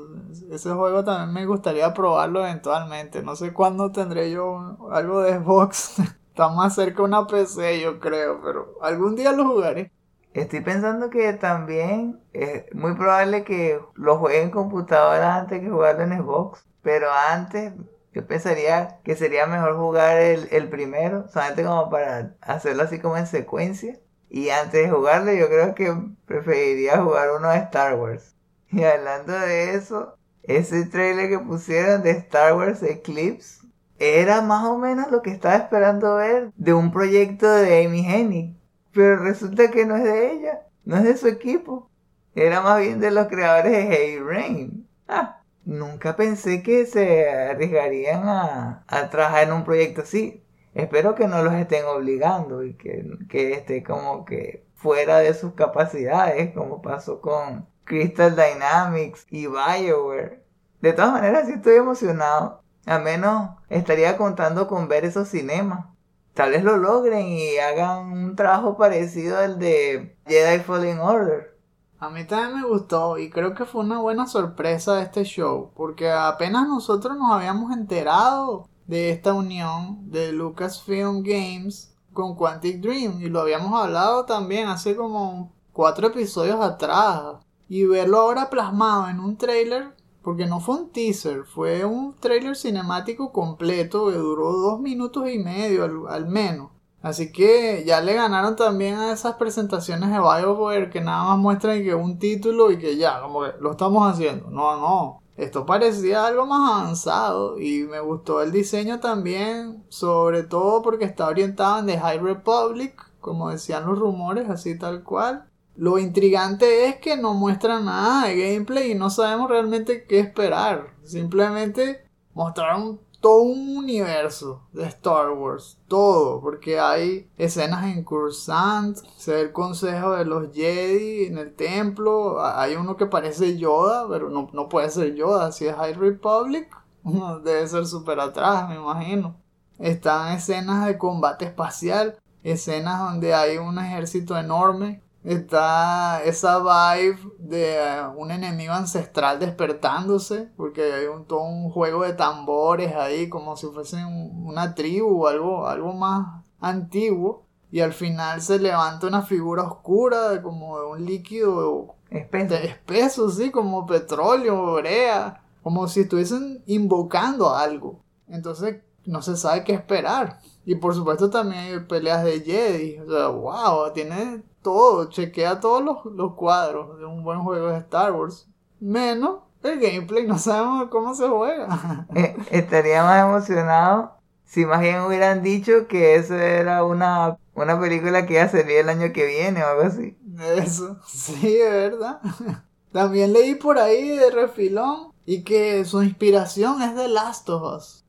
Ese 0.49 0.71
juego 0.71 1.03
también 1.03 1.31
me 1.33 1.45
gustaría 1.45 1.93
probarlo 1.93 2.39
eventualmente. 2.39 3.21
No 3.21 3.35
sé 3.35 3.53
cuándo 3.53 3.91
tendré 3.91 4.31
yo 4.31 4.75
algo 4.91 5.21
de 5.21 5.37
Xbox 5.37 5.97
Está 6.37 6.49
más 6.49 6.75
cerca 6.75 7.01
una 7.01 7.25
PC, 7.25 7.81
yo 7.81 7.99
creo, 7.99 8.39
pero 8.43 8.77
algún 8.83 9.15
día 9.15 9.31
lo 9.31 9.43
jugaré. 9.47 9.91
Estoy 10.35 10.61
pensando 10.61 11.09
que 11.09 11.33
también 11.33 12.21
es 12.31 12.71
muy 12.75 12.93
probable 12.93 13.43
que 13.43 13.79
lo 13.95 14.19
juegue 14.19 14.43
en 14.43 14.51
computadora 14.51 15.37
antes 15.37 15.59
que 15.61 15.67
jugarlo 15.67 16.03
en 16.03 16.19
Xbox. 16.19 16.63
Pero 16.83 17.07
antes 17.11 17.73
yo 18.13 18.27
pensaría 18.27 18.99
que 19.03 19.15
sería 19.15 19.47
mejor 19.47 19.77
jugar 19.77 20.17
el, 20.19 20.47
el 20.51 20.69
primero, 20.69 21.27
solamente 21.27 21.63
como 21.63 21.89
para 21.89 22.35
hacerlo 22.41 22.83
así 22.83 22.99
como 22.99 23.17
en 23.17 23.25
secuencia. 23.25 23.97
Y 24.29 24.49
antes 24.49 24.83
de 24.83 24.91
jugarlo 24.91 25.33
yo 25.33 25.47
creo 25.47 25.73
que 25.73 25.91
preferiría 26.27 27.01
jugar 27.01 27.31
uno 27.31 27.49
de 27.49 27.57
Star 27.57 27.95
Wars. 27.95 28.35
Y 28.69 28.83
hablando 28.83 29.33
de 29.33 29.73
eso, 29.73 30.15
ese 30.43 30.85
trailer 30.85 31.29
que 31.29 31.39
pusieron 31.39 32.03
de 32.03 32.11
Star 32.11 32.53
Wars 32.55 32.83
Eclipse 32.83 33.66
era 33.99 34.41
más 34.41 34.65
o 34.65 34.77
menos 34.77 35.11
lo 35.11 35.21
que 35.21 35.31
estaba 35.31 35.55
esperando 35.55 36.15
ver 36.15 36.51
de 36.55 36.73
un 36.73 36.91
proyecto 36.91 37.49
de 37.49 37.85
Amy 37.85 38.05
Hennig. 38.05 38.55
Pero 38.93 39.17
resulta 39.17 39.69
que 39.71 39.85
no 39.85 39.95
es 39.95 40.03
de 40.03 40.31
ella, 40.31 40.61
no 40.85 40.97
es 40.97 41.03
de 41.03 41.17
su 41.17 41.27
equipo. 41.27 41.89
Era 42.35 42.61
más 42.61 42.79
bien 42.81 42.99
de 42.99 43.11
los 43.11 43.27
creadores 43.27 43.71
de 43.71 43.87
Hey 43.89 44.19
Rain. 44.19 44.87
Ah, 45.07 45.41
nunca 45.65 46.15
pensé 46.15 46.63
que 46.63 46.85
se 46.85 47.29
arriesgarían 47.29 48.23
a, 48.27 48.83
trabajar 49.11 49.43
en 49.43 49.53
un 49.53 49.63
proyecto 49.63 50.01
así. 50.01 50.43
Espero 50.73 51.15
que 51.15 51.27
no 51.27 51.43
los 51.43 51.53
estén 51.53 51.85
obligando 51.85 52.63
y 52.63 52.75
que, 52.75 53.03
que 53.29 53.53
esté 53.53 53.83
como 53.83 54.25
que 54.25 54.67
fuera 54.75 55.19
de 55.19 55.33
sus 55.33 55.53
capacidades, 55.53 56.53
como 56.53 56.81
pasó 56.81 57.21
con 57.21 57.67
Crystal 57.83 58.35
Dynamics 58.35 59.25
y 59.31 59.47
Bioware. 59.47 60.43
De 60.81 60.93
todas 60.93 61.13
maneras, 61.13 61.47
sí 61.47 61.53
estoy 61.53 61.75
emocionado. 61.75 62.61
A 62.87 62.99
menos 62.99 63.51
estaría 63.69 64.15
contando 64.15 64.67
con 64.67 64.87
ver 64.87 65.03
esos 65.03 65.27
cinemas. 65.27 65.87
Tal 66.33 66.51
vez 66.51 66.63
lo 66.63 66.77
logren 66.77 67.27
y 67.27 67.57
hagan 67.57 68.13
un 68.13 68.35
trabajo 68.37 68.77
parecido 68.77 69.37
al 69.37 69.59
de 69.59 70.15
Jedi 70.25 70.59
Fallen 70.63 70.99
Order. 70.99 71.57
A 71.99 72.09
mí 72.09 72.23
también 72.25 72.61
me 72.61 72.65
gustó 72.65 73.17
y 73.17 73.29
creo 73.29 73.53
que 73.53 73.65
fue 73.65 73.81
una 73.81 73.99
buena 73.99 74.25
sorpresa 74.25 74.95
de 74.95 75.03
este 75.03 75.25
show, 75.25 75.71
porque 75.75 76.09
apenas 76.09 76.67
nosotros 76.67 77.17
nos 77.17 77.33
habíamos 77.33 77.75
enterado 77.75 78.69
de 78.85 79.09
esta 79.09 79.33
unión 79.33 80.09
de 80.09 80.31
Lucasfilm 80.31 81.23
Games 81.23 81.93
con 82.13 82.35
Quantic 82.35 82.79
Dream 82.79 83.19
y 83.19 83.27
lo 83.27 83.41
habíamos 83.41 83.73
hablado 83.73 84.23
también 84.23 84.69
hace 84.69 84.95
como 84.95 85.51
cuatro 85.73 86.07
episodios 86.07 86.61
atrás 86.61 87.35
y 87.67 87.83
verlo 87.83 88.19
ahora 88.19 88.49
plasmado 88.49 89.09
en 89.09 89.19
un 89.19 89.37
trailer 89.37 89.96
porque 90.27 90.45
no 90.45 90.59
fue 90.59 90.75
un 90.75 90.89
teaser, 90.89 91.45
fue 91.45 91.85
un 91.85 92.13
trailer 92.19 92.57
cinemático 92.57 93.31
completo 93.31 94.09
que 94.09 94.17
duró 94.17 94.51
dos 94.51 94.81
minutos 94.81 95.29
y 95.29 95.39
medio 95.39 96.05
al, 96.09 96.27
menos. 96.27 96.69
Así 97.01 97.31
que 97.31 97.85
ya 97.87 98.01
le 98.01 98.13
ganaron 98.13 98.57
también 98.57 98.95
a 98.95 99.13
esas 99.13 99.35
presentaciones 99.35 100.09
de 100.11 100.19
BioWare 100.19 100.89
que 100.89 100.99
nada 100.99 101.23
más 101.23 101.37
muestran 101.37 101.81
que 101.81 101.95
un 101.95 102.19
título 102.19 102.71
y 102.71 102.77
que 102.77 102.97
ya, 102.97 103.21
como 103.21 103.43
que 103.43 103.53
lo 103.61 103.71
estamos 103.71 104.11
haciendo. 104.11 104.49
No, 104.49 104.75
no. 104.75 105.21
Esto 105.37 105.65
parecía 105.65 106.27
algo 106.27 106.45
más 106.45 106.73
avanzado 106.73 107.57
y 107.57 107.83
me 107.83 108.01
gustó 108.01 108.41
el 108.41 108.51
diseño 108.51 108.99
también, 108.99 109.85
sobre 109.87 110.43
todo 110.43 110.81
porque 110.81 111.05
está 111.05 111.27
orientado 111.27 111.79
en 111.79 111.85
The 111.85 111.99
High 111.99 112.19
Republic, 112.19 113.01
como 113.21 113.49
decían 113.49 113.85
los 113.85 113.97
rumores, 113.97 114.49
así 114.49 114.77
tal 114.77 115.03
cual. 115.05 115.47
Lo 115.77 115.99
intrigante 115.99 116.87
es 116.87 116.95
que 116.95 117.17
no 117.17 117.35
muestra 117.35 117.79
nada 117.79 118.25
de 118.25 118.35
gameplay 118.35 118.91
y 118.91 118.95
no 118.95 119.11
sabemos 119.11 119.47
realmente 119.47 120.05
qué 120.05 120.19
esperar. 120.19 120.95
Simplemente 121.03 122.03
mostraron 122.33 122.99
todo 123.21 123.43
un 123.43 123.77
universo 123.77 124.63
de 124.73 124.85
Star 124.85 125.29
Wars, 125.29 125.79
todo, 125.87 126.41
porque 126.41 126.79
hay 126.79 127.29
escenas 127.37 127.85
en 127.85 128.03
Cursant, 128.03 128.97
se 129.17 129.33
ve 129.33 129.41
el 129.41 129.51
consejo 129.51 130.13
de 130.13 130.25
los 130.25 130.51
Jedi 130.51 131.25
en 131.25 131.37
el 131.37 131.53
templo, 131.53 132.43
hay 132.43 132.75
uno 132.75 132.97
que 132.97 133.05
parece 133.05 133.59
Yoda, 133.59 134.07
pero 134.09 134.31
no, 134.31 134.49
no 134.53 134.69
puede 134.69 134.89
ser 134.89 135.13
Yoda, 135.13 135.51
si 135.51 135.67
es 135.67 135.75
High 135.75 135.93
Republic, 135.93 136.75
debe 137.43 137.67
ser 137.67 137.85
súper 137.85 138.19
atrás, 138.19 138.67
me 138.67 138.75
imagino. 138.75 139.35
Están 139.77 140.33
escenas 140.33 140.87
de 140.87 140.97
combate 140.97 141.45
espacial, 141.45 142.17
escenas 142.41 142.99
donde 142.99 143.35
hay 143.35 143.57
un 143.57 143.77
ejército 143.77 144.35
enorme 144.35 145.03
Está 145.23 146.23
esa 146.23 146.59
vibe 146.59 147.19
de 147.39 147.75
eh, 147.75 148.07
un 148.15 148.31
enemigo 148.31 148.73
ancestral 148.73 149.39
despertándose, 149.39 150.49
porque 150.55 150.93
hay 150.93 151.05
un, 151.07 151.25
todo 151.25 151.41
un 151.41 151.69
juego 151.69 152.03
de 152.03 152.13
tambores 152.13 152.95
ahí, 152.95 153.27
como 153.27 153.57
si 153.57 153.67
fuesen 153.67 154.05
una 154.45 154.73
tribu 154.75 155.23
o 155.23 155.27
algo, 155.27 155.67
algo 155.67 155.93
más 155.93 156.43
antiguo. 156.59 157.45
Y 157.69 157.81
al 157.81 157.91
final 157.91 158.41
se 158.41 158.59
levanta 158.59 159.07
una 159.07 159.23
figura 159.23 159.63
oscura, 159.63 160.41
como 160.41 160.79
de 160.79 160.85
un 160.85 161.05
líquido 161.05 161.95
espeso, 162.09 162.55
espeso 162.55 163.29
sí, 163.29 163.51
como 163.51 163.85
petróleo, 163.85 164.75
brea, 164.75 165.43
como 165.63 165.87
si 165.87 166.01
estuviesen 166.01 166.63
invocando 166.67 167.53
algo. 167.53 167.99
Entonces 168.29 168.77
no 169.05 169.21
se 169.21 169.35
sabe 169.35 169.63
qué 169.63 169.73
esperar. 169.73 170.39
Y 170.65 170.75
por 170.75 170.93
supuesto 170.93 171.29
también 171.29 171.61
hay 171.63 171.79
peleas 171.79 172.23
de 172.23 172.41
Jedi. 172.41 172.99
O 172.99 173.09
sea, 173.09 173.27
wow, 173.27 173.91
tiene 173.93 174.43
todo, 174.67 175.05
chequea 175.05 175.61
todos 175.61 175.81
los, 176.13 176.33
cuadros 176.33 176.99
de 176.99 177.05
un 177.05 177.23
buen 177.23 177.39
juego 177.39 177.69
de 177.69 177.77
Star 177.77 178.11
Wars. 178.11 178.49
Menos 178.81 179.39
el 179.63 179.79
gameplay, 179.79 180.27
no 180.27 180.37
sabemos 180.37 180.89
cómo 180.89 181.15
se 181.15 181.25
juega. 181.25 182.05
Eh, 182.15 182.35
estaría 182.51 183.01
más 183.01 183.23
emocionado 183.23 184.11
si 184.43 184.65
más 184.65 184.81
bien 184.81 184.99
hubieran 185.03 185.41
dicho 185.41 185.87
que 185.87 186.15
eso 186.15 186.35
era 186.35 186.83
una, 186.83 187.37
una 187.55 187.79
película 187.79 188.25
que 188.25 188.33
iba 188.33 188.43
a 188.43 188.49
salir 188.49 188.79
el 188.79 188.89
año 188.89 189.13
que 189.13 189.25
viene 189.25 189.63
o 189.63 189.67
algo 189.67 189.83
así. 189.83 190.17
Eso, 190.57 190.99
sí, 191.07 191.53
de 191.53 191.69
verdad. 191.69 192.19
También 192.91 193.31
leí 193.31 193.55
por 193.55 193.79
ahí 193.79 194.17
de 194.17 194.31
refilón 194.31 195.13
y 195.25 195.43
que 195.43 195.85
su 195.85 196.03
inspiración 196.03 196.81
es 196.81 196.93
de 196.93 197.07
Last 197.07 197.49
of 197.49 197.63
Us. 197.73 198.05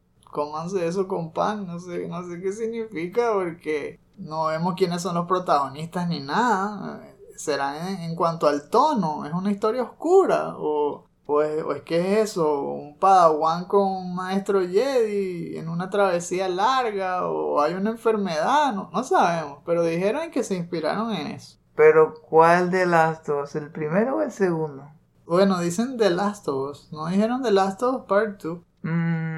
hace 0.56 0.88
eso 0.88 1.06
con 1.06 1.32
pan, 1.32 1.68
no 1.68 1.78
sé, 1.78 2.08
no 2.08 2.28
sé 2.28 2.40
qué 2.40 2.52
significa 2.52 3.32
porque 3.32 4.00
no 4.18 4.46
vemos 4.46 4.74
quiénes 4.76 5.02
son 5.02 5.14
los 5.14 5.26
protagonistas 5.26 6.08
ni 6.08 6.20
nada. 6.20 7.00
Será 7.36 7.90
en, 7.90 8.14
cuanto 8.16 8.48
al 8.48 8.68
tono, 8.68 9.24
es 9.24 9.32
una 9.32 9.52
historia 9.52 9.82
oscura 9.82 10.56
o, 10.56 11.06
o, 11.26 11.42
es, 11.42 11.82
que 11.82 12.20
es 12.20 12.30
eso, 12.30 12.62
un 12.62 12.98
padawan 12.98 13.66
con 13.66 13.86
un 13.86 14.14
maestro 14.14 14.60
Jedi 14.60 15.56
en 15.56 15.68
una 15.68 15.88
travesía 15.88 16.48
larga 16.48 17.28
o 17.28 17.60
hay 17.60 17.74
una 17.74 17.90
enfermedad, 17.90 18.72
no, 18.74 18.90
no 18.92 19.04
sabemos, 19.04 19.58
pero 19.64 19.84
dijeron 19.84 20.32
que 20.32 20.42
se 20.42 20.56
inspiraron 20.56 21.12
en 21.12 21.28
eso. 21.28 21.58
Pero 21.76 22.14
¿cuál 22.28 22.72
de 22.72 22.86
las 22.86 23.24
dos? 23.24 23.54
¿El 23.54 23.70
primero 23.70 24.16
o 24.16 24.22
el 24.22 24.32
segundo? 24.32 24.90
Bueno, 25.24 25.60
dicen 25.60 25.96
The 25.96 26.10
Last 26.10 26.48
of 26.48 26.70
Us, 26.70 26.88
no 26.90 27.06
dijeron 27.06 27.44
The 27.44 27.52
Last 27.52 27.84
of 27.84 28.00
Us 28.00 28.02
Part 28.08 28.42
2. 28.42 28.58
Mmm 28.82 29.37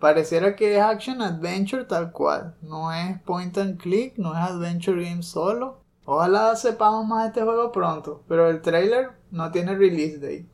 Pareciera 0.00 0.56
que 0.56 0.76
es 0.76 0.82
action 0.82 1.20
adventure 1.20 1.84
tal 1.84 2.10
cual. 2.10 2.54
No 2.62 2.90
es 2.90 3.20
point 3.20 3.56
and 3.58 3.78
click, 3.78 4.16
no 4.16 4.32
es 4.32 4.38
adventure 4.38 5.04
game 5.04 5.22
solo. 5.22 5.82
Ojalá 6.06 6.56
sepamos 6.56 7.06
más 7.06 7.24
de 7.24 7.28
este 7.28 7.42
juego 7.42 7.70
pronto, 7.70 8.24
pero 8.26 8.48
el 8.48 8.62
trailer 8.62 9.10
no 9.30 9.50
tiene 9.52 9.74
release 9.74 10.18
date. 10.18 10.48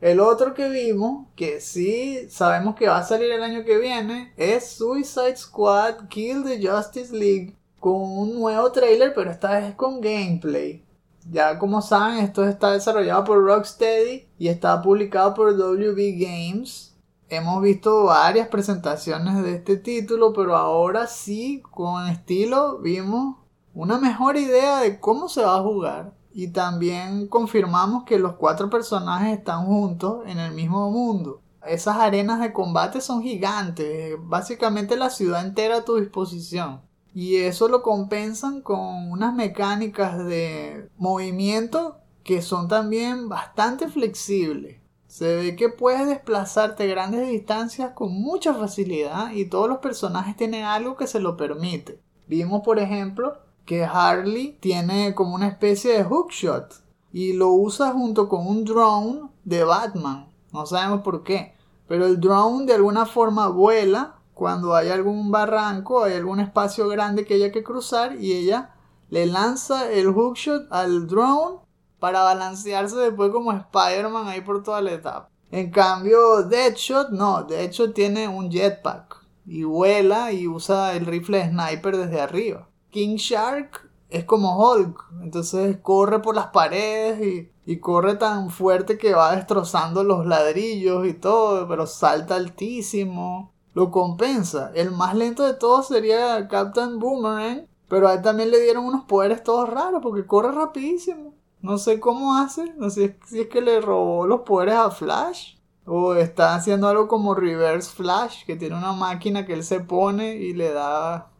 El 0.00 0.18
otro 0.18 0.54
que 0.54 0.70
vimos, 0.70 1.26
que 1.36 1.60
sí 1.60 2.26
sabemos 2.30 2.74
que 2.74 2.88
va 2.88 2.96
a 2.96 3.02
salir 3.02 3.30
el 3.30 3.42
año 3.42 3.64
que 3.64 3.78
viene, 3.78 4.32
es 4.38 4.70
Suicide 4.70 5.36
Squad 5.36 6.08
Kill 6.08 6.42
the 6.42 6.66
Justice 6.66 7.14
League 7.14 7.58
con 7.78 8.00
un 8.00 8.40
nuevo 8.40 8.72
trailer, 8.72 9.12
pero 9.12 9.30
esta 9.30 9.60
vez 9.60 9.74
con 9.74 10.00
gameplay. 10.00 10.82
Ya 11.30 11.58
como 11.58 11.82
saben, 11.82 12.24
esto 12.24 12.46
está 12.46 12.72
desarrollado 12.72 13.24
por 13.24 13.44
Rocksteady 13.44 14.26
y 14.38 14.48
está 14.48 14.80
publicado 14.80 15.34
por 15.34 15.54
WB 15.54 16.18
Games 16.18 16.89
hemos 17.30 17.62
visto 17.62 18.04
varias 18.04 18.48
presentaciones 18.48 19.42
de 19.42 19.54
este 19.54 19.76
título, 19.76 20.32
pero 20.32 20.56
ahora 20.56 21.06
sí, 21.06 21.62
con 21.70 22.08
estilo, 22.08 22.78
vimos 22.78 23.36
una 23.72 23.98
mejor 23.98 24.36
idea 24.36 24.80
de 24.80 24.98
cómo 25.00 25.28
se 25.28 25.42
va 25.42 25.56
a 25.56 25.62
jugar. 25.62 26.12
Y 26.32 26.48
también 26.48 27.26
confirmamos 27.28 28.04
que 28.04 28.18
los 28.18 28.34
cuatro 28.34 28.68
personajes 28.68 29.38
están 29.38 29.66
juntos 29.66 30.22
en 30.26 30.38
el 30.38 30.52
mismo 30.52 30.90
mundo. 30.90 31.40
Esas 31.66 31.96
arenas 31.96 32.40
de 32.40 32.52
combate 32.52 33.00
son 33.00 33.22
gigantes, 33.22 34.16
básicamente 34.20 34.96
la 34.96 35.10
ciudad 35.10 35.44
entera 35.44 35.78
a 35.78 35.84
tu 35.84 35.96
disposición. 35.96 36.82
Y 37.14 37.36
eso 37.36 37.68
lo 37.68 37.82
compensan 37.82 38.62
con 38.62 39.10
unas 39.10 39.34
mecánicas 39.34 40.24
de 40.24 40.88
movimiento 40.96 41.96
que 42.22 42.42
son 42.42 42.68
también 42.68 43.28
bastante 43.28 43.88
flexibles. 43.88 44.79
Se 45.10 45.34
ve 45.34 45.56
que 45.56 45.68
puedes 45.68 46.06
desplazarte 46.06 46.86
grandes 46.86 47.28
distancias 47.28 47.94
con 47.94 48.12
mucha 48.12 48.54
facilidad 48.54 49.32
y 49.32 49.44
todos 49.44 49.68
los 49.68 49.78
personajes 49.78 50.36
tienen 50.36 50.62
algo 50.62 50.96
que 50.96 51.08
se 51.08 51.18
lo 51.18 51.36
permite. 51.36 52.00
Vimos 52.28 52.62
por 52.62 52.78
ejemplo 52.78 53.36
que 53.64 53.82
Harley 53.82 54.56
tiene 54.60 55.12
como 55.16 55.34
una 55.34 55.48
especie 55.48 55.94
de 55.94 56.04
hookshot 56.04 56.84
y 57.12 57.32
lo 57.32 57.48
usa 57.48 57.90
junto 57.90 58.28
con 58.28 58.46
un 58.46 58.64
drone 58.64 59.22
de 59.42 59.64
Batman. 59.64 60.28
No 60.52 60.64
sabemos 60.64 61.00
por 61.00 61.24
qué, 61.24 61.56
pero 61.88 62.06
el 62.06 62.20
drone 62.20 62.66
de 62.66 62.74
alguna 62.74 63.04
forma 63.04 63.48
vuela 63.48 64.14
cuando 64.32 64.76
hay 64.76 64.90
algún 64.90 65.32
barranco, 65.32 66.04
hay 66.04 66.14
algún 66.14 66.38
espacio 66.38 66.86
grande 66.86 67.24
que 67.24 67.34
haya 67.34 67.50
que 67.50 67.64
cruzar 67.64 68.14
y 68.20 68.34
ella 68.34 68.76
le 69.08 69.26
lanza 69.26 69.90
el 69.90 70.06
hookshot 70.06 70.68
al 70.70 71.08
drone 71.08 71.58
para 72.00 72.22
balancearse 72.22 72.96
después 72.96 73.30
como 73.30 73.52
Spider-Man 73.52 74.26
ahí 74.26 74.40
por 74.40 74.62
toda 74.62 74.80
la 74.80 74.92
etapa. 74.92 75.28
En 75.52 75.70
cambio, 75.70 76.42
Deadshot 76.42 77.10
no, 77.10 77.42
Deadshot 77.42 77.92
tiene 77.94 78.26
un 78.28 78.50
jetpack 78.50 79.20
y 79.46 79.64
vuela 79.64 80.32
y 80.32 80.46
usa 80.46 80.94
el 80.94 81.06
rifle 81.06 81.48
sniper 81.48 81.96
desde 81.96 82.20
arriba. 82.20 82.68
King 82.90 83.16
Shark 83.16 83.90
es 84.08 84.24
como 84.24 84.58
Hulk, 84.58 85.04
entonces 85.22 85.78
corre 85.82 86.20
por 86.20 86.34
las 86.34 86.48
paredes 86.48 87.20
y, 87.20 87.50
y 87.70 87.78
corre 87.78 88.16
tan 88.16 88.50
fuerte 88.50 88.98
que 88.98 89.14
va 89.14 89.34
destrozando 89.34 90.02
los 90.04 90.26
ladrillos 90.26 91.06
y 91.06 91.14
todo, 91.14 91.68
pero 91.68 91.86
salta 91.86 92.36
altísimo. 92.36 93.52
Lo 93.72 93.90
compensa. 93.90 94.72
El 94.74 94.90
más 94.90 95.14
lento 95.14 95.44
de 95.44 95.54
todos 95.54 95.88
sería 95.88 96.48
Captain 96.48 96.98
Boomerang, 96.98 97.66
pero 97.88 98.08
a 98.08 98.14
él 98.14 98.22
también 98.22 98.50
le 98.50 98.60
dieron 98.60 98.84
unos 98.84 99.04
poderes 99.04 99.42
todos 99.44 99.68
raros 99.68 100.00
porque 100.02 100.26
corre 100.26 100.52
rapidísimo. 100.52 101.34
No 101.62 101.76
sé 101.78 102.00
cómo 102.00 102.36
hace, 102.36 102.72
no 102.76 102.88
sé 102.90 103.18
si 103.26 103.40
es 103.40 103.48
que 103.48 103.60
le 103.60 103.80
robó 103.80 104.26
los 104.26 104.40
poderes 104.40 104.76
a 104.76 104.90
Flash. 104.90 105.56
O 105.84 106.14
está 106.14 106.54
haciendo 106.54 106.88
algo 106.88 107.08
como 107.08 107.34
Reverse 107.34 107.90
Flash, 107.90 108.44
que 108.44 108.56
tiene 108.56 108.76
una 108.76 108.92
máquina 108.92 109.44
que 109.44 109.54
él 109.54 109.64
se 109.64 109.80
pone 109.80 110.36
y 110.36 110.52
le 110.52 110.72
da 110.72 111.30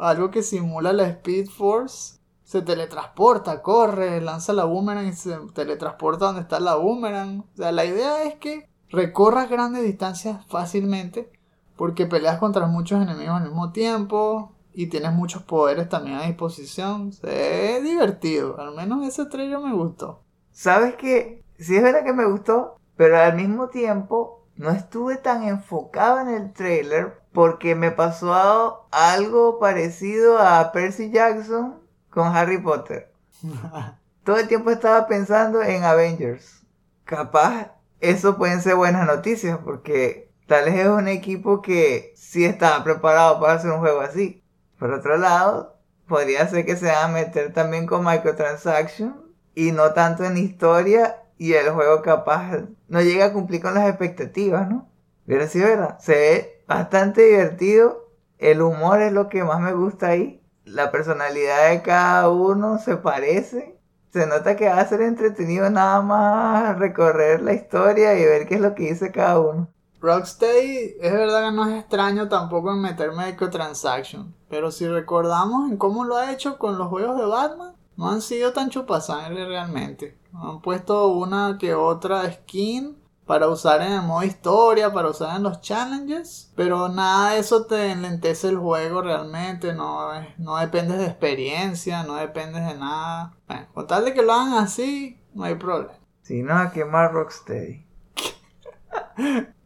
algo 0.00 0.30
que 0.30 0.42
simula 0.42 0.92
la 0.92 1.04
Speed 1.04 1.48
Force. 1.48 2.18
Se 2.42 2.62
teletransporta, 2.62 3.62
corre, 3.62 4.20
lanza 4.20 4.52
la 4.52 4.64
boomerang 4.64 5.06
y 5.06 5.12
se 5.12 5.36
teletransporta 5.54 6.26
donde 6.26 6.40
está 6.40 6.58
la 6.58 6.74
boomerang. 6.74 7.40
O 7.40 7.56
sea, 7.56 7.70
la 7.70 7.84
idea 7.84 8.24
es 8.24 8.34
que 8.34 8.68
recorras 8.88 9.48
grandes 9.48 9.84
distancias 9.84 10.44
fácilmente 10.48 11.30
porque 11.76 12.06
peleas 12.06 12.38
contra 12.38 12.66
muchos 12.66 13.00
enemigos 13.00 13.36
al 13.36 13.44
mismo 13.44 13.70
tiempo 13.70 14.52
y 14.74 14.86
tienes 14.86 15.12
muchos 15.12 15.42
poderes 15.42 15.88
también 15.88 16.16
a 16.16 16.26
disposición. 16.26 17.10
Es 17.22 17.82
divertido, 17.82 18.58
al 18.60 18.74
menos 18.74 19.06
ese 19.06 19.26
trailer 19.26 19.58
me 19.58 19.72
gustó. 19.72 20.22
¿Sabes 20.52 20.94
qué? 20.96 21.44
Sí 21.58 21.76
es 21.76 21.82
verdad 21.82 22.04
que 22.04 22.12
me 22.12 22.26
gustó, 22.26 22.78
pero 22.96 23.18
al 23.18 23.36
mismo 23.36 23.68
tiempo 23.68 24.46
no 24.56 24.70
estuve 24.70 25.16
tan 25.16 25.44
enfocado 25.44 26.20
en 26.20 26.28
el 26.28 26.52
trailer 26.52 27.20
porque 27.32 27.74
me 27.74 27.90
pasó 27.90 28.86
algo 28.90 29.58
parecido 29.58 30.38
a 30.38 30.72
Percy 30.72 31.10
Jackson 31.10 31.80
con 32.10 32.34
Harry 32.36 32.58
Potter. 32.58 33.12
Todo 34.24 34.36
el 34.36 34.48
tiempo 34.48 34.70
estaba 34.70 35.06
pensando 35.06 35.62
en 35.62 35.84
Avengers. 35.84 36.62
Capaz 37.04 37.72
eso 38.00 38.36
pueden 38.36 38.60
ser 38.60 38.76
buenas 38.76 39.06
noticias 39.06 39.58
porque 39.64 40.30
tal 40.46 40.66
vez 40.66 40.80
es 40.80 40.88
un 40.88 41.08
equipo 41.08 41.62
que 41.62 42.12
sí 42.16 42.44
estaba 42.44 42.84
preparado 42.84 43.40
para 43.40 43.54
hacer 43.54 43.70
un 43.70 43.80
juego 43.80 44.00
así. 44.00 44.42
Por 44.80 44.94
otro 44.94 45.18
lado, 45.18 45.76
podría 46.08 46.48
ser 46.48 46.64
que 46.64 46.74
se 46.74 46.86
van 46.86 47.10
a 47.10 47.12
meter 47.12 47.52
también 47.52 47.86
con 47.86 48.02
microtransaction 48.02 49.14
y 49.54 49.72
no 49.72 49.92
tanto 49.92 50.24
en 50.24 50.38
historia 50.38 51.22
y 51.36 51.52
el 51.52 51.68
juego 51.70 52.00
capaz 52.00 52.62
no 52.88 53.02
llega 53.02 53.26
a 53.26 53.32
cumplir 53.34 53.60
con 53.60 53.74
las 53.74 53.88
expectativas, 53.88 54.70
¿no? 54.70 54.88
Pero 55.26 55.46
sí, 55.46 55.60
¿verdad? 55.60 55.98
Se 56.00 56.12
ve 56.12 56.64
bastante 56.66 57.22
divertido. 57.22 58.08
El 58.38 58.62
humor 58.62 59.02
es 59.02 59.12
lo 59.12 59.28
que 59.28 59.44
más 59.44 59.60
me 59.60 59.74
gusta 59.74 60.08
ahí. 60.08 60.42
La 60.64 60.90
personalidad 60.90 61.70
de 61.70 61.82
cada 61.82 62.30
uno 62.30 62.78
se 62.78 62.96
parece. 62.96 63.78
Se 64.14 64.26
nota 64.26 64.56
que 64.56 64.68
va 64.68 64.80
a 64.80 64.88
ser 64.88 65.02
entretenido 65.02 65.68
nada 65.68 66.00
más 66.00 66.78
recorrer 66.78 67.42
la 67.42 67.52
historia 67.52 68.18
y 68.18 68.24
ver 68.24 68.46
qué 68.46 68.54
es 68.54 68.60
lo 68.62 68.74
que 68.74 68.84
dice 68.84 69.12
cada 69.12 69.40
uno. 69.40 69.68
Rocksteady 70.00 70.96
es 70.98 71.12
verdad 71.12 71.50
que 71.50 71.54
no 71.54 71.68
es 71.68 71.80
extraño 71.80 72.28
tampoco 72.28 72.72
en 72.72 72.80
meter 72.80 73.12
microtransaction, 73.12 74.34
pero 74.50 74.72
si 74.72 74.86
recordamos 74.86 75.70
en 75.70 75.78
cómo 75.78 76.04
lo 76.04 76.16
ha 76.16 76.32
hecho 76.32 76.58
con 76.58 76.76
los 76.76 76.88
juegos 76.88 77.16
de 77.16 77.24
Batman, 77.24 77.72
no 77.96 78.10
han 78.10 78.20
sido 78.20 78.52
tan 78.52 78.68
chupasangre 78.68 79.46
realmente. 79.46 80.18
Han 80.34 80.60
puesto 80.60 81.06
una 81.06 81.56
que 81.58 81.74
otra 81.74 82.30
skin 82.30 82.98
para 83.26 83.46
usar 83.46 83.80
en 83.80 83.92
el 83.92 84.02
modo 84.02 84.24
historia, 84.24 84.92
para 84.92 85.10
usar 85.10 85.36
en 85.36 85.44
los 85.44 85.60
challenges, 85.60 86.52
pero 86.56 86.88
nada 86.88 87.30
de 87.30 87.38
eso 87.38 87.64
te 87.64 87.92
enlentece 87.92 88.48
el 88.48 88.56
juego 88.56 89.02
realmente, 89.02 89.72
no, 89.72 90.08
no 90.38 90.56
dependes 90.56 90.98
de 90.98 91.06
experiencia, 91.06 92.02
no 92.02 92.16
dependes 92.16 92.66
de 92.66 92.74
nada. 92.74 93.36
Bueno, 93.46 93.66
con 93.72 93.86
tal 93.86 94.04
de 94.04 94.14
que 94.14 94.22
lo 94.22 94.32
hagan 94.32 94.54
así, 94.54 95.22
no 95.32 95.44
hay 95.44 95.54
problema. 95.54 95.92
Si 96.22 96.42
no, 96.42 96.58
a 96.58 96.72
quemar 96.72 97.12
Rocksteady. 97.12 97.86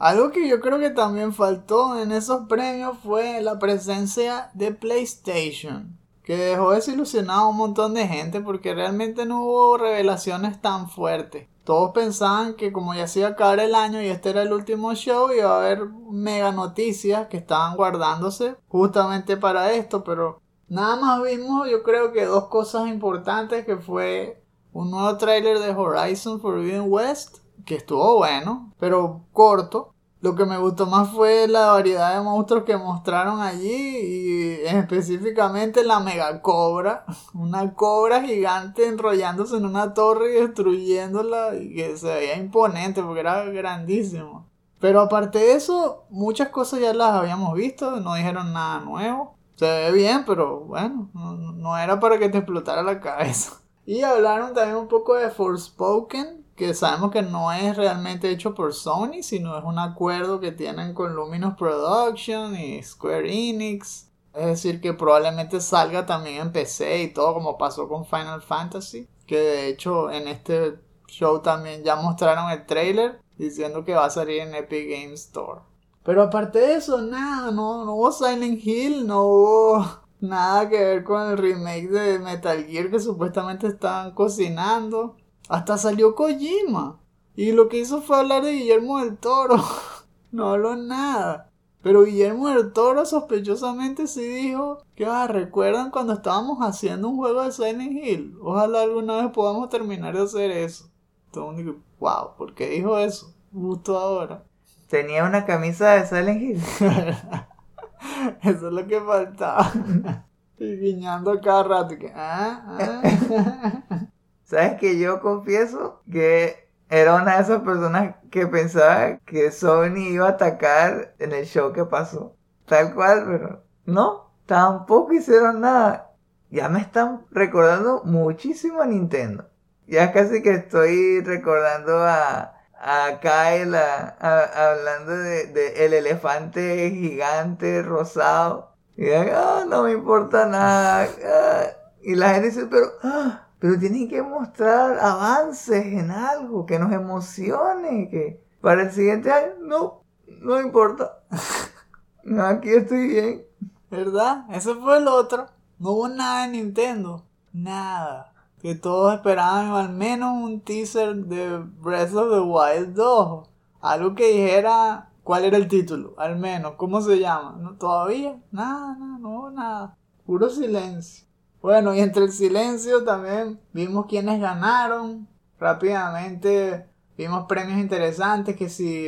Algo 0.02 0.32
que 0.32 0.50
yo 0.50 0.62
creo 0.62 0.80
que 0.80 0.90
también 0.90 1.32
faltó 1.32 2.02
en 2.02 2.12
esos 2.12 2.48
premios 2.48 2.98
fue 3.04 3.40
la 3.40 3.60
presencia 3.60 4.50
de 4.56 4.72
PlayStation, 4.72 5.96
que 6.24 6.36
dejó 6.36 6.72
desilusionado 6.72 7.42
a 7.42 7.50
un 7.50 7.58
montón 7.58 7.94
de 7.94 8.08
gente 8.08 8.42
porque 8.42 8.74
realmente 8.74 9.28
no 9.28 9.46
hubo 9.46 9.78
revelaciones 9.78 10.60
tan 10.60 10.90
fuertes. 10.90 11.48
Todos 11.66 11.92
pensaban 11.92 12.56
que 12.56 12.72
como 12.72 12.96
ya 12.96 13.06
se 13.06 13.20
iba 13.20 13.28
a 13.28 13.32
acabar 13.34 13.60
el 13.60 13.76
año 13.76 14.02
y 14.02 14.08
este 14.08 14.32
era 14.32 14.42
el 14.42 14.52
último 14.52 14.96
show, 14.96 15.32
iba 15.32 15.54
a 15.54 15.60
haber 15.60 15.86
mega 16.10 16.52
noticias 16.52 17.28
que 17.28 17.38
estaban 17.38 17.76
guardándose 17.76 18.56
justamente 18.70 19.38
para 19.38 19.72
esto, 19.72 20.04
pero 20.04 20.42
nada 20.68 20.96
más 20.96 21.22
vimos 21.22 21.70
yo 21.70 21.84
creo 21.84 22.12
que 22.12 22.26
dos 22.26 22.48
cosas 22.48 22.88
importantes 22.88 23.68
que 23.68 23.78
fue 23.78 24.42
un 24.74 24.90
nuevo 24.90 25.16
trailer 25.18 25.60
de 25.60 25.76
Horizon 25.76 26.42
Forbidden 26.42 26.86
West 26.88 27.38
que 27.66 27.76
estuvo 27.76 28.18
bueno, 28.18 28.74
pero 28.80 29.22
corto. 29.32 29.91
Lo 30.22 30.36
que 30.36 30.46
me 30.46 30.60
gustó 30.60 30.86
más 30.86 31.10
fue 31.10 31.48
la 31.48 31.72
variedad 31.72 32.16
de 32.16 32.22
monstruos 32.22 32.64
que 32.64 32.78
mostraron 32.78 33.42
allí 33.42 33.98
y 33.98 34.52
específicamente 34.68 35.84
la 35.84 36.00
mega 36.00 36.44
cobra, 36.44 37.06
una 37.34 37.74
cobra 37.74 38.22
gigante 38.22 38.88
enrollándose 38.88 39.58
en 39.58 39.66
una 39.66 39.96
torre 39.96 40.30
y 40.32 40.42
destruyéndola 40.42 41.56
y 41.56 41.74
que 41.74 41.98
se 41.98 42.08
veía 42.08 42.38
imponente 42.38 43.02
porque 43.02 43.22
era 43.22 43.46
grandísimo. 43.46 44.46
Pero 44.80 45.02
aparte 45.02 45.40
de 45.40 45.54
eso, 45.54 46.06
muchas 46.12 46.50
cosas 46.50 46.82
ya 46.82 46.94
las 46.94 47.14
habíamos 47.14 47.56
visto, 47.56 48.00
no 48.00 48.14
dijeron 48.14 48.54
nada 48.54 48.82
nuevo. 48.82 49.36
Se 49.56 49.66
ve 49.66 49.92
bien, 49.92 50.24
pero 50.26 50.62
bueno, 50.62 51.10
no, 51.14 51.34
no 51.34 51.78
era 51.78 52.00
para 52.00 52.20
que 52.20 52.30
te 52.30 52.40
explotara 52.40 52.84
la 52.84 53.00
cabeza. 53.00 53.54
Y 53.84 54.04
hablaron 54.04 54.54
también 54.54 54.78
un 54.78 54.88
poco 54.88 55.16
de 55.16 55.32
Forspoken, 55.32 56.41
que 56.56 56.74
sabemos 56.74 57.12
que 57.12 57.22
no 57.22 57.52
es 57.52 57.76
realmente 57.76 58.30
hecho 58.30 58.54
por 58.54 58.74
Sony, 58.74 59.24
sino 59.24 59.58
es 59.58 59.64
un 59.64 59.80
acuerdo 59.80 60.40
que 60.40 60.52
tienen 60.52 60.94
con 60.94 61.16
Luminous 61.16 61.56
Production 61.56 62.56
y 62.56 62.82
Square 62.84 63.32
Enix. 63.32 64.10
Es 64.34 64.46
decir, 64.46 64.80
que 64.80 64.94
probablemente 64.94 65.60
salga 65.60 66.06
también 66.06 66.42
en 66.42 66.52
PC 66.52 67.04
y 67.04 67.14
todo 67.14 67.34
como 67.34 67.58
pasó 67.58 67.88
con 67.88 68.06
Final 68.06 68.42
Fantasy. 68.42 69.08
Que 69.26 69.38
de 69.38 69.68
hecho 69.68 70.12
en 70.12 70.28
este 70.28 70.80
show 71.08 71.42
también 71.42 71.84
ya 71.84 71.96
mostraron 71.96 72.50
el 72.52 72.66
trailer 72.66 73.22
diciendo 73.38 73.84
que 73.84 73.96
va 73.96 74.06
a 74.06 74.10
salir 74.10 74.42
en 74.42 74.56
Epic 74.56 74.90
Games 74.90 75.26
Store. 75.26 75.62
Pero 76.04 76.24
aparte 76.24 76.60
de 76.60 76.76
eso, 76.76 77.02
nada, 77.02 77.52
no, 77.52 77.86
no 77.86 77.94
hubo 77.94 78.12
Silent 78.12 78.60
Hill, 78.66 79.06
no 79.06 79.24
hubo 79.24 79.86
nada 80.20 80.70
que 80.70 80.78
ver 80.78 81.04
con 81.04 81.30
el 81.30 81.38
remake 81.38 81.90
de 81.90 82.20
Metal 82.20 82.64
Gear 82.66 82.90
que 82.90 83.00
supuestamente 83.00 83.68
estaban 83.68 84.12
cocinando. 84.12 85.18
Hasta 85.52 85.78
salió 85.78 86.16
Kojima. 86.16 86.98
Y 87.36 87.52
lo 87.52 87.68
que 87.68 87.80
hizo 87.80 88.02
fue 88.02 88.18
hablar 88.18 88.42
de 88.42 88.54
Guillermo 88.54 89.00
del 89.00 89.18
Toro. 89.18 89.58
no 90.32 90.52
habló 90.52 90.78
nada. 90.78 91.52
Pero 91.82 92.06
Guillermo 92.06 92.48
del 92.48 92.72
Toro 92.72 93.06
sospechosamente 93.06 94.08
sí 94.08 94.26
dijo 94.26 94.86
que 94.96 95.06
ah, 95.06 95.28
recuerdan 95.28 95.92
cuando 95.92 96.14
estábamos 96.14 96.60
haciendo 96.60 97.10
un 97.10 97.18
juego 97.18 97.44
de 97.44 97.52
Silent 97.52 97.92
Hill. 97.92 98.38
Ojalá 98.42 98.84
alguna 98.84 99.18
vez 99.18 99.32
podamos 99.34 99.68
terminar 99.68 100.16
de 100.16 100.24
hacer 100.24 100.52
eso. 100.52 100.90
Todo 101.32 101.52
el 101.52 101.58
mundo 101.58 101.82
wow, 102.00 102.38
¿por 102.38 102.56
qué 102.56 102.70
dijo 102.70 102.98
eso? 102.98 103.34
Justo 103.54 103.98
ahora. 103.98 104.46
Tenía 104.88 105.26
una 105.26 105.46
camisa 105.46 105.96
de 105.96 106.08
Silent 106.08 106.42
Hill. 106.42 106.62
eso 108.42 108.68
es 108.68 108.74
lo 108.74 108.88
que 108.88 109.02
faltaba. 109.02 109.70
y 110.60 110.78
guiñando 110.78 111.42
cada 111.42 111.64
rato. 111.64 111.98
Que, 111.98 112.10
ah, 112.16 112.78
ah. 112.80 114.08
¿Sabes 114.52 114.78
que 114.82 115.00
yo 115.00 115.22
confieso 115.22 116.02
que 116.12 116.68
era 116.90 117.16
una 117.16 117.38
de 117.38 117.44
esas 117.44 117.62
personas 117.62 118.16
que 118.30 118.48
pensaba 118.48 119.18
que 119.20 119.50
Sony 119.50 120.10
iba 120.10 120.26
a 120.26 120.32
atacar 120.32 121.16
en 121.20 121.32
el 121.32 121.46
show 121.46 121.72
que 121.72 121.86
pasó? 121.86 122.36
Tal 122.66 122.94
cual, 122.94 123.24
pero 123.28 123.64
no, 123.86 124.34
tampoco 124.46 125.14
hicieron 125.14 125.62
nada. 125.62 126.12
Ya 126.50 126.68
me 126.68 126.82
están 126.82 127.26
recordando 127.32 128.02
muchísimo 128.04 128.82
a 128.82 128.88
Nintendo. 128.88 129.48
Ya 129.88 130.12
casi 130.12 130.42
que 130.42 130.52
estoy 130.52 131.22
recordando 131.22 132.00
a, 132.00 132.54
a 132.78 133.20
Kyle 133.22 133.74
hablando 134.20 135.16
de, 135.16 135.86
el 135.86 135.94
elefante 135.94 136.92
gigante 136.92 137.84
rosado. 137.84 138.76
Y 138.98 139.10
ah, 139.14 139.64
no 139.66 139.84
me 139.84 139.94
importa 139.94 140.46
nada. 140.46 141.08
Ah". 141.26 141.68
y 142.04 142.16
la 142.16 142.32
gente 142.34 142.50
dice, 142.50 142.66
pero 142.70 142.88
ah, 143.02 143.48
pero 143.62 143.78
tienen 143.78 144.10
que 144.10 144.24
mostrar 144.24 144.98
avances 145.00 145.86
en 145.86 146.10
algo 146.10 146.66
que 146.66 146.80
nos 146.80 146.92
emocione, 146.92 148.10
que 148.10 148.44
para 148.60 148.82
el 148.82 148.92
siguiente 148.92 149.32
año 149.32 149.54
no, 149.62 150.02
no 150.42 150.60
importa. 150.60 151.20
Aquí 152.44 152.70
estoy 152.70 153.08
bien. 153.08 153.46
¿Verdad? 153.92 154.46
Eso 154.50 154.82
fue 154.82 154.98
el 154.98 155.08
otro. 155.08 155.46
No 155.78 155.92
hubo 155.92 156.08
nada 156.08 156.46
en 156.46 156.54
Nintendo. 156.54 157.24
Nada. 157.54 158.34
Que 158.60 158.74
todos 158.74 159.14
esperaban 159.14 159.70
al 159.74 159.90
menos 159.90 160.44
un 160.44 160.62
teaser 160.62 161.16
de 161.18 161.60
Breath 161.60 162.16
of 162.16 162.32
the 162.32 162.40
Wild 162.40 162.96
2. 162.96 163.48
Algo 163.82 164.16
que 164.16 164.28
dijera 164.28 165.12
cuál 165.24 165.46
era 165.46 165.58
el 165.58 165.68
título, 165.68 166.16
al 166.18 166.36
menos, 166.40 166.74
cómo 166.78 167.00
se 167.00 167.20
llama. 167.20 167.58
¿No? 167.60 167.76
Todavía, 167.76 168.42
nada, 168.52 168.96
nada, 168.98 169.20
no 169.20 169.30
hubo 169.30 169.52
nada. 169.52 169.98
Puro 170.26 170.50
silencio. 170.50 171.31
Bueno, 171.62 171.94
y 171.94 172.00
entre 172.00 172.24
el 172.24 172.32
silencio 172.32 173.04
también 173.04 173.60
vimos 173.72 174.08
quienes 174.08 174.42
ganaron. 174.42 175.28
Rápidamente 175.60 176.88
vimos 177.18 177.46
premios 177.48 177.80
interesantes 177.80 178.56
que 178.56 178.68
si 178.68 179.08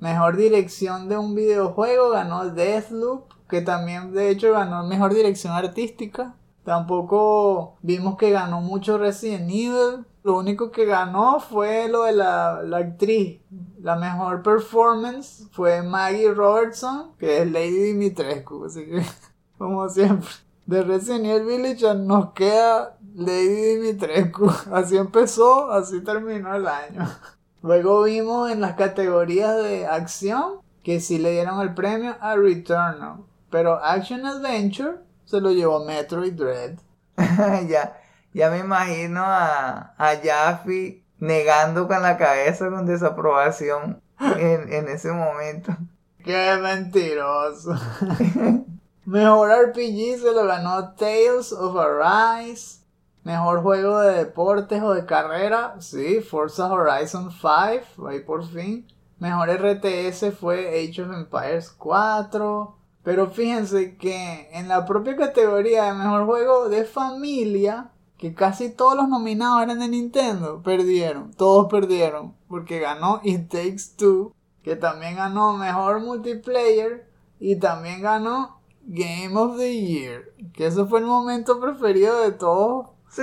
mejor 0.00 0.36
dirección 0.36 1.08
de 1.08 1.16
un 1.16 1.36
videojuego 1.36 2.10
ganó 2.10 2.50
Deathloop, 2.50 3.32
que 3.48 3.62
también 3.62 4.12
de 4.12 4.30
hecho 4.30 4.52
ganó 4.52 4.84
mejor 4.84 5.14
dirección 5.14 5.52
artística. 5.52 6.34
Tampoco 6.64 7.76
vimos 7.82 8.16
que 8.16 8.30
ganó 8.30 8.60
mucho 8.60 8.98
Resident 8.98 9.48
Evil. 9.48 10.04
Lo 10.24 10.36
único 10.36 10.72
que 10.72 10.86
ganó 10.86 11.38
fue 11.38 11.88
lo 11.88 12.02
de 12.02 12.12
la, 12.12 12.62
la 12.64 12.78
actriz. 12.78 13.40
La 13.80 13.94
mejor 13.94 14.42
performance 14.42 15.48
fue 15.52 15.84
Maggie 15.84 16.34
Robertson, 16.34 17.12
que 17.16 17.42
es 17.42 17.52
Lady 17.52 17.78
Dimitrescu. 17.78 18.64
Así 18.64 18.84
que, 18.84 19.02
como 19.58 19.88
siempre 19.88 20.26
de 20.66 20.82
Resident 20.82 21.24
Evil 21.26 21.46
Village 21.46 21.94
nos 21.94 22.32
queda 22.32 22.96
Lady 23.14 23.76
Dimitrescu. 23.76 24.50
Así 24.72 24.96
empezó, 24.96 25.72
así 25.72 26.02
terminó 26.02 26.54
el 26.54 26.66
año. 26.66 27.08
Luego 27.62 28.02
vimos 28.02 28.50
en 28.50 28.60
las 28.60 28.74
categorías 28.74 29.56
de 29.56 29.86
acción 29.86 30.60
que 30.82 31.00
sí 31.00 31.18
le 31.18 31.32
dieron 31.32 31.60
el 31.60 31.74
premio 31.74 32.16
a 32.20 32.36
Returnal. 32.36 33.24
Pero 33.50 33.82
Action 33.82 34.26
Adventure 34.26 34.98
se 35.24 35.40
lo 35.40 35.50
llevó 35.50 35.84
Metroid 35.84 36.34
Dread. 36.34 36.78
ya, 37.68 37.98
ya 38.34 38.50
me 38.50 38.58
imagino 38.58 39.22
a, 39.24 39.94
a 39.96 40.16
Jaffe 40.22 41.02
negando 41.18 41.88
con 41.88 42.02
la 42.02 42.18
cabeza 42.18 42.68
con 42.68 42.86
desaprobación 42.86 44.02
en, 44.20 44.72
en 44.72 44.88
ese 44.88 45.10
momento. 45.10 45.76
Qué 46.22 46.58
mentiroso. 46.60 47.74
Mejor 49.06 49.50
RPG 49.50 50.18
se 50.18 50.32
lo 50.32 50.46
ganó 50.46 50.94
Tales 50.94 51.52
of 51.52 51.76
Arise. 51.76 52.80
Mejor 53.22 53.62
juego 53.62 54.00
de 54.00 54.24
deportes 54.24 54.82
o 54.82 54.94
de 54.94 55.06
carrera, 55.06 55.76
sí, 55.80 56.20
Forza 56.20 56.66
Horizon 56.66 57.30
5, 57.30 58.08
ahí 58.08 58.18
por 58.20 58.44
fin. 58.44 58.84
Mejor 59.20 59.48
RTS 59.48 60.34
fue 60.36 60.68
Age 60.68 61.02
of 61.02 61.12
Empires 61.12 61.70
4. 61.70 62.76
Pero 63.04 63.30
fíjense 63.30 63.96
que 63.96 64.48
en 64.52 64.66
la 64.66 64.84
propia 64.84 65.14
categoría 65.14 65.84
de 65.84 65.94
mejor 65.94 66.26
juego 66.26 66.68
de 66.68 66.84
familia, 66.84 67.92
que 68.18 68.34
casi 68.34 68.70
todos 68.70 68.96
los 68.96 69.08
nominados 69.08 69.62
eran 69.62 69.78
de 69.78 69.86
Nintendo, 69.86 70.62
perdieron. 70.64 71.32
Todos 71.34 71.70
perdieron. 71.70 72.34
Porque 72.48 72.80
ganó 72.80 73.20
It 73.22 73.50
Takes 73.50 73.94
Two, 73.96 74.34
que 74.64 74.74
también 74.74 75.14
ganó 75.14 75.52
mejor 75.52 76.00
multiplayer 76.00 77.08
y 77.38 77.56
también 77.56 78.02
ganó 78.02 78.55
Game 78.86 79.36
of 79.36 79.56
the 79.58 79.80
Year. 79.80 80.34
Que 80.54 80.66
ese 80.66 80.84
fue 80.86 81.00
el 81.00 81.06
momento 81.06 81.60
preferido 81.60 82.20
de 82.20 82.32
todos 82.32 82.88
Sí. 83.08 83.22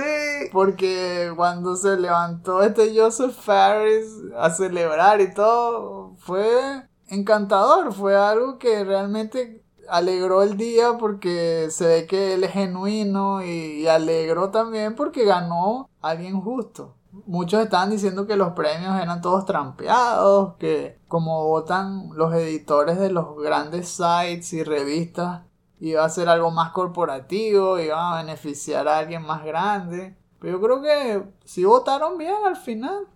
porque 0.52 1.32
cuando 1.36 1.76
se 1.76 1.96
levantó 1.96 2.62
este 2.62 2.98
Joseph 2.98 3.32
Fares 3.32 4.08
a 4.36 4.50
celebrar 4.50 5.20
y 5.20 5.32
todo, 5.34 6.14
fue 6.18 6.88
encantador, 7.08 7.92
fue 7.92 8.16
algo 8.16 8.58
que 8.58 8.82
realmente 8.82 9.62
alegró 9.88 10.42
el 10.42 10.56
día 10.56 10.96
porque 10.98 11.68
se 11.70 11.86
ve 11.86 12.06
que 12.06 12.34
él 12.34 12.44
es 12.44 12.52
genuino 12.52 13.42
y, 13.44 13.82
y 13.82 13.86
alegró 13.86 14.50
también 14.50 14.94
porque 14.96 15.24
ganó 15.24 15.90
alguien 16.00 16.40
justo. 16.40 16.94
Muchos 17.26 17.62
estaban 17.62 17.90
diciendo 17.90 18.26
que 18.26 18.34
los 18.34 18.54
premios 18.54 19.00
eran 19.00 19.20
todos 19.20 19.44
trampeados, 19.46 20.54
que 20.58 20.98
como 21.06 21.46
votan 21.46 22.08
los 22.14 22.34
editores 22.34 22.98
de 22.98 23.10
los 23.10 23.36
grandes 23.40 23.88
sites 23.88 24.52
y 24.52 24.64
revistas, 24.64 25.42
iba 25.80 26.04
a 26.04 26.08
ser 26.08 26.28
algo 26.28 26.50
más 26.50 26.70
corporativo, 26.72 27.78
iba 27.78 28.18
a 28.18 28.22
beneficiar 28.22 28.88
a 28.88 28.98
alguien 28.98 29.22
más 29.22 29.44
grande. 29.44 30.16
Pero 30.38 30.58
yo 30.58 30.62
creo 30.62 30.82
que 30.82 31.22
sí 31.44 31.64
votaron 31.64 32.18
bien 32.18 32.36
al 32.44 32.56
final. 32.56 33.06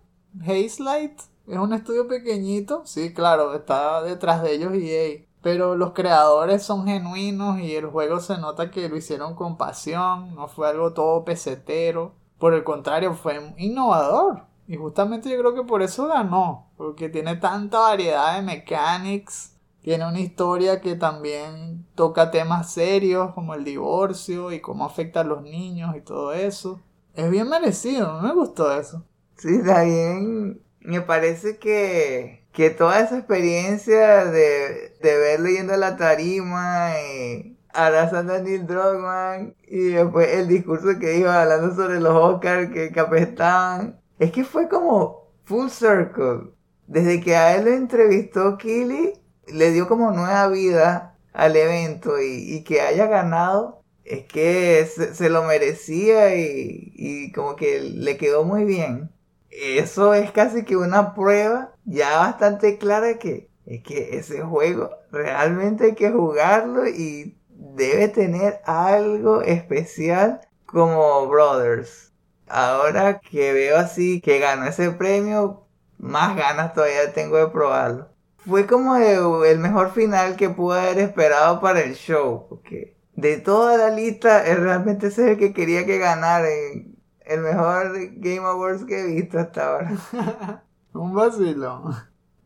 Hazelight 0.41 1.19
es 1.47 1.57
un 1.57 1.73
estudio 1.73 2.07
pequeñito, 2.07 2.83
sí, 2.85 3.13
claro, 3.13 3.55
está 3.55 4.03
detrás 4.03 4.43
de 4.43 4.53
ellos 4.53 4.73
EA. 4.73 5.25
Pero 5.41 5.75
los 5.75 5.93
creadores 5.93 6.63
son 6.63 6.85
genuinos 6.85 7.59
y 7.59 7.75
el 7.75 7.87
juego 7.87 8.19
se 8.19 8.37
nota 8.37 8.69
que 8.69 8.89
lo 8.89 8.97
hicieron 8.97 9.35
con 9.35 9.57
pasión, 9.57 10.35
no 10.35 10.47
fue 10.47 10.69
algo 10.69 10.93
todo 10.93 11.23
pesetero. 11.25 12.13
Por 12.37 12.53
el 12.53 12.63
contrario, 12.63 13.13
fue 13.13 13.53
innovador. 13.57 14.43
Y 14.67 14.75
justamente 14.75 15.29
yo 15.29 15.39
creo 15.39 15.55
que 15.55 15.63
por 15.63 15.81
eso 15.81 16.07
ganó, 16.07 16.67
porque 16.77 17.09
tiene 17.09 17.35
tanta 17.37 17.79
variedad 17.79 18.35
de 18.35 18.43
mechanics, 18.43 19.55
tiene 19.81 20.07
una 20.07 20.19
historia 20.19 20.81
que 20.81 20.95
también 20.95 21.85
toca 21.95 22.31
temas 22.31 22.71
serios 22.73 23.33
como 23.33 23.53
el 23.55 23.63
divorcio 23.63 24.51
y 24.51 24.61
cómo 24.61 24.85
afecta 24.85 25.21
a 25.21 25.23
los 25.23 25.41
niños 25.43 25.95
y 25.95 26.01
todo 26.01 26.33
eso. 26.33 26.81
Es 27.13 27.29
bien 27.29 27.49
merecido, 27.49 28.21
me 28.21 28.33
gustó 28.33 28.71
eso. 28.77 29.05
Sí, 29.37 29.61
bien. 29.61 30.61
Me 30.81 31.01
parece 31.01 31.57
que, 31.59 32.45
que 32.51 32.69
toda 32.69 32.99
esa 33.01 33.17
experiencia 33.17 34.25
de, 34.25 34.97
de 35.01 35.17
verlo 35.17 35.49
yendo 35.49 35.73
a 35.73 35.77
la 35.77 35.97
tarima 35.97 36.91
y 37.01 37.57
abrazando 37.73 38.33
a 38.33 38.39
Neil 38.39 38.65
Druckmann 38.65 39.55
y 39.67 39.89
después 39.91 40.27
el 40.29 40.47
discurso 40.47 40.87
que 40.99 41.17
iba 41.19 41.41
hablando 41.41 41.73
sobre 41.75 41.99
los 41.99 42.13
Oscars 42.15 42.71
que, 42.71 42.91
que 42.91 42.99
apestaban, 42.99 43.99
es 44.19 44.31
que 44.31 44.43
fue 44.43 44.67
como 44.69 45.27
full 45.45 45.69
circle. 45.69 46.51
Desde 46.87 47.21
que 47.21 47.35
a 47.35 47.55
él 47.55 47.65
lo 47.65 47.71
entrevistó 47.71 48.57
Killy, 48.57 49.13
le 49.53 49.71
dio 49.71 49.87
como 49.87 50.11
nueva 50.11 50.47
vida 50.47 51.15
al 51.33 51.55
evento 51.55 52.21
y, 52.21 52.63
que 52.63 52.81
haya 52.81 53.07
ganado, 53.07 53.81
es 54.03 54.25
que 54.25 54.85
se, 54.93 55.13
se 55.13 55.29
lo 55.29 55.43
merecía 55.43 56.35
y, 56.35 56.93
y 56.95 57.31
como 57.31 57.55
que 57.55 57.81
le 57.81 58.17
quedó 58.17 58.43
muy 58.43 58.65
bien. 58.65 59.11
Eso 59.49 60.13
es 60.13 60.31
casi 60.31 60.63
que 60.63 60.77
una 60.77 61.13
prueba 61.13 61.73
ya 61.85 62.17
bastante 62.17 62.77
clara 62.77 63.17
que 63.17 63.49
es 63.69 63.83
que 63.83 64.17
ese 64.17 64.41
juego 64.41 64.89
realmente 65.11 65.85
hay 65.85 65.95
que 65.95 66.09
jugarlo 66.09 66.87
y 66.87 67.37
debe 67.49 68.07
tener 68.07 68.61
algo 68.65 69.41
especial 69.43 70.41
como 70.65 71.27
Brothers. 71.27 72.11
Ahora 72.47 73.19
que 73.19 73.53
veo 73.53 73.77
así 73.77 74.21
que 74.21 74.39
ganó 74.39 74.65
ese 74.65 74.89
premio, 74.91 75.67
más 75.99 76.35
ganas 76.35 76.73
todavía 76.73 77.13
tengo 77.13 77.37
de 77.37 77.47
probarlo. 77.47 78.09
Fue 78.49 78.65
como 78.65 78.95
el, 78.95 79.59
mejor 79.59 79.91
final 79.91 80.35
que 80.35 80.49
pude 80.49 80.79
haber 80.79 80.97
esperado 80.97 81.61
para 81.61 81.81
el 81.81 81.93
show, 81.93 82.47
porque 82.49 82.97
de 83.15 83.37
toda 83.37 83.77
la 83.77 83.91
lista, 83.91 84.43
eh, 84.47 84.55
realmente 84.55 85.07
ese 85.07 85.25
es 85.25 85.27
el 85.31 85.37
que 85.37 85.53
quería 85.53 85.85
que 85.85 85.99
ganara. 85.99 86.47
El 86.49 87.41
mejor 87.41 87.93
Game 88.15 88.47
Awards 88.47 88.85
que 88.85 89.01
he 89.01 89.05
visto 89.05 89.37
hasta 89.37 89.67
ahora. 89.67 90.63
Un 90.93 91.13
vacilo. 91.13 91.91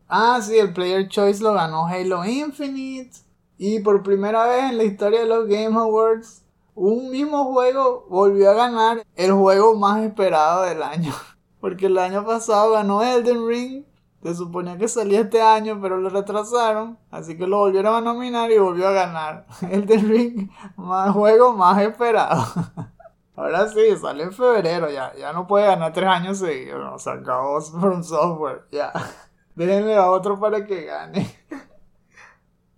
Ah, 0.06 0.38
sí, 0.42 0.58
el 0.58 0.74
Player 0.74 1.08
Choice 1.08 1.42
lo 1.42 1.54
ganó 1.54 1.86
Halo 1.86 2.24
Infinite. 2.26 3.16
Y 3.56 3.80
por 3.80 4.02
primera 4.02 4.46
vez 4.46 4.70
en 4.70 4.76
la 4.76 4.84
historia 4.84 5.20
de 5.20 5.26
los 5.26 5.46
Game 5.48 5.78
Awards, 5.78 6.42
un 6.74 7.10
mismo 7.10 7.52
juego 7.52 8.04
volvió 8.10 8.50
a 8.50 8.54
ganar 8.54 9.06
el 9.16 9.32
juego 9.32 9.74
más 9.74 10.02
esperado 10.02 10.64
del 10.64 10.82
año. 10.82 11.14
Porque 11.60 11.86
el 11.86 11.96
año 11.96 12.26
pasado 12.26 12.72
ganó 12.72 13.02
Elden 13.02 13.48
Ring. 13.48 13.84
Se 14.24 14.34
suponía 14.34 14.78
que 14.78 14.88
salía 14.88 15.20
este 15.20 15.42
año, 15.42 15.78
pero 15.82 15.98
lo 15.98 16.08
retrasaron. 16.08 16.98
Así 17.10 17.36
que 17.36 17.46
lo 17.46 17.58
volvieron 17.58 17.94
a 17.94 18.00
nominar 18.00 18.50
y 18.50 18.56
volvió 18.56 18.88
a 18.88 18.92
ganar. 18.92 19.44
Elden 19.70 20.08
Ring, 20.08 20.50
más 20.76 21.12
juego 21.12 21.52
más 21.52 21.82
esperado. 21.82 22.42
Ahora 23.36 23.68
sí, 23.68 23.80
sale 24.00 24.22
en 24.22 24.32
febrero 24.32 24.88
ya. 24.88 25.14
Ya 25.14 25.34
no 25.34 25.46
puede 25.46 25.66
ganar 25.66 25.92
tres 25.92 26.08
años 26.08 26.38
seguidos. 26.38 26.82
No, 26.82 26.98
se 26.98 27.10
acabó 27.10 27.60
From 27.60 28.02
Software. 28.02 28.62
Ya. 28.72 28.94
Déjenle 29.56 29.94
a 29.94 30.10
otro 30.10 30.40
para 30.40 30.64
que 30.64 30.86
gane. 30.86 31.30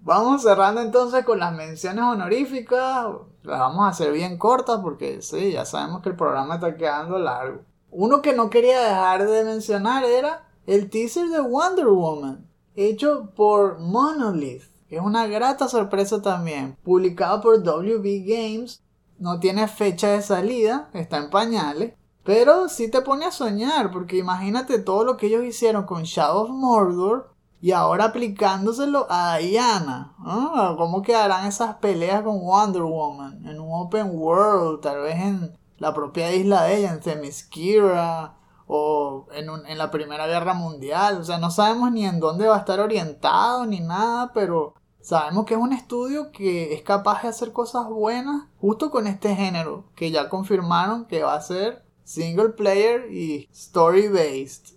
Vamos 0.00 0.42
cerrando 0.42 0.80
entonces 0.80 1.24
con 1.24 1.38
las 1.38 1.52
menciones 1.52 2.02
honoríficas. 2.02 3.06
Las 3.44 3.60
vamos 3.60 3.84
a 3.84 3.90
hacer 3.90 4.10
bien 4.10 4.36
cortas 4.36 4.80
porque 4.82 5.22
sí, 5.22 5.52
ya 5.52 5.64
sabemos 5.64 6.02
que 6.02 6.08
el 6.08 6.16
programa 6.16 6.56
está 6.56 6.74
quedando 6.74 7.20
largo. 7.20 7.60
Uno 7.92 8.20
que 8.20 8.32
no 8.32 8.50
quería 8.50 8.80
dejar 8.80 9.28
de 9.28 9.44
mencionar 9.44 10.04
era 10.04 10.45
el 10.66 10.90
teaser 10.90 11.28
de 11.28 11.40
Wonder 11.40 11.86
Woman, 11.86 12.46
hecho 12.74 13.30
por 13.34 13.78
Monolith, 13.78 14.64
es 14.88 15.00
una 15.00 15.26
grata 15.26 15.68
sorpresa 15.68 16.22
también, 16.22 16.76
publicado 16.84 17.40
por 17.40 17.62
WB 17.62 18.24
Games. 18.24 18.82
No 19.18 19.40
tiene 19.40 19.66
fecha 19.66 20.10
de 20.10 20.22
salida, 20.22 20.90
está 20.92 21.18
en 21.18 21.30
pañales, 21.30 21.94
pero 22.22 22.68
sí 22.68 22.88
te 22.88 23.00
pone 23.00 23.24
a 23.24 23.32
soñar, 23.32 23.90
porque 23.90 24.18
imagínate 24.18 24.78
todo 24.78 25.04
lo 25.04 25.16
que 25.16 25.26
ellos 25.26 25.44
hicieron 25.44 25.86
con 25.86 26.04
Shadow 26.04 26.44
of 26.44 26.50
Mordor 26.50 27.32
y 27.60 27.72
ahora 27.72 28.06
aplicándoselo 28.06 29.06
a 29.10 29.38
Diana. 29.38 30.14
¿ah? 30.18 30.74
¿Cómo 30.76 31.02
quedarán 31.02 31.46
esas 31.46 31.76
peleas 31.76 32.22
con 32.22 32.40
Wonder 32.40 32.82
Woman? 32.82 33.44
En 33.46 33.58
un 33.58 33.70
open 33.72 34.10
world, 34.12 34.82
tal 34.82 35.00
vez 35.00 35.16
en 35.16 35.58
la 35.78 35.94
propia 35.94 36.32
isla 36.32 36.62
de 36.64 36.78
ella, 36.78 36.92
en 36.92 37.00
Themyscira 37.00 38.35
o 38.66 39.26
en, 39.32 39.50
un- 39.50 39.66
en 39.66 39.78
la 39.78 39.90
Primera 39.90 40.26
Guerra 40.26 40.54
Mundial. 40.54 41.18
O 41.20 41.24
sea, 41.24 41.38
no 41.38 41.50
sabemos 41.50 41.92
ni 41.92 42.04
en 42.06 42.20
dónde 42.20 42.46
va 42.48 42.56
a 42.56 42.60
estar 42.60 42.80
orientado 42.80 43.66
ni 43.66 43.80
nada, 43.80 44.32
pero 44.32 44.74
sabemos 45.00 45.44
que 45.46 45.54
es 45.54 45.60
un 45.60 45.72
estudio 45.72 46.32
que 46.32 46.74
es 46.74 46.82
capaz 46.82 47.22
de 47.22 47.28
hacer 47.28 47.52
cosas 47.52 47.86
buenas 47.88 48.44
justo 48.60 48.90
con 48.90 49.06
este 49.06 49.34
género, 49.36 49.84
que 49.94 50.10
ya 50.10 50.28
confirmaron 50.28 51.04
que 51.06 51.22
va 51.22 51.34
a 51.34 51.40
ser 51.42 51.84
single 52.04 52.50
player 52.50 53.10
y 53.12 53.48
story 53.52 54.08
based. 54.08 54.76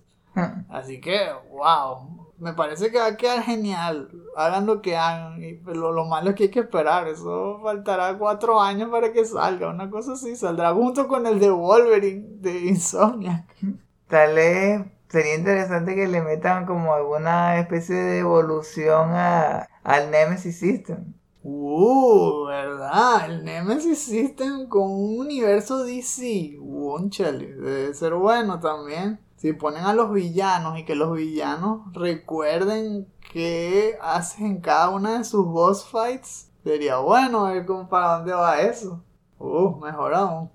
Así 0.69 1.01
que, 1.01 1.27
wow, 1.51 2.28
me 2.39 2.53
parece 2.53 2.91
que 2.91 2.97
va 2.97 3.07
a 3.07 3.17
quedar 3.17 3.43
genial. 3.43 4.09
Hagan 4.35 4.65
lo 4.65 4.81
que 4.81 4.95
hagan. 4.95 5.41
Y 5.43 5.59
lo, 5.65 5.91
lo 5.91 6.05
malo 6.05 6.29
es 6.29 6.35
que 6.35 6.43
hay 6.43 6.51
que 6.51 6.61
esperar. 6.61 7.07
Eso 7.07 7.59
faltará 7.61 8.17
cuatro 8.17 8.61
años 8.61 8.89
para 8.89 9.11
que 9.11 9.25
salga. 9.25 9.69
Una 9.69 9.89
cosa 9.89 10.13
así. 10.13 10.35
Saldrá 10.35 10.73
junto 10.73 11.07
con 11.07 11.27
el 11.27 11.39
de 11.39 11.49
Wolverine 11.49 12.25
de 12.39 12.59
Insomniac. 12.67 13.45
Tal 14.07 14.35
vez 14.35 14.81
sería 15.09 15.35
interesante 15.35 15.95
que 15.95 16.07
le 16.07 16.21
metan 16.21 16.65
como 16.65 16.93
alguna 16.93 17.59
especie 17.59 17.95
de 17.95 18.19
evolución 18.19 19.09
a, 19.11 19.67
al 19.83 20.11
Nemesis 20.11 20.57
System. 20.57 21.13
Uh, 21.43 22.45
¿verdad? 22.47 23.25
El 23.29 23.45
Nemesis 23.45 23.99
System 23.99 24.67
con 24.67 24.91
un 24.91 25.19
universo 25.19 25.83
DC. 25.83 26.57
Wonchale, 26.59 27.53
debe 27.55 27.93
ser 27.93 28.13
bueno 28.13 28.59
también. 28.59 29.19
Si 29.39 29.53
ponen 29.53 29.85
a 29.85 29.93
los 29.93 30.11
villanos 30.11 30.77
y 30.77 30.83
que 30.83 30.95
los 30.95 31.13
villanos 31.15 31.93
recuerden 31.93 33.07
qué 33.31 33.97
hacen 34.01 34.47
en 34.47 34.59
cada 34.59 34.89
una 34.89 35.17
de 35.17 35.23
sus 35.23 35.45
boss 35.45 35.85
fights, 35.85 36.51
sería 36.61 36.97
bueno 36.97 37.45
ver 37.45 37.65
cómo 37.65 37.87
para 37.87 38.17
dónde 38.17 38.33
va 38.33 38.59
eso. 38.59 39.01
Uh, 39.37 39.77
mejor 39.77 40.13
aún. 40.13 40.51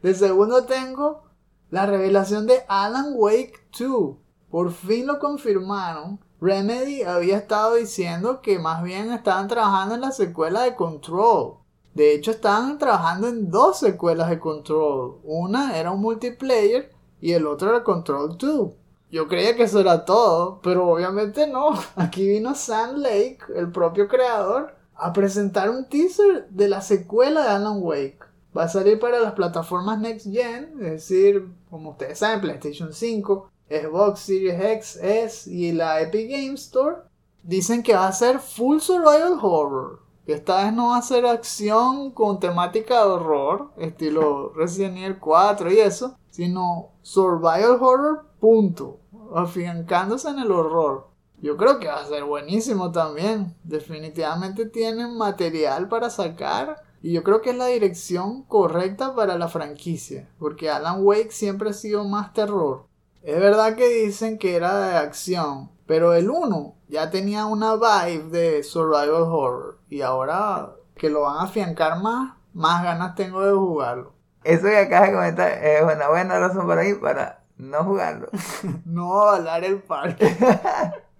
De 0.00 0.14
segundo 0.14 0.64
tengo 0.64 1.24
la 1.70 1.86
revelación 1.86 2.46
de 2.46 2.62
Alan 2.68 3.14
Wake 3.16 3.66
2. 3.76 4.16
Por 4.48 4.70
fin 4.70 5.08
lo 5.08 5.18
confirmaron. 5.18 6.20
Remedy 6.40 7.02
había 7.02 7.38
estado 7.38 7.74
diciendo 7.74 8.40
que 8.42 8.60
más 8.60 8.84
bien 8.84 9.12
estaban 9.12 9.48
trabajando 9.48 9.96
en 9.96 10.02
la 10.02 10.12
secuela 10.12 10.62
de 10.62 10.76
Control. 10.76 11.56
De 11.94 12.14
hecho, 12.14 12.30
estaban 12.30 12.78
trabajando 12.78 13.26
en 13.26 13.50
dos 13.50 13.80
secuelas 13.80 14.30
de 14.30 14.38
Control. 14.38 15.18
Una 15.24 15.76
era 15.76 15.90
un 15.90 16.00
multiplayer 16.00 16.93
y 17.24 17.32
el 17.32 17.46
otro 17.46 17.70
era 17.70 17.82
Control 17.82 18.36
2. 18.36 18.70
Yo 19.10 19.28
creía 19.28 19.56
que 19.56 19.62
eso 19.62 19.80
era 19.80 20.04
todo, 20.04 20.60
pero 20.62 20.86
obviamente 20.86 21.46
no. 21.46 21.70
Aquí 21.96 22.28
vino 22.28 22.54
Sam 22.54 22.96
Lake, 22.96 23.38
el 23.56 23.72
propio 23.72 24.08
creador, 24.08 24.74
a 24.94 25.14
presentar 25.14 25.70
un 25.70 25.88
teaser 25.88 26.46
de 26.50 26.68
la 26.68 26.82
secuela 26.82 27.42
de 27.44 27.48
Alan 27.48 27.78
Wake. 27.80 28.18
Va 28.54 28.64
a 28.64 28.68
salir 28.68 29.00
para 29.00 29.20
las 29.20 29.32
plataformas 29.32 30.00
Next 30.00 30.26
Gen, 30.30 30.74
es 30.82 30.90
decir, 30.90 31.48
como 31.70 31.92
ustedes 31.92 32.18
saben, 32.18 32.42
PlayStation 32.42 32.92
5, 32.92 33.50
Xbox 33.70 34.20
Series 34.20 34.60
X, 34.60 34.98
S 35.02 35.50
y 35.50 35.72
la 35.72 36.02
Epic 36.02 36.30
Games 36.30 36.64
Store. 36.64 36.96
Dicen 37.42 37.82
que 37.82 37.94
va 37.94 38.06
a 38.06 38.12
ser 38.12 38.38
full 38.38 38.80
survival 38.80 39.38
horror. 39.40 40.00
Que 40.26 40.32
esta 40.32 40.64
vez 40.64 40.72
no 40.72 40.88
va 40.88 40.98
a 40.98 41.02
ser 41.02 41.26
acción 41.26 42.10
con 42.10 42.40
temática 42.40 43.04
de 43.04 43.10
horror, 43.10 43.72
estilo 43.76 44.52
Resident 44.54 44.96
Evil 44.96 45.18
4 45.18 45.70
y 45.72 45.80
eso, 45.80 46.16
sino 46.30 46.92
survival 47.02 47.78
horror, 47.80 48.24
punto. 48.40 49.00
Afiancándose 49.34 50.28
en 50.30 50.38
el 50.38 50.50
horror. 50.50 51.08
Yo 51.40 51.58
creo 51.58 51.78
que 51.78 51.88
va 51.88 52.00
a 52.00 52.06
ser 52.06 52.24
buenísimo 52.24 52.90
también. 52.90 53.54
Definitivamente 53.64 54.64
tienen 54.64 55.16
material 55.18 55.88
para 55.88 56.08
sacar. 56.08 56.82
Y 57.02 57.12
yo 57.12 57.22
creo 57.22 57.42
que 57.42 57.50
es 57.50 57.56
la 57.56 57.66
dirección 57.66 58.44
correcta 58.44 59.14
para 59.14 59.36
la 59.36 59.48
franquicia. 59.48 60.30
Porque 60.38 60.70
Alan 60.70 61.04
Wake 61.04 61.32
siempre 61.32 61.68
ha 61.68 61.74
sido 61.74 62.04
más 62.04 62.32
terror. 62.32 62.86
Es 63.22 63.38
verdad 63.38 63.76
que 63.76 63.88
dicen 63.88 64.38
que 64.38 64.56
era 64.56 64.88
de 64.88 64.96
acción. 64.96 65.70
Pero 65.86 66.14
el 66.14 66.30
1 66.30 66.74
ya 66.88 67.10
tenía 67.10 67.44
una 67.44 67.74
vibe 67.74 68.30
de 68.30 68.62
survival 68.62 69.10
horror. 69.10 69.78
Y 69.94 70.02
ahora 70.02 70.74
que 70.96 71.08
lo 71.08 71.20
van 71.20 71.36
a 71.36 71.42
afiancar 71.42 72.00
más, 72.02 72.34
más 72.52 72.82
ganas 72.82 73.14
tengo 73.14 73.46
de 73.46 73.52
jugarlo. 73.52 74.12
Eso 74.42 74.64
que 74.64 74.76
acabas 74.76 75.10
de 75.10 75.14
comentar 75.14 75.52
es 75.52 75.82
una 75.84 76.08
buena 76.08 76.36
razón 76.40 76.66
para 76.66 76.84
ir 76.84 77.00
para 77.00 77.44
no 77.58 77.84
jugarlo. 77.84 78.26
no 78.84 79.22
avalar 79.22 79.62
el 79.62 79.80
parque. 79.84 80.36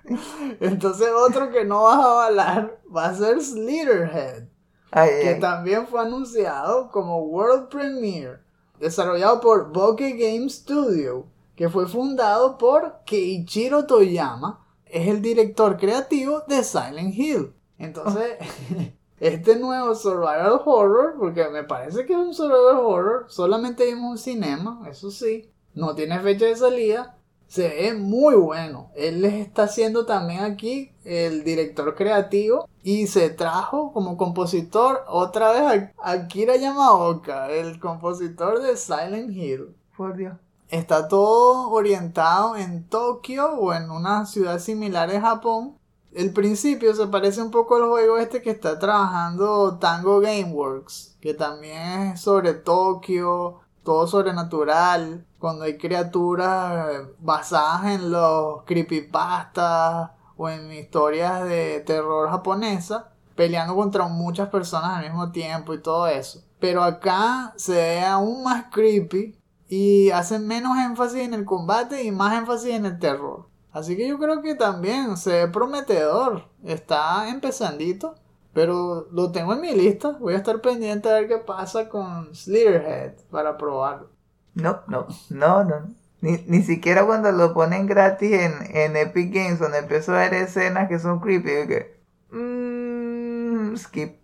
Entonces 0.60 1.06
otro 1.16 1.52
que 1.52 1.64
no 1.64 1.84
vas 1.84 1.98
a 1.98 2.10
avalar 2.10 2.80
va 2.92 3.06
a 3.06 3.14
ser 3.14 3.40
Slitherhead. 3.40 4.48
que 4.90 5.38
también 5.40 5.86
fue 5.86 6.00
anunciado 6.00 6.90
como 6.90 7.22
World 7.26 7.68
Premiere. 7.68 8.40
Desarrollado 8.80 9.40
por 9.40 9.72
Bokeh 9.72 10.14
Game 10.14 10.50
Studio. 10.50 11.28
Que 11.54 11.68
fue 11.68 11.86
fundado 11.86 12.58
por 12.58 13.04
Keiichiro 13.06 13.86
Toyama. 13.86 14.66
Es 14.84 15.06
el 15.06 15.22
director 15.22 15.76
creativo 15.76 16.40
de 16.48 16.64
Silent 16.64 17.14
Hill. 17.14 17.54
Entonces... 17.84 18.38
este 19.20 19.56
nuevo 19.56 19.94
survival 19.94 20.60
horror, 20.64 21.14
porque 21.18 21.48
me 21.48 21.64
parece 21.64 22.04
que 22.04 22.12
es 22.12 22.18
un 22.18 22.34
survival 22.34 22.78
horror, 22.78 23.26
solamente 23.28 23.86
vimos 23.86 24.10
un 24.10 24.18
cinema, 24.18 24.82
eso 24.90 25.10
sí, 25.10 25.50
no 25.72 25.94
tiene 25.94 26.20
fecha 26.20 26.46
de 26.46 26.56
salida, 26.56 27.16
se 27.46 27.68
ve 27.68 27.94
muy 27.94 28.34
bueno. 28.34 28.90
Él 28.96 29.22
les 29.22 29.34
está 29.34 29.64
haciendo 29.64 30.06
también 30.06 30.40
aquí 30.40 30.92
el 31.04 31.44
director 31.44 31.94
creativo 31.94 32.68
y 32.82 33.06
se 33.06 33.30
trajo 33.30 33.92
como 33.92 34.16
compositor 34.16 35.04
otra 35.06 35.52
vez 35.52 35.90
a 36.02 36.10
Akira 36.10 36.56
Yamaoka, 36.56 37.50
el 37.50 37.78
compositor 37.78 38.60
de 38.60 38.76
Silent 38.76 39.30
Hill. 39.30 39.76
Por 39.96 40.16
Dios. 40.16 40.34
Está 40.68 41.06
todo 41.06 41.70
orientado 41.70 42.56
en 42.56 42.88
Tokio 42.88 43.52
o 43.52 43.72
en 43.72 43.90
una 43.90 44.26
ciudad 44.26 44.58
similar 44.58 45.10
en 45.12 45.20
Japón 45.20 45.78
el 46.14 46.32
principio 46.32 46.94
se 46.94 47.06
parece 47.08 47.42
un 47.42 47.50
poco 47.50 47.76
al 47.76 47.88
juego 47.88 48.18
este 48.18 48.40
que 48.40 48.50
está 48.50 48.78
trabajando 48.78 49.78
Tango 49.78 50.20
Gameworks, 50.20 51.16
que 51.20 51.34
también 51.34 52.12
es 52.12 52.20
sobre 52.20 52.54
Tokio, 52.54 53.60
todo 53.82 54.06
sobrenatural, 54.06 55.26
cuando 55.38 55.64
hay 55.64 55.76
criaturas 55.76 56.88
eh, 56.90 57.14
basadas 57.18 57.86
en 57.86 58.10
los 58.10 58.62
creepypastas 58.64 60.10
o 60.36 60.48
en 60.48 60.72
historias 60.72 61.44
de 61.44 61.80
terror 61.80 62.30
japonesa, 62.30 63.12
peleando 63.34 63.74
contra 63.74 64.06
muchas 64.06 64.48
personas 64.48 64.98
al 64.98 65.04
mismo 65.04 65.32
tiempo 65.32 65.74
y 65.74 65.82
todo 65.82 66.06
eso. 66.06 66.42
Pero 66.60 66.82
acá 66.82 67.52
se 67.56 67.72
ve 67.72 68.04
aún 68.04 68.44
más 68.44 68.66
creepy 68.72 69.36
y 69.68 70.10
hacen 70.10 70.46
menos 70.46 70.78
énfasis 70.78 71.22
en 71.22 71.34
el 71.34 71.44
combate 71.44 72.04
y 72.04 72.10
más 72.10 72.38
énfasis 72.38 72.70
en 72.70 72.86
el 72.86 72.98
terror. 72.98 73.48
Así 73.74 73.96
que 73.96 74.06
yo 74.06 74.18
creo 74.20 74.40
que 74.40 74.54
también 74.54 75.16
se 75.16 75.32
ve 75.32 75.48
prometedor. 75.48 76.44
Está 76.64 77.28
empezandito. 77.28 78.14
Pero 78.52 79.08
lo 79.10 79.32
tengo 79.32 79.52
en 79.52 79.60
mi 79.60 79.74
lista. 79.74 80.16
Voy 80.20 80.34
a 80.34 80.36
estar 80.36 80.60
pendiente 80.60 81.08
a 81.08 81.14
ver 81.14 81.26
qué 81.26 81.38
pasa 81.38 81.88
con 81.88 82.32
Slitherhead 82.32 83.14
para 83.30 83.58
probarlo. 83.58 84.10
No, 84.54 84.82
no, 84.86 85.08
no, 85.28 85.64
no. 85.64 85.94
Ni, 86.20 86.62
siquiera 86.62 87.04
cuando 87.04 87.32
lo 87.32 87.52
ponen 87.52 87.86
gratis 87.86 88.32
en, 88.32 88.54
en 88.74 88.96
Epic 88.96 89.34
Games, 89.34 89.58
donde 89.58 89.78
empiezo 89.78 90.12
a 90.12 90.20
ver 90.20 90.34
escenas 90.34 90.88
que 90.88 91.00
son 91.00 91.18
creepy, 91.18 91.50
y 91.50 91.66
que. 91.66 92.00
Mmm, 92.30 93.76
skip. 93.76 94.20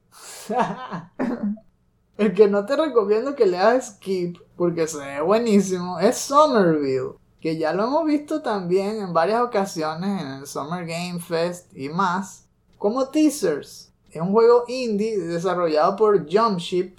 El 2.16 2.32
que 2.32 2.48
no 2.48 2.64
te 2.64 2.76
recomiendo 2.76 3.34
que 3.34 3.46
le 3.46 3.58
hagas 3.58 3.96
skip, 3.96 4.38
porque 4.56 4.86
se 4.86 4.98
ve 4.98 5.20
buenísimo, 5.20 5.98
es 5.98 6.16
Somerville 6.16 7.19
que 7.40 7.56
ya 7.56 7.72
lo 7.72 7.84
hemos 7.84 8.04
visto 8.04 8.42
también 8.42 9.00
en 9.00 9.12
varias 9.12 9.40
ocasiones 9.40 10.20
en 10.20 10.28
el 10.28 10.46
Summer 10.46 10.86
Game 10.86 11.20
Fest 11.20 11.74
y 11.76 11.88
más, 11.88 12.46
como 12.78 13.08
teasers. 13.08 13.92
Es 14.10 14.20
un 14.20 14.32
juego 14.32 14.64
indie 14.68 15.18
desarrollado 15.18 15.96
por 15.96 16.26
Jumpship, 16.30 16.96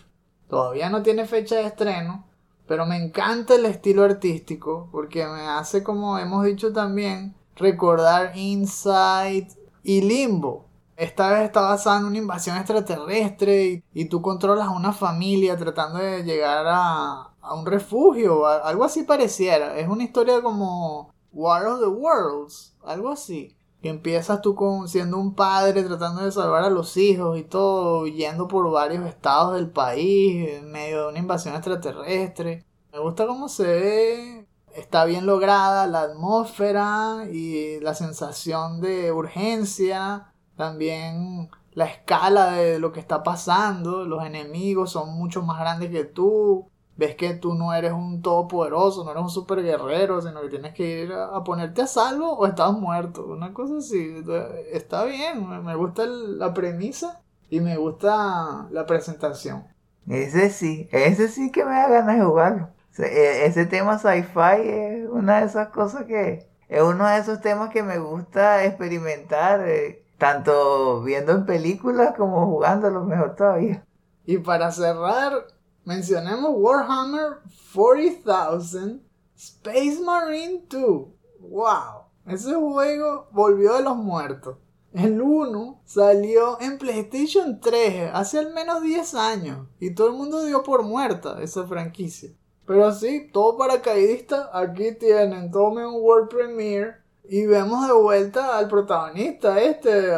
todavía 0.50 0.90
no 0.90 1.04
tiene 1.04 1.26
fecha 1.26 1.56
de 1.56 1.66
estreno, 1.66 2.26
pero 2.68 2.86
me 2.86 2.98
encanta 2.98 3.56
el 3.56 3.66
estilo 3.66 4.04
artístico 4.04 4.90
porque 4.92 5.26
me 5.28 5.42
hace, 5.42 5.84
como 5.84 6.18
hemos 6.18 6.46
dicho 6.46 6.74
también, 6.74 7.36
recordar 7.56 8.32
Inside 8.36 9.50
y 9.84 10.02
Limbo. 10.02 10.66
Esta 10.96 11.32
vez 11.32 11.46
está 11.46 11.62
basada 11.62 12.00
en 12.00 12.06
una 12.06 12.18
invasión 12.18 12.58
extraterrestre 12.58 13.66
y, 13.66 13.84
y 13.94 14.06
tú 14.06 14.22
controlas 14.22 14.68
a 14.68 14.72
una 14.72 14.94
familia 14.94 15.58
tratando 15.58 16.00
de 16.00 16.24
llegar 16.24 16.66
a, 16.68 17.31
a 17.42 17.54
un 17.56 17.66
refugio, 17.66 18.46
algo 18.46 18.84
así 18.84 19.04
pareciera. 19.04 19.78
Es 19.78 19.88
una 19.88 20.04
historia 20.04 20.42
como 20.42 21.14
War 21.34 21.66
of 21.66 21.80
the 21.80 21.88
Worlds, 21.88 22.76
algo 22.84 23.10
así. 23.10 23.56
Que 23.82 23.90
empiezas 23.90 24.42
tú 24.42 24.54
con, 24.54 24.88
siendo 24.88 25.18
un 25.18 25.34
padre 25.34 25.84
tratando 25.84 26.24
de 26.24 26.32
salvar 26.32 26.64
a 26.64 26.70
los 26.70 26.98
hijos 26.98 27.40
y 27.40 27.44
todo, 27.44 28.06
yendo 28.06 28.48
por 28.48 28.70
varios 28.70 29.06
estados 29.08 29.56
del 29.56 29.72
país 29.72 30.50
en 30.50 30.72
medio 30.72 31.04
de 31.04 31.10
una 31.10 31.20
invasión 31.20 31.56
extraterrestre. 31.56 32.64
Me 32.94 33.00
gusta 33.00 33.26
cómo 33.26 33.50
se 33.50 33.64
ve, 33.64 34.48
está 34.76 35.06
bien 35.06 35.26
lograda 35.26 35.88
la 35.88 36.02
atmósfera 36.02 37.26
y 37.32 37.80
la 37.80 37.96
sensación 37.96 38.82
de 38.82 39.12
urgencia. 39.12 40.32
También 40.56 41.50
la 41.72 41.86
escala 41.86 42.52
de 42.52 42.78
lo 42.78 42.92
que 42.92 43.00
está 43.00 43.24
pasando, 43.24 44.06
los 44.06 44.24
enemigos 44.26 44.92
son 44.92 45.14
mucho 45.18 45.42
más 45.42 45.60
grandes 45.60 45.90
que 45.90 46.04
tú 46.04 46.71
ves 46.98 47.16
que 47.16 47.34
tú 47.34 47.54
no 47.54 47.74
eres 47.74 47.94
un 47.94 48.22
todopoderoso, 48.22 49.04
no 49.04 49.12
eres 49.12 49.24
un 49.24 49.30
super 49.30 49.62
guerrero, 49.64 50.22
sino 50.22 50.42
que 50.42 50.50
tienes 50.50 50.74
que 50.74 51.04
ir 51.04 51.14
a, 51.14 51.44
ponerte 51.44 51.82
a 51.82 51.88
salvo 51.88 52.34
o 52.34 52.46
estás 52.46 52.74
muerto. 52.74 53.26
Una 53.26 53.54
cosa 53.54 53.78
así. 53.78 54.24
Está 54.72 55.06
bien, 55.06 55.64
me 55.64 55.76
gusta 55.76 56.06
la 56.06 56.54
premisa 56.54 57.22
y 57.50 57.60
me 57.60 57.78
gusta 57.78 58.68
la 58.72 58.86
presentación. 58.86 59.66
Ese 60.08 60.50
sí, 60.50 60.90
ese 60.92 61.28
sí 61.28 61.52
que 61.52 61.64
me 61.64 61.72
da 61.72 61.88
ganas 61.88 62.18
de 62.18 62.26
jugarlo. 62.26 62.70
E, 62.98 63.46
ese 63.46 63.66
tema 63.66 63.98
sci-fi 63.98 64.62
es 64.62 65.10
una 65.10 65.40
de 65.40 65.46
esas 65.46 65.70
cosas 65.70 66.06
que 66.06 66.48
es 66.68 66.82
uno 66.82 67.06
de 67.08 67.18
esos 67.18 67.42
temas 67.42 67.70
que 67.70 67.84
me 67.84 68.00
gusta 68.00 68.64
experimentar, 68.66 69.68
eh, 69.68 70.04
tanto 70.18 71.02
viendo 71.04 71.34
en 71.34 71.46
películas 71.46 72.14
como 72.16 72.46
jugándolo 72.46 73.04
mejor 73.04 73.36
todavía. 73.36 73.84
Y 74.26 74.38
para 74.38 74.72
cerrar, 74.72 75.48
mencionemos 75.86 76.52
Warhammer 76.56 77.40
40,000 77.74 79.02
Space 79.36 80.00
Marine 80.04 80.64
2. 80.70 81.08
¡Wow! 81.40 82.04
Ese 82.28 82.54
juego 82.54 83.28
volvió 83.32 83.74
de 83.74 83.82
los 83.82 83.98
muertos. 83.98 84.58
El 84.94 85.22
1 85.22 85.82
salió 85.86 86.60
en 86.62 86.78
PlayStation 86.78 87.60
3 87.60 88.12
hace 88.14 88.38
al 88.38 88.54
menos 88.54 88.84
10 88.84 89.16
años 89.16 89.68
y 89.80 89.96
todo 89.96 90.08
el 90.08 90.14
mundo 90.14 90.44
dio 90.44 90.62
por 90.64 90.84
muerta 90.84 91.42
esa 91.42 91.66
franquicia. 91.66 92.30
Pero 92.66 92.94
sí, 92.94 93.30
todo 93.34 93.58
paracaidista, 93.58 94.50
aquí 94.54 94.94
tienen, 94.96 95.50
tome 95.50 95.86
un 95.86 96.04
World 96.04 96.30
Premiere 96.30 96.98
y 97.24 97.46
vemos 97.46 97.88
de 97.88 97.94
vuelta 97.94 98.58
al 98.58 98.68
protagonista 98.68 99.60
este, 99.62 100.12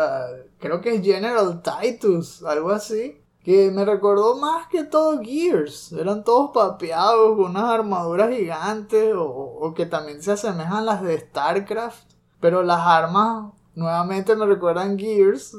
creo 0.60 0.82
que 0.82 0.96
es 0.96 1.02
General 1.04 1.62
Titus, 1.62 2.44
algo 2.44 2.72
así 2.72 3.23
que 3.44 3.72
me 3.72 3.84
recordó 3.84 4.38
más 4.38 4.68
que 4.68 4.84
todo 4.84 5.22
Gears. 5.22 5.92
Eran 5.92 6.24
todos 6.24 6.52
papeados 6.54 7.36
con 7.36 7.52
unas 7.52 7.66
armaduras 7.66 8.30
gigantes 8.30 9.14
o, 9.16 9.74
que 9.76 9.86
también 9.86 10.24
se 10.24 10.32
asemejan 10.32 10.86
las 10.86 11.02
de 11.02 11.20
StarCraft. 11.20 12.10
Pero 12.40 12.64
las 12.64 12.80
armas 12.80 13.52
nuevamente 13.76 14.36
me 14.36 14.46
recuerdan 14.46 14.98
Gears, 14.98 15.56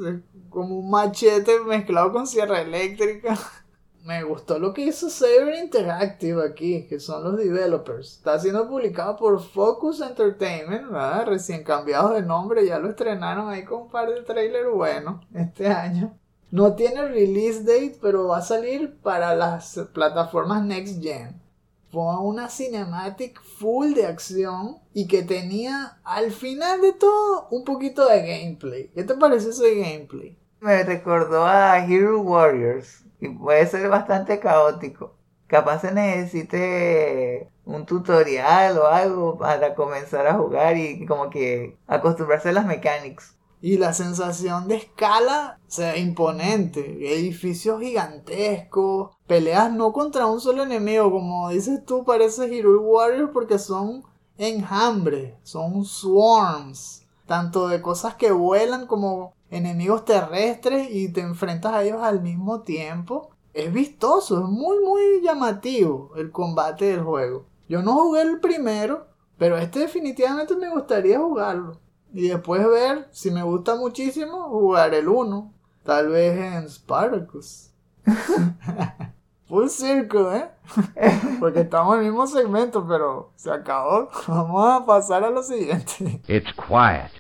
como 0.51 0.79
un 0.79 0.91
machete 0.91 1.61
mezclado 1.61 2.13
con 2.13 2.27
sierra 2.27 2.63
eléctrica. 2.63 3.39
me 4.05 4.23
gustó 4.23 4.59
lo 4.59 4.73
que 4.75 4.83
hizo 4.83 5.09
Saber 5.09 5.55
Interactive 5.63 6.47
aquí, 6.47 6.87
que 6.87 7.01
son 7.01 7.25
los 7.25 7.39
developers. 7.39 8.19
Está 8.19 8.39
siendo 8.39 8.69
publicado 8.69 9.17
por 9.17 9.43
Focus 9.43 10.01
Entertainment, 10.01 10.91
¿verdad? 10.91 11.27
recién 11.27 11.65
cambiado 11.65 12.11
de 12.11 12.23
nombre, 12.23 12.67
ya 12.67 12.79
lo 12.79 12.91
estrenaron 12.91 13.49
ahí 13.49 13.65
con 13.65 13.83
un 13.83 13.91
par 13.91 14.11
de 14.11 14.23
trailers 14.23 14.71
buenos 14.71 15.25
este 15.35 15.69
año. 15.69 16.19
No 16.55 16.77
tiene 16.77 17.09
release 17.09 17.65
date, 17.65 17.99
pero 18.01 18.29
va 18.29 18.39
a 18.39 18.41
salir 18.41 18.97
para 19.03 19.35
las 19.35 19.77
plataformas 19.93 20.63
Next 20.63 21.03
Gen. 21.03 21.43
Fue 21.91 22.17
una 22.21 22.49
cinematic 22.49 23.43
full 23.43 23.93
de 23.95 24.07
acción 24.07 24.77
y 24.93 25.09
que 25.09 25.25
tenía 25.25 25.99
al 26.05 26.31
final 26.31 26.81
de 26.81 26.93
todo 26.93 27.49
un 27.51 27.65
poquito 27.65 28.07
de 28.07 28.21
gameplay. 28.21 28.89
¿Qué 28.95 29.03
te 29.03 29.15
parece 29.15 29.49
ese 29.49 29.75
gameplay? 29.75 30.39
Me 30.61 30.85
recordó 30.85 31.45
a 31.45 31.85
Hero 31.85 32.21
Warriors 32.21 33.03
y 33.19 33.31
puede 33.31 33.67
ser 33.67 33.89
bastante 33.89 34.39
caótico. 34.39 35.17
Capaz 35.49 35.81
se 35.81 35.91
necesite 35.91 37.51
un 37.65 37.85
tutorial 37.85 38.79
o 38.79 38.87
algo 38.87 39.39
para 39.39 39.75
comenzar 39.75 40.29
a 40.29 40.35
jugar 40.35 40.77
y 40.77 41.05
como 41.05 41.31
que 41.31 41.77
acostumbrarse 41.89 42.51
a 42.51 42.53
las 42.53 42.65
mecánicas. 42.65 43.35
Y 43.67 43.79
la 43.79 43.95
sensación 43.95 44.69
de 44.69 44.77
escala, 44.77 45.59
sea, 45.69 45.97
imponente. 45.97 46.81
Edificios 47.19 47.81
gigantescos. 47.81 49.17
Peleas 49.27 49.73
no 49.73 49.91
contra 49.95 50.27
un 50.27 50.39
solo 50.39 50.65
enemigo, 50.65 51.11
como 51.11 51.49
dices 51.49 51.83
tú, 51.87 52.05
parece 52.05 52.55
Hero 52.55 52.79
Warriors 52.83 53.31
porque 53.33 53.59
son 53.59 54.05
enjambres, 54.37 55.33
son 55.45 55.87
swarms. 55.87 57.07
Tanto 57.25 57.69
de 57.69 57.81
cosas 57.81 58.17
que 58.17 58.33
vuelan 58.33 58.87
como 58.87 59.33
enemigos 59.49 60.05
terrestres 60.05 60.89
y 60.91 61.11
te 61.11 61.23
enfrentas 61.23 61.73
a 61.73 61.85
ellos 61.85 62.03
al 62.03 62.21
mismo 62.21 62.61
tiempo. 62.61 63.31
Es 63.55 63.73
vistoso, 63.73 64.41
es 64.41 64.45
muy 64.45 64.85
muy 64.85 65.23
llamativo 65.23 66.11
el 66.17 66.31
combate 66.31 66.85
del 66.85 67.03
juego. 67.03 67.47
Yo 67.67 67.81
no 67.81 67.95
jugué 67.95 68.21
el 68.21 68.41
primero, 68.41 69.07
pero 69.39 69.57
este 69.57 69.79
definitivamente 69.79 70.55
me 70.55 70.69
gustaría 70.69 71.19
jugarlo. 71.19 71.83
Y 72.17 72.29
después 72.29 72.65
ver 72.69 73.09
si 73.11 73.33
me 73.33 73.43
gusta 73.43 73.75
muchísimo 73.75 74.49
jugar 74.49 74.95
el 74.95 75.09
1. 75.09 75.53
Tal 75.83 76.09
vez 76.11 76.39
en 76.39 76.69
Spartacus. 76.71 77.71
Full 79.49 79.67
circle, 79.67 80.37
¿eh? 80.37 80.51
Porque 81.41 81.63
estamos 81.63 81.95
en 81.97 82.05
el 82.05 82.07
mismo 82.13 82.29
segmento, 82.29 82.87
pero 82.87 83.33
se 83.35 83.51
acabó. 83.51 84.11
Vamos 84.29 84.83
a 84.83 84.87
pasar 84.87 85.25
a 85.25 85.31
lo 85.31 85.43
siguiente. 85.43 86.23
It's 86.29 86.53
quiet. 86.53 87.11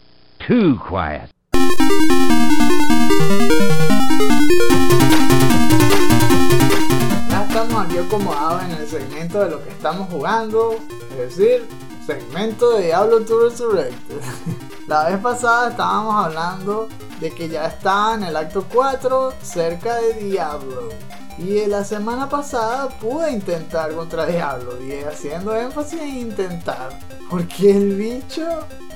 Too 0.46 0.78
quiet. 0.88 1.28
Ya 7.30 7.46
estamos 7.48 7.84
aquí 7.84 7.98
acomodados 7.98 8.62
en 8.62 8.70
el 8.70 8.86
segmento 8.86 9.40
de 9.40 9.50
lo 9.50 9.64
que 9.64 9.70
estamos 9.70 10.08
jugando, 10.08 10.76
es 11.10 11.36
decir, 11.36 11.66
segmento 12.04 12.76
de 12.76 12.86
Diablo 12.86 13.20
2 13.20 13.42
Resurrected. 13.42 14.20
La 14.88 15.08
vez 15.08 15.18
pasada 15.20 15.70
estábamos 15.70 16.26
hablando 16.26 16.88
de 17.20 17.30
que 17.30 17.48
ya 17.48 17.66
está 17.66 18.14
en 18.14 18.24
el 18.24 18.36
acto 18.36 18.66
4 18.72 19.32
cerca 19.42 19.96
de 19.96 20.14
Diablo. 20.14 20.90
Y 21.38 21.58
en 21.58 21.70
la 21.70 21.82
semana 21.82 22.28
pasada 22.28 22.88
pude 23.00 23.32
intentar 23.32 23.92
contra 23.92 24.26
Diablo 24.26 24.80
y 24.80 25.02
haciendo 25.02 25.54
énfasis 25.54 26.00
en 26.00 26.16
intentar. 26.16 26.98
Porque 27.28 27.76
el 27.76 27.96
bicho 27.96 28.46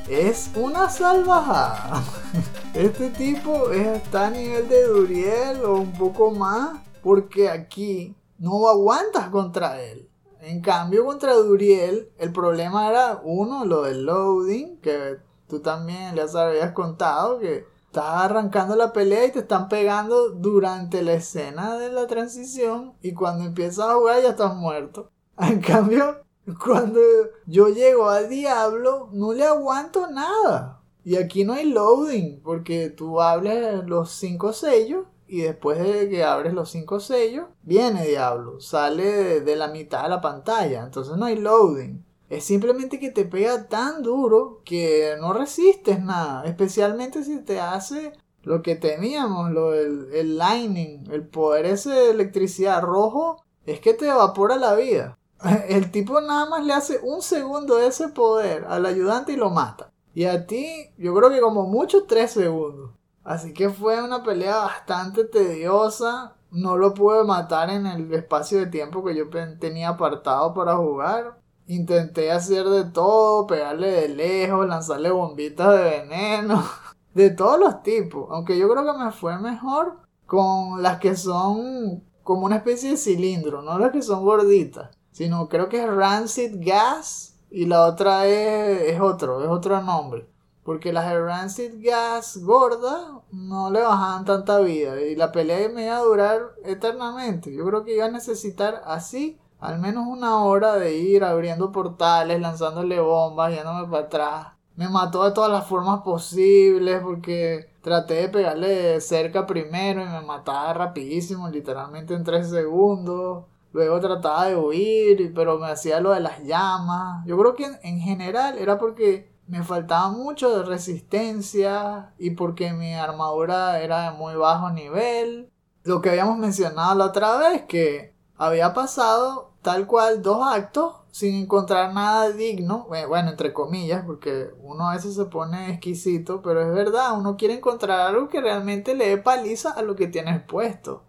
es 0.08 0.50
una 0.54 0.88
salvajada. 0.88 2.02
Este 2.74 3.10
tipo 3.10 3.72
está 3.72 4.26
a 4.26 4.30
nivel 4.30 4.68
de 4.68 4.86
Duriel 4.86 5.64
o 5.64 5.78
un 5.78 5.92
poco 5.92 6.30
más. 6.30 6.78
Porque 7.02 7.48
aquí 7.48 8.14
no 8.38 8.68
aguantas 8.68 9.30
contra 9.30 9.80
él. 9.80 10.07
En 10.48 10.62
cambio, 10.62 11.04
contra 11.04 11.34
Duriel, 11.34 12.10
el 12.16 12.32
problema 12.32 12.88
era 12.88 13.20
uno, 13.22 13.66
lo 13.66 13.82
del 13.82 14.06
loading, 14.06 14.78
que 14.80 15.18
tú 15.46 15.60
también 15.60 16.16
les 16.16 16.34
habías 16.34 16.72
contado, 16.72 17.38
que 17.38 17.66
estás 17.84 18.22
arrancando 18.22 18.74
la 18.74 18.94
pelea 18.94 19.26
y 19.26 19.32
te 19.32 19.40
están 19.40 19.68
pegando 19.68 20.30
durante 20.30 21.02
la 21.02 21.12
escena 21.12 21.76
de 21.76 21.92
la 21.92 22.06
transición 22.06 22.94
y 23.02 23.12
cuando 23.12 23.44
empiezas 23.44 23.90
a 23.90 23.94
jugar 23.96 24.22
ya 24.22 24.30
estás 24.30 24.56
muerto. 24.56 25.10
En 25.38 25.60
cambio, 25.60 26.24
cuando 26.64 26.98
yo 27.44 27.68
llego 27.68 28.08
al 28.08 28.30
diablo, 28.30 29.10
no 29.12 29.34
le 29.34 29.44
aguanto 29.44 30.06
nada. 30.06 30.80
Y 31.04 31.16
aquí 31.16 31.44
no 31.44 31.52
hay 31.52 31.66
loading, 31.66 32.40
porque 32.42 32.88
tú 32.88 33.20
hables 33.20 33.84
los 33.84 34.12
cinco 34.12 34.54
sellos 34.54 35.04
y 35.28 35.42
después 35.42 35.78
de 35.78 36.08
que 36.08 36.24
abres 36.24 36.54
los 36.54 36.70
cinco 36.70 37.00
sellos, 37.00 37.46
viene 37.62 38.06
diablo, 38.06 38.60
sale 38.60 39.40
de, 39.40 39.56
la 39.56 39.68
mitad 39.68 40.04
de 40.04 40.08
la 40.08 40.20
pantalla. 40.20 40.84
Entonces 40.84 41.16
no 41.16 41.26
hay 41.26 41.36
loading. 41.36 42.04
Es 42.30 42.44
simplemente 42.44 42.98
que 42.98 43.10
te 43.10 43.24
pega 43.24 43.68
tan 43.68 44.02
duro 44.02 44.62
que 44.64 45.14
no 45.20 45.32
resistes 45.32 46.02
nada. 46.02 46.44
Especialmente 46.44 47.22
si 47.24 47.40
te 47.40 47.60
hace 47.60 48.12
lo 48.42 48.62
que 48.62 48.74
teníamos, 48.74 49.50
lo 49.50 49.70
del 49.70 50.08
el 50.14 50.38
lightning, 50.38 51.04
el 51.10 51.26
poder 51.26 51.66
ese 51.66 51.90
de 51.90 52.10
electricidad 52.10 52.82
rojo, 52.82 53.44
es 53.66 53.80
que 53.80 53.94
te 53.94 54.08
evapora 54.08 54.56
la 54.56 54.74
vida. 54.74 55.18
El 55.68 55.90
tipo 55.92 56.20
nada 56.20 56.46
más 56.46 56.64
le 56.64 56.72
hace 56.72 56.98
un 57.02 57.22
segundo 57.22 57.76
de 57.76 57.86
ese 57.86 58.08
poder 58.08 58.64
al 58.68 58.86
ayudante 58.86 59.32
y 59.32 59.36
lo 59.36 59.50
mata. 59.50 59.92
Y 60.14 60.24
a 60.24 60.46
ti, 60.46 60.90
yo 60.96 61.14
creo 61.14 61.30
que 61.30 61.40
como 61.40 61.64
mucho 61.64 62.04
tres 62.04 62.32
segundos. 62.32 62.90
Así 63.28 63.52
que 63.52 63.68
fue 63.68 64.02
una 64.02 64.22
pelea 64.22 64.56
bastante 64.56 65.22
tediosa. 65.22 66.34
No 66.50 66.78
lo 66.78 66.94
pude 66.94 67.24
matar 67.24 67.68
en 67.68 67.84
el 67.84 68.10
espacio 68.14 68.58
de 68.58 68.68
tiempo 68.68 69.04
que 69.04 69.14
yo 69.14 69.24
tenía 69.60 69.90
apartado 69.90 70.54
para 70.54 70.76
jugar. 70.76 71.38
Intenté 71.66 72.32
hacer 72.32 72.64
de 72.64 72.84
todo, 72.84 73.46
pegarle 73.46 73.90
de 73.90 74.08
lejos, 74.08 74.66
lanzarle 74.66 75.10
bombitas 75.10 75.76
de 75.76 76.06
veneno, 76.08 76.64
de 77.12 77.28
todos 77.28 77.60
los 77.60 77.82
tipos. 77.82 78.28
Aunque 78.30 78.56
yo 78.56 78.66
creo 78.66 78.82
que 78.82 78.98
me 78.98 79.12
fue 79.12 79.38
mejor 79.38 79.98
con 80.24 80.82
las 80.82 80.98
que 80.98 81.14
son 81.14 82.02
como 82.22 82.46
una 82.46 82.56
especie 82.56 82.92
de 82.92 82.96
cilindro, 82.96 83.60
no 83.60 83.78
las 83.78 83.92
que 83.92 84.00
son 84.00 84.24
gorditas, 84.24 84.88
sino 85.10 85.50
creo 85.50 85.68
que 85.68 85.82
es 85.82 85.86
Rancid 85.86 86.64
Gas 86.64 87.38
y 87.50 87.66
la 87.66 87.84
otra 87.84 88.26
es, 88.26 88.94
es 88.94 89.00
otro, 89.02 89.44
es 89.44 89.50
otro 89.50 89.82
nombre. 89.82 90.26
Porque 90.68 90.92
las 90.92 91.56
de 91.56 91.80
Gas 91.80 92.42
gordas 92.42 93.00
no 93.32 93.70
le 93.70 93.80
bajaban 93.80 94.26
tanta 94.26 94.58
vida 94.58 95.00
y 95.00 95.16
la 95.16 95.32
pelea 95.32 95.66
me 95.70 95.86
iba 95.86 95.96
a 95.96 96.02
durar 96.02 96.42
eternamente. 96.62 97.50
Yo 97.54 97.64
creo 97.64 97.84
que 97.84 97.96
iba 97.96 98.04
a 98.04 98.10
necesitar 98.10 98.82
así 98.84 99.40
al 99.60 99.78
menos 99.78 100.06
una 100.06 100.44
hora 100.44 100.74
de 100.74 100.98
ir 100.98 101.24
abriendo 101.24 101.72
portales, 101.72 102.38
lanzándole 102.38 103.00
bombas, 103.00 103.54
yéndome 103.54 103.88
para 103.88 104.04
atrás. 104.04 104.46
Me 104.76 104.90
mató 104.90 105.24
de 105.24 105.30
todas 105.30 105.50
las 105.50 105.66
formas 105.66 106.02
posibles 106.02 107.00
porque 107.02 107.70
traté 107.80 108.16
de 108.16 108.28
pegarle 108.28 109.00
cerca 109.00 109.46
primero 109.46 110.02
y 110.02 110.04
me 110.06 110.20
mataba 110.20 110.74
rapidísimo, 110.74 111.48
literalmente 111.48 112.12
en 112.12 112.24
3 112.24 112.46
segundos. 112.46 113.46
Luego 113.72 114.00
trataba 114.00 114.44
de 114.48 114.56
huir, 114.56 115.32
pero 115.34 115.58
me 115.58 115.68
hacía 115.68 115.98
lo 116.00 116.10
de 116.10 116.20
las 116.20 116.44
llamas. 116.44 117.24
Yo 117.24 117.38
creo 117.38 117.54
que 117.54 117.64
en 117.82 118.00
general 118.00 118.58
era 118.58 118.76
porque 118.76 119.37
me 119.48 119.62
faltaba 119.64 120.10
mucho 120.10 120.56
de 120.56 120.64
resistencia 120.64 122.12
y 122.18 122.30
porque 122.30 122.72
mi 122.72 122.94
armadura 122.94 123.80
era 123.80 124.10
de 124.10 124.16
muy 124.16 124.34
bajo 124.34 124.70
nivel. 124.70 125.50
Lo 125.84 126.00
que 126.02 126.10
habíamos 126.10 126.38
mencionado 126.38 126.94
la 126.94 127.06
otra 127.06 127.36
vez, 127.38 127.62
que 127.62 128.14
había 128.36 128.74
pasado 128.74 129.52
tal 129.62 129.86
cual 129.86 130.22
dos 130.22 130.46
actos 130.46 130.94
sin 131.10 131.34
encontrar 131.34 131.92
nada 131.94 132.30
digno, 132.30 132.86
bueno, 132.88 133.30
entre 133.30 133.52
comillas, 133.52 134.04
porque 134.04 134.50
uno 134.62 134.88
a 134.88 134.94
veces 134.94 135.14
se 135.14 135.24
pone 135.24 135.70
exquisito, 135.70 136.42
pero 136.42 136.60
es 136.60 136.72
verdad, 136.72 137.18
uno 137.18 137.36
quiere 137.36 137.54
encontrar 137.54 138.00
algo 138.00 138.28
que 138.28 138.40
realmente 138.40 138.94
le 138.94 139.08
dé 139.08 139.18
paliza 139.18 139.70
a 139.70 139.82
lo 139.82 139.96
que 139.96 140.06
tienes 140.06 140.42
puesto. 140.42 141.02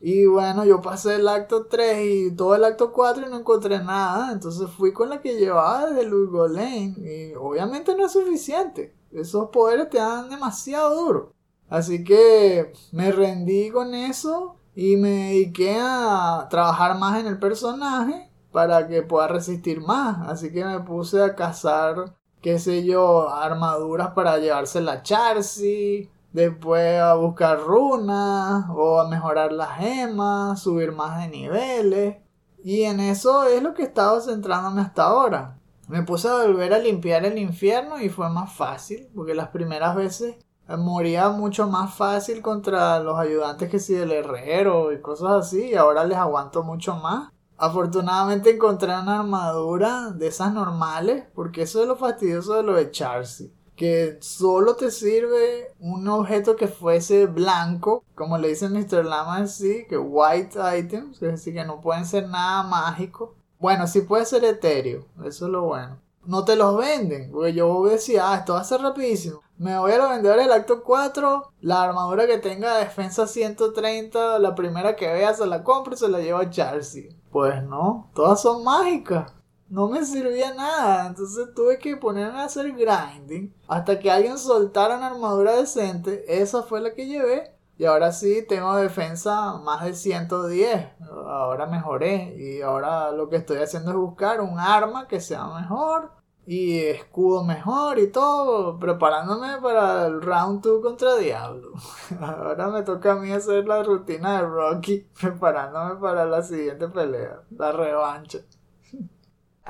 Y 0.00 0.24
bueno, 0.26 0.64
yo 0.64 0.80
pasé 0.80 1.16
el 1.16 1.28
acto 1.28 1.66
3 1.66 1.98
y 2.04 2.34
todo 2.34 2.54
el 2.54 2.64
acto 2.64 2.90
4 2.90 3.26
y 3.26 3.30
no 3.30 3.38
encontré 3.38 3.78
nada, 3.80 4.32
entonces 4.32 4.70
fui 4.70 4.92
con 4.94 5.10
la 5.10 5.20
que 5.20 5.36
llevaba 5.36 5.90
desde 5.90 6.08
Lane 6.48 6.94
y 6.98 7.34
obviamente 7.34 7.94
no 7.94 8.06
es 8.06 8.12
suficiente, 8.12 8.94
esos 9.12 9.50
poderes 9.50 9.90
te 9.90 9.98
dan 9.98 10.30
demasiado 10.30 11.04
duro. 11.04 11.34
Así 11.68 12.02
que 12.02 12.72
me 12.92 13.12
rendí 13.12 13.70
con 13.70 13.94
eso 13.94 14.56
y 14.74 14.96
me 14.96 15.10
dediqué 15.10 15.78
a 15.80 16.46
trabajar 16.50 16.98
más 16.98 17.20
en 17.20 17.26
el 17.26 17.38
personaje 17.38 18.30
para 18.52 18.88
que 18.88 19.02
pueda 19.02 19.28
resistir 19.28 19.80
más. 19.80 20.28
Así 20.28 20.52
que 20.52 20.64
me 20.64 20.80
puse 20.80 21.22
a 21.22 21.34
cazar, 21.34 22.16
qué 22.40 22.58
sé 22.58 22.84
yo, 22.84 23.28
armaduras 23.28 24.12
para 24.14 24.38
llevarse 24.38 24.80
la 24.80 25.02
Charcy. 25.02 26.10
Después 26.32 27.00
a 27.00 27.14
buscar 27.14 27.60
runas 27.60 28.66
o 28.70 29.00
a 29.00 29.08
mejorar 29.08 29.52
las 29.52 29.78
gemas, 29.78 30.60
subir 30.60 30.92
más 30.92 31.20
de 31.20 31.28
niveles. 31.28 32.16
Y 32.62 32.82
en 32.82 33.00
eso 33.00 33.44
es 33.44 33.62
lo 33.62 33.74
que 33.74 33.82
he 33.82 33.86
estado 33.86 34.20
centrándome 34.20 34.82
hasta 34.82 35.04
ahora. 35.04 35.58
Me 35.88 36.02
puse 36.02 36.28
a 36.28 36.46
volver 36.46 36.72
a 36.72 36.78
limpiar 36.78 37.24
el 37.24 37.36
infierno 37.38 38.00
y 38.00 38.08
fue 38.08 38.30
más 38.30 38.52
fácil, 38.52 39.08
porque 39.14 39.34
las 39.34 39.48
primeras 39.48 39.96
veces 39.96 40.36
moría 40.78 41.30
mucho 41.30 41.66
más 41.66 41.94
fácil 41.94 42.42
contra 42.42 43.00
los 43.00 43.18
ayudantes 43.18 43.68
que 43.68 43.80
si 43.80 43.94
del 43.94 44.12
herrero 44.12 44.92
y 44.92 45.00
cosas 45.00 45.46
así 45.46 45.70
y 45.70 45.74
ahora 45.74 46.04
les 46.04 46.18
aguanto 46.18 46.62
mucho 46.62 46.94
más. 46.96 47.32
Afortunadamente 47.56 48.50
encontré 48.50 48.88
una 48.88 49.20
armadura 49.20 50.10
de 50.10 50.28
esas 50.28 50.52
normales 50.52 51.24
porque 51.34 51.62
eso 51.62 51.82
es 51.82 51.88
lo 51.88 51.96
fastidioso 51.96 52.54
de 52.54 52.62
lo 52.62 52.74
de 52.74 52.90
Charcy. 52.90 53.52
Que 53.80 54.18
solo 54.20 54.76
te 54.76 54.90
sirve 54.90 55.74
un 55.80 56.06
objeto 56.06 56.54
que 56.54 56.68
fuese 56.68 57.24
blanco, 57.24 58.04
como 58.14 58.36
le 58.36 58.48
dice 58.48 58.68
Mr. 58.68 59.06
Lama 59.06 59.38
así, 59.38 59.86
que 59.88 59.96
white 59.96 60.58
items, 60.78 61.22
es 61.22 61.30
decir, 61.32 61.54
que 61.54 61.64
no 61.64 61.80
pueden 61.80 62.04
ser 62.04 62.28
nada 62.28 62.62
mágico. 62.62 63.36
Bueno, 63.58 63.86
sí 63.86 64.02
puede 64.02 64.26
ser 64.26 64.44
etéreo, 64.44 65.06
eso 65.24 65.46
es 65.46 65.50
lo 65.50 65.62
bueno. 65.62 65.98
No 66.26 66.44
te 66.44 66.56
los 66.56 66.76
venden, 66.76 67.32
porque 67.32 67.54
yo 67.54 67.86
decía, 67.86 68.30
ah, 68.30 68.36
esto 68.36 68.52
va 68.52 68.60
a 68.60 68.64
ser 68.64 68.82
rapidísimo. 68.82 69.40
Me 69.56 69.78
voy 69.78 69.92
a 69.92 69.96
los 69.96 70.10
vendedores 70.10 70.44
del 70.44 70.52
acto 70.52 70.84
4, 70.84 71.50
la 71.62 71.82
armadura 71.82 72.26
que 72.26 72.36
tenga 72.36 72.76
defensa 72.76 73.26
130, 73.26 74.38
la 74.40 74.54
primera 74.54 74.94
que 74.94 75.10
vea 75.10 75.32
se 75.32 75.46
la 75.46 75.64
compro 75.64 75.94
y 75.94 75.96
se 75.96 76.08
la 76.08 76.18
llevo 76.18 76.40
a 76.40 76.50
Chelsea. 76.50 77.04
Pues 77.30 77.62
no, 77.62 78.10
todas 78.12 78.42
son 78.42 78.62
mágicas 78.62 79.39
no 79.70 79.88
me 79.88 80.04
servía 80.04 80.52
nada. 80.52 81.06
Entonces 81.06 81.54
tuve 81.54 81.78
que 81.78 81.96
ponerme 81.96 82.40
a 82.40 82.44
hacer 82.44 82.72
grinding 82.72 83.54
hasta 83.68 83.98
que 83.98 84.10
alguien 84.10 84.36
soltara 84.36 84.96
una 84.96 85.06
armadura 85.06 85.56
decente. 85.56 86.24
Esa 86.28 86.62
fue 86.62 86.80
la 86.80 86.92
que 86.92 87.06
llevé. 87.06 87.54
Y 87.78 87.86
ahora 87.86 88.12
sí 88.12 88.44
tengo 88.46 88.76
defensa 88.76 89.54
más 89.64 89.84
de 89.84 89.94
110. 89.94 90.88
Ahora 91.00 91.66
mejoré. 91.66 92.34
Y 92.36 92.60
ahora 92.60 93.10
lo 93.12 93.28
que 93.30 93.36
estoy 93.36 93.58
haciendo 93.58 93.92
es 93.92 93.96
buscar 93.96 94.40
un 94.40 94.58
arma 94.58 95.08
que 95.08 95.20
sea 95.20 95.46
mejor. 95.46 96.10
Y 96.46 96.78
escudo 96.78 97.44
mejor 97.44 97.98
y 98.00 98.08
todo. 98.08 98.78
Preparándome 98.78 99.58
para 99.62 100.06
el 100.06 100.20
round 100.20 100.62
2 100.62 100.82
contra 100.82 101.16
Diablo. 101.16 101.72
Ahora 102.20 102.68
me 102.68 102.82
toca 102.82 103.12
a 103.12 103.16
mí 103.16 103.30
hacer 103.30 103.66
la 103.66 103.82
rutina 103.84 104.38
de 104.40 104.48
Rocky. 104.48 105.06
Preparándome 105.20 105.94
para 106.00 106.26
la 106.26 106.42
siguiente 106.42 106.88
pelea. 106.88 107.42
La 107.56 107.72
revancha. 107.72 108.40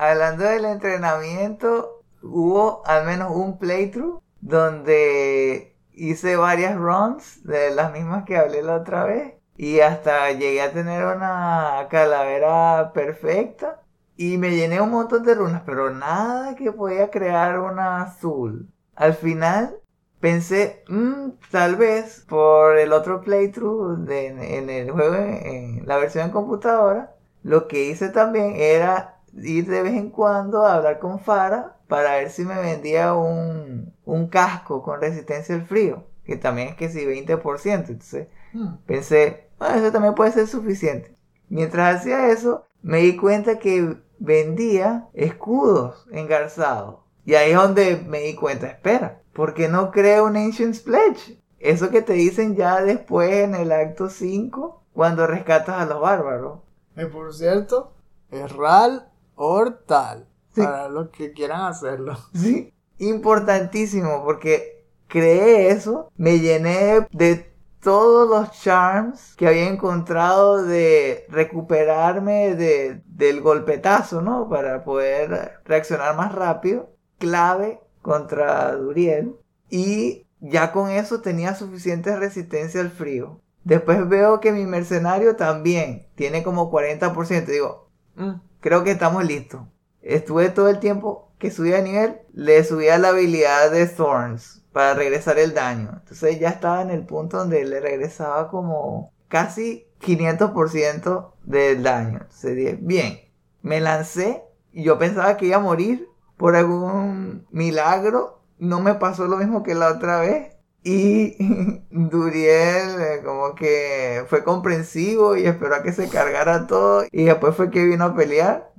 Hablando 0.01 0.45
del 0.45 0.65
entrenamiento, 0.65 2.01
hubo 2.23 2.81
al 2.87 3.05
menos 3.05 3.35
un 3.35 3.59
playthrough 3.59 4.19
donde 4.39 5.75
hice 5.93 6.35
varias 6.37 6.75
runs 6.75 7.43
de 7.43 7.69
las 7.69 7.93
mismas 7.93 8.23
que 8.25 8.35
hablé 8.35 8.63
la 8.63 8.77
otra 8.77 9.03
vez 9.03 9.35
y 9.57 9.81
hasta 9.81 10.31
llegué 10.31 10.63
a 10.63 10.73
tener 10.73 11.05
una 11.05 11.85
calavera 11.91 12.93
perfecta 12.95 13.83
y 14.17 14.39
me 14.39 14.49
llené 14.55 14.81
un 14.81 14.89
montón 14.89 15.23
de 15.23 15.35
runas, 15.35 15.61
pero 15.67 15.91
nada 15.91 16.55
que 16.55 16.71
podía 16.71 17.11
crear 17.11 17.59
una 17.59 18.01
azul. 18.01 18.71
Al 18.95 19.13
final 19.13 19.77
pensé, 20.19 20.83
mm, 20.87 21.33
tal 21.51 21.75
vez 21.75 22.25
por 22.27 22.75
el 22.79 22.91
otro 22.93 23.21
playthrough 23.21 23.99
de, 23.99 24.25
en 24.57 24.69
el 24.71 24.89
juego, 24.89 25.13
en 25.13 25.85
la 25.85 25.97
versión 25.97 26.25
en 26.25 26.31
computadora, 26.31 27.13
lo 27.43 27.67
que 27.67 27.83
hice 27.83 28.09
también 28.09 28.55
era 28.55 29.20
ir 29.35 29.67
de 29.67 29.81
vez 29.81 29.93
en 29.93 30.09
cuando 30.09 30.65
a 30.65 30.75
hablar 30.75 30.99
con 30.99 31.19
Fara 31.19 31.77
para 31.87 32.15
ver 32.17 32.29
si 32.31 32.43
me 32.45 32.59
vendía 32.59 33.13
un, 33.13 33.93
un 34.05 34.27
casco 34.27 34.81
con 34.83 35.01
resistencia 35.01 35.55
al 35.55 35.65
frío, 35.65 36.03
que 36.25 36.37
también 36.37 36.69
es 36.69 36.75
que 36.75 36.89
si 36.89 37.05
20%. 37.05 37.91
Entonces 37.91 38.27
Hmm. 38.53 38.75
pensé, 38.85 39.47
"Ah, 39.59 39.77
eso 39.77 39.91
también 39.91 40.13
puede 40.15 40.31
ser 40.33 40.47
suficiente. 40.47 41.15
Mientras 41.49 41.97
hacía 42.01 42.29
eso, 42.31 42.65
me 42.81 42.97
di 42.99 43.15
cuenta 43.15 43.59
que 43.59 43.97
vendía 44.19 45.07
escudos 45.13 46.05
engarzados. 46.11 46.97
Y 47.25 47.35
ahí 47.35 47.51
es 47.51 47.57
donde 47.57 47.97
me 48.07 48.19
di 48.21 48.35
cuenta, 48.35 48.67
espera, 48.67 49.21
¿por 49.33 49.53
qué 49.53 49.69
no 49.69 49.91
creo 49.91 50.25
un 50.25 50.35
Ancient 50.37 50.77
Pledge? 50.83 51.39
Eso 51.59 51.91
que 51.91 52.01
te 52.01 52.13
dicen 52.13 52.55
ya 52.55 52.81
después 52.81 53.31
en 53.31 53.55
el 53.55 53.71
acto 53.71 54.09
5, 54.09 54.81
cuando 54.93 55.27
rescatas 55.27 55.79
a 55.81 55.85
los 55.85 56.01
bárbaros. 56.01 56.59
Y 56.97 57.05
por 57.05 57.33
cierto, 57.33 57.93
es 58.31 58.51
RAL 58.51 59.10
Hortal. 59.35 60.27
Sí. 60.53 60.61
Para 60.61 60.89
los 60.89 61.09
que 61.09 61.31
quieran 61.33 61.61
hacerlo. 61.61 62.17
Sí, 62.33 62.73
importantísimo 62.97 64.23
porque 64.23 64.85
creé 65.07 65.69
eso, 65.69 66.09
me 66.17 66.39
llené 66.39 67.07
de 67.11 67.51
todos 67.81 68.29
los 68.29 68.51
charms 68.61 69.35
que 69.35 69.47
había 69.47 69.67
encontrado 69.67 70.63
de 70.63 71.25
recuperarme 71.29 72.55
de, 72.55 73.01
del 73.05 73.41
golpetazo, 73.41 74.21
¿no? 74.21 74.47
Para 74.49 74.83
poder 74.83 75.59
reaccionar 75.65 76.15
más 76.15 76.33
rápido. 76.33 76.91
Clave 77.17 77.81
contra 78.01 78.75
Duriel. 78.75 79.35
Y 79.69 80.27
ya 80.39 80.71
con 80.71 80.89
eso 80.89 81.21
tenía 81.21 81.55
suficiente 81.55 82.15
resistencia 82.15 82.81
al 82.81 82.91
frío. 82.91 83.41
Después 83.63 84.07
veo 84.07 84.39
que 84.39 84.51
mi 84.51 84.65
mercenario 84.65 85.35
también 85.35 86.07
tiene 86.15 86.43
como 86.43 86.69
40%. 86.71 87.51
Digo, 87.51 87.89
"Mm, 88.15 88.33
creo 88.61 88.83
que 88.83 88.91
estamos 88.91 89.25
listos. 89.25 89.61
Estuve 90.01 90.49
todo 90.49 90.69
el 90.69 90.79
tiempo 90.79 91.33
que 91.37 91.51
subía 91.51 91.77
de 91.77 91.83
nivel, 91.83 92.21
le 92.33 92.63
subía 92.63 92.97
la 92.97 93.09
habilidad 93.09 93.71
de 93.71 93.87
Thorns 93.87 94.63
para 94.71 94.93
regresar 94.93 95.37
el 95.37 95.53
daño. 95.53 95.89
Entonces 95.99 96.39
ya 96.39 96.49
estaba 96.49 96.81
en 96.81 96.91
el 96.91 97.05
punto 97.05 97.37
donde 97.37 97.65
le 97.65 97.79
regresaba 97.81 98.49
como 98.49 99.11
casi 99.27 99.87
500% 100.01 101.33
del 101.43 101.83
daño. 101.83 102.19
Entonces 102.21 102.77
bien, 102.81 103.19
me 103.61 103.81
lancé 103.81 104.43
y 104.71 104.83
yo 104.83 104.97
pensaba 104.97 105.37
que 105.37 105.47
iba 105.47 105.57
a 105.57 105.61
morir 105.61 106.07
por 106.37 106.55
algún 106.55 107.47
milagro. 107.51 108.41
No 108.57 108.79
me 108.79 108.95
pasó 108.95 109.27
lo 109.27 109.37
mismo 109.37 109.63
que 109.63 109.75
la 109.75 109.89
otra 109.89 110.19
vez. 110.19 110.50
Y 110.83 111.37
Duriel 111.91 113.01
eh, 113.01 113.21
como 113.23 113.53
que 113.55 114.23
fue 114.27 114.43
comprensivo 114.43 115.37
y 115.37 115.45
esperó 115.45 115.75
a 115.75 115.83
que 115.83 115.93
se 115.93 116.09
cargara 116.09 116.65
todo. 116.67 117.03
Y 117.11 117.25
después 117.25 117.55
fue 117.55 117.69
que 117.71 117.85
vino 117.85 118.05
a 118.05 118.15
pelear. 118.15 118.71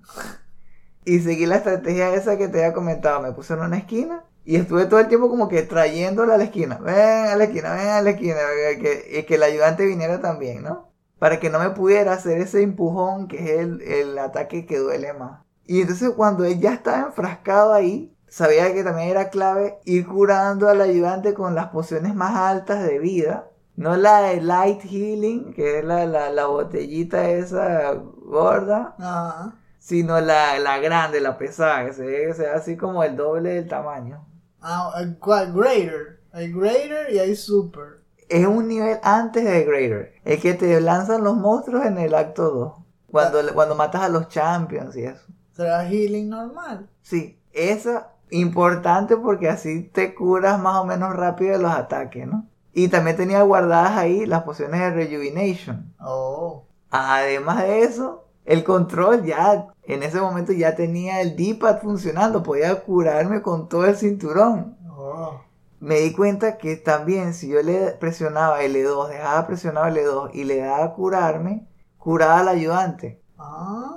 Y 1.05 1.21
seguí 1.21 1.47
la 1.47 1.57
estrategia 1.57 2.15
esa 2.15 2.39
que 2.39 2.49
te 2.49 2.59
había 2.65 2.73
comentado. 2.75 3.21
Me 3.23 3.33
puse 3.33 3.55
en 3.55 3.61
una 3.61 3.79
esquina 3.79 4.25
y 4.45 4.57
estuve 4.57 4.87
todo 4.87 5.01
el 5.01 5.09
tiempo 5.09 5.29
como 5.29 5.49
que 5.49 5.63
trayéndola 5.63 6.35
a 6.35 6.39
la 6.39 6.45
esquina. 6.45 6.79
Ven 6.79 7.27
a 7.27 7.37
la 7.37 7.45
esquina, 7.45 7.75
ven 7.75 7.89
a 7.89 8.03
la 8.03 8.11
esquina. 8.11 8.37
eh, 8.71 8.79
Que, 8.79 9.19
y 9.21 9.23
que 9.25 9.35
el 9.37 9.43
ayudante 9.43 9.85
viniera 9.87 10.21
también, 10.21 10.63
¿no? 10.63 10.93
Para 11.19 11.41
que 11.41 11.51
no 11.51 11.59
me 11.59 11.71
pudiera 11.71 12.13
hacer 12.15 12.39
ese 12.41 12.63
empujón 12.63 13.29
que 13.29 13.37
es 13.55 13.61
el, 13.61 13.81
el 13.83 14.19
ataque 14.19 14.67
que 14.67 14.79
duele 14.79 15.13
más. 15.13 15.43
Y 15.67 15.81
entonces 15.83 16.11
cuando 16.17 16.45
él 16.45 16.61
ya 16.61 16.75
estaba 16.75 17.07
enfrascado 17.07 17.73
ahí, 17.73 18.12
sabía 18.33 18.73
que 18.73 18.83
también 18.83 19.11
era 19.11 19.29
clave 19.29 19.79
ir 19.85 20.07
curando 20.07 20.69
al 20.69 20.81
ayudante 20.81 21.35
con 21.35 21.55
las 21.55 21.67
pociones 21.69 22.15
más 22.15 22.35
altas 22.35 22.83
de 22.83 22.99
vida. 22.99 23.49
No 23.77 23.97
la 23.97 24.23
de 24.23 24.41
light 24.41 24.81
healing, 24.83 25.53
que 25.53 25.79
es 25.79 25.85
la, 25.85 26.07
la, 26.07 26.31
la 26.31 26.47
botellita 26.47 27.29
esa 27.31 27.93
gorda 27.95 28.95
Ajá. 28.99 29.55
sino 29.79 30.21
la, 30.21 30.59
la 30.59 30.79
grande, 30.79 31.21
la 31.21 31.37
pesada, 31.37 31.85
que 31.87 31.93
se 31.93 32.35
sea 32.35 32.55
así 32.55 32.77
como 32.77 33.05
el 33.05 33.17
doble 33.17 33.51
del 33.51 33.69
tamaño. 33.69 34.25
Ah, 34.61 34.93
¿cuál? 35.21 35.53
Greater. 35.53 36.21
Hay 36.33 36.53
Greater 36.53 37.13
y 37.13 37.19
hay 37.19 37.35
Super. 37.37 38.03
Es 38.29 38.47
un 38.47 38.69
nivel 38.69 38.99
antes 39.03 39.45
de 39.45 39.65
Greater, 39.65 40.15
el 40.25 40.41
que 40.41 40.55
te 40.55 40.81
lanzan 40.81 41.23
los 41.23 41.37
monstruos 41.37 41.85
en 41.85 41.99
el 41.99 42.15
acto 42.15 42.51
2, 42.51 42.73
cuando, 43.11 43.41
cuando 43.53 43.75
matas 43.75 44.03
a 44.03 44.09
los 44.09 44.29
champions 44.29 44.97
y 44.97 45.05
eso. 45.05 45.27
¿Será 45.55 45.85
Healing 45.85 46.31
normal? 46.31 46.89
Sí, 47.03 47.39
esa 47.53 48.12
importante 48.33 49.17
porque 49.17 49.49
así 49.49 49.83
te 49.83 50.15
curas 50.15 50.61
más 50.61 50.77
o 50.77 50.85
menos 50.85 51.15
rápido 51.15 51.53
de 51.53 51.63
los 51.63 51.73
ataques, 51.73 52.27
¿no? 52.27 52.47
Y 52.73 52.89
también 52.89 53.17
tenía 53.17 53.43
guardadas 53.43 53.99
ahí 53.99 54.25
las 54.27 54.43
pociones 54.43 54.81
de 54.81 54.91
Rejuvenation. 54.91 55.95
Oh. 56.01 56.65
Además 56.91 57.63
de 57.63 57.83
eso, 57.83 58.25
el 58.45 58.65
control 58.65 59.25
ya, 59.25 59.69
en 59.85 60.03
ese 60.03 60.21
momento 60.21 60.53
ya 60.53 60.75
tenía 60.75 61.21
el 61.21 61.37
D-pad 61.37 61.81
funcionando, 61.81 62.43
podía 62.43 62.83
curarme 62.83 63.43
con 63.43 63.69
todo 63.69 63.85
el 63.87 63.97
cinturón. 63.97 64.77
Oh. 64.89 65.41
Me 65.81 65.97
di 65.97 66.13
cuenta 66.13 66.57
que 66.57 66.77
también 66.77 67.35
si 67.35 67.49
yo 67.49 67.63
le 67.63 67.93
presionaba 67.93 68.63
L2, 68.63 69.09
dejaba 69.09 69.47
presionado 69.47 69.89
L2 69.89 70.31
y 70.33 70.45
le 70.45 70.59
daba 70.59 70.85
a 70.85 70.93
curarme, 70.95 71.67
curaba 71.99 72.41
al 72.41 72.49
ayudante. 72.49 73.21
Ah. 73.39 73.97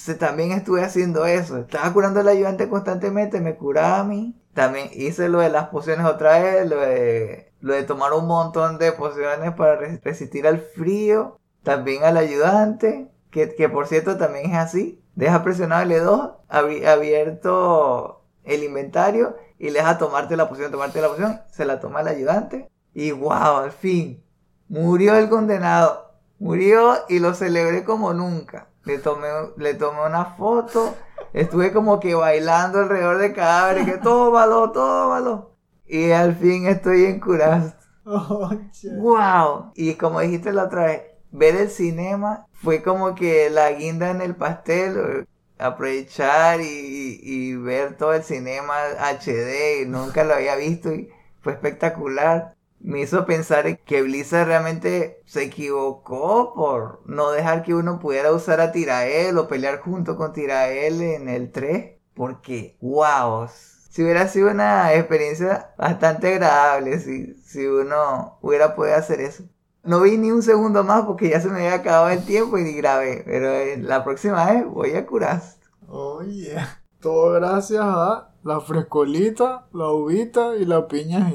Entonces 0.00 0.18
también 0.18 0.52
estuve 0.52 0.82
haciendo 0.82 1.26
eso. 1.26 1.58
Estaba 1.58 1.92
curando 1.92 2.20
al 2.20 2.28
ayudante 2.28 2.70
constantemente, 2.70 3.38
me 3.42 3.56
curaba 3.56 3.98
a 4.00 4.04
mí. 4.04 4.34
También 4.54 4.88
hice 4.94 5.28
lo 5.28 5.40
de 5.40 5.50
las 5.50 5.66
pociones 5.68 6.06
otra 6.06 6.38
vez, 6.38 6.66
lo 6.70 6.80
de, 6.80 7.52
lo 7.60 7.74
de 7.74 7.82
tomar 7.82 8.14
un 8.14 8.26
montón 8.26 8.78
de 8.78 8.92
pociones 8.92 9.52
para 9.52 9.76
re- 9.76 10.00
resistir 10.02 10.46
al 10.46 10.58
frío. 10.60 11.38
También 11.62 12.04
al 12.04 12.16
ayudante, 12.16 13.10
que, 13.30 13.54
que 13.54 13.68
por 13.68 13.86
cierto 13.88 14.16
también 14.16 14.50
es 14.52 14.56
así. 14.56 15.04
Deja 15.16 15.44
presionado 15.44 15.82
L2, 15.84 16.36
abri- 16.48 16.86
abierto 16.86 18.24
el 18.44 18.64
inventario 18.64 19.36
y 19.58 19.66
le 19.66 19.80
deja 19.80 19.98
tomarte 19.98 20.34
la 20.34 20.48
poción, 20.48 20.70
tomarte 20.72 21.02
la 21.02 21.08
poción. 21.08 21.40
Se 21.50 21.66
la 21.66 21.78
toma 21.78 22.00
el 22.00 22.08
ayudante. 22.08 22.70
Y 22.94 23.12
wow, 23.12 23.58
al 23.64 23.72
fin. 23.72 24.24
Murió 24.66 25.14
el 25.16 25.28
condenado. 25.28 26.14
Murió 26.38 26.94
y 27.10 27.18
lo 27.18 27.34
celebré 27.34 27.84
como 27.84 28.14
nunca. 28.14 28.68
Le 28.90 28.98
tomé, 28.98 29.28
le 29.56 29.74
tomé 29.74 30.04
una 30.04 30.24
foto. 30.24 30.96
Estuve 31.32 31.72
como 31.72 32.00
que 32.00 32.16
bailando 32.16 32.80
alrededor 32.80 33.18
de 33.18 33.32
cadáveres. 33.32 33.84
Que 33.84 33.98
tómalo, 33.98 34.72
tómalo. 34.72 35.54
Y 35.86 36.10
al 36.10 36.34
fin 36.34 36.66
estoy 36.66 37.04
en 37.04 37.20
Curast. 37.20 37.78
Oh. 38.04 38.50
¡Wow! 38.96 39.70
Y 39.76 39.94
como 39.94 40.18
dijiste 40.18 40.52
la 40.52 40.64
otra 40.64 40.86
vez, 40.86 41.02
ver 41.30 41.54
el 41.54 41.70
cinema 41.70 42.46
fue 42.52 42.82
como 42.82 43.14
que 43.14 43.48
la 43.48 43.70
guinda 43.70 44.10
en 44.10 44.22
el 44.22 44.34
pastel. 44.34 45.28
aprovechar 45.56 46.60
y, 46.60 47.20
y 47.22 47.54
ver 47.54 47.96
todo 47.96 48.12
el 48.14 48.24
cinema 48.24 48.74
HD, 48.98 49.86
nunca 49.86 50.24
lo 50.24 50.34
había 50.34 50.56
visto 50.56 50.92
y 50.92 51.10
fue 51.42 51.52
espectacular. 51.52 52.56
Me 52.80 53.00
hizo 53.02 53.26
pensar 53.26 53.78
que 53.80 54.02
Blizzard 54.02 54.46
realmente 54.46 55.22
se 55.26 55.44
equivocó 55.44 56.54
por 56.54 57.02
no 57.06 57.30
dejar 57.30 57.62
que 57.62 57.74
uno 57.74 57.98
pudiera 57.98 58.32
usar 58.32 58.60
a 58.60 58.72
Tirael 58.72 59.36
o 59.36 59.48
pelear 59.48 59.80
junto 59.80 60.16
con 60.16 60.32
Tirael 60.32 61.02
en 61.02 61.28
el 61.28 61.52
3. 61.52 61.98
Porque, 62.14 62.78
wow, 62.80 63.48
si 63.90 64.02
hubiera 64.02 64.28
sido 64.28 64.50
una 64.50 64.94
experiencia 64.94 65.74
bastante 65.76 66.28
agradable 66.28 66.98
si, 67.00 67.34
si 67.42 67.66
uno 67.66 68.38
hubiera 68.40 68.74
podido 68.74 68.96
hacer 68.96 69.20
eso. 69.20 69.44
No 69.82 70.00
vi 70.00 70.16
ni 70.16 70.30
un 70.30 70.42
segundo 70.42 70.84
más 70.84 71.04
porque 71.04 71.30
ya 71.30 71.40
se 71.40 71.48
me 71.48 71.56
había 71.56 71.74
acabado 71.74 72.08
el 72.10 72.24
tiempo 72.24 72.56
y 72.56 72.62
ni 72.62 72.72
grabé. 72.74 73.22
Pero 73.26 73.82
la 73.82 74.04
próxima 74.04 74.50
vez 74.50 74.66
voy 74.66 74.94
a 74.94 75.06
curar. 75.06 75.42
Oye, 75.88 76.56
todo 77.00 77.32
gracias 77.32 77.82
a 77.82 78.30
la 78.42 78.60
frescolita, 78.60 79.66
la 79.72 79.88
uvita 79.88 80.56
y 80.56 80.64
la 80.64 80.86
piña. 80.86 81.32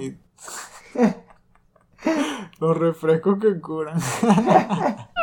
Los 2.60 2.78
refrescos 2.78 3.39
que 3.39 3.60
curan. 3.60 3.99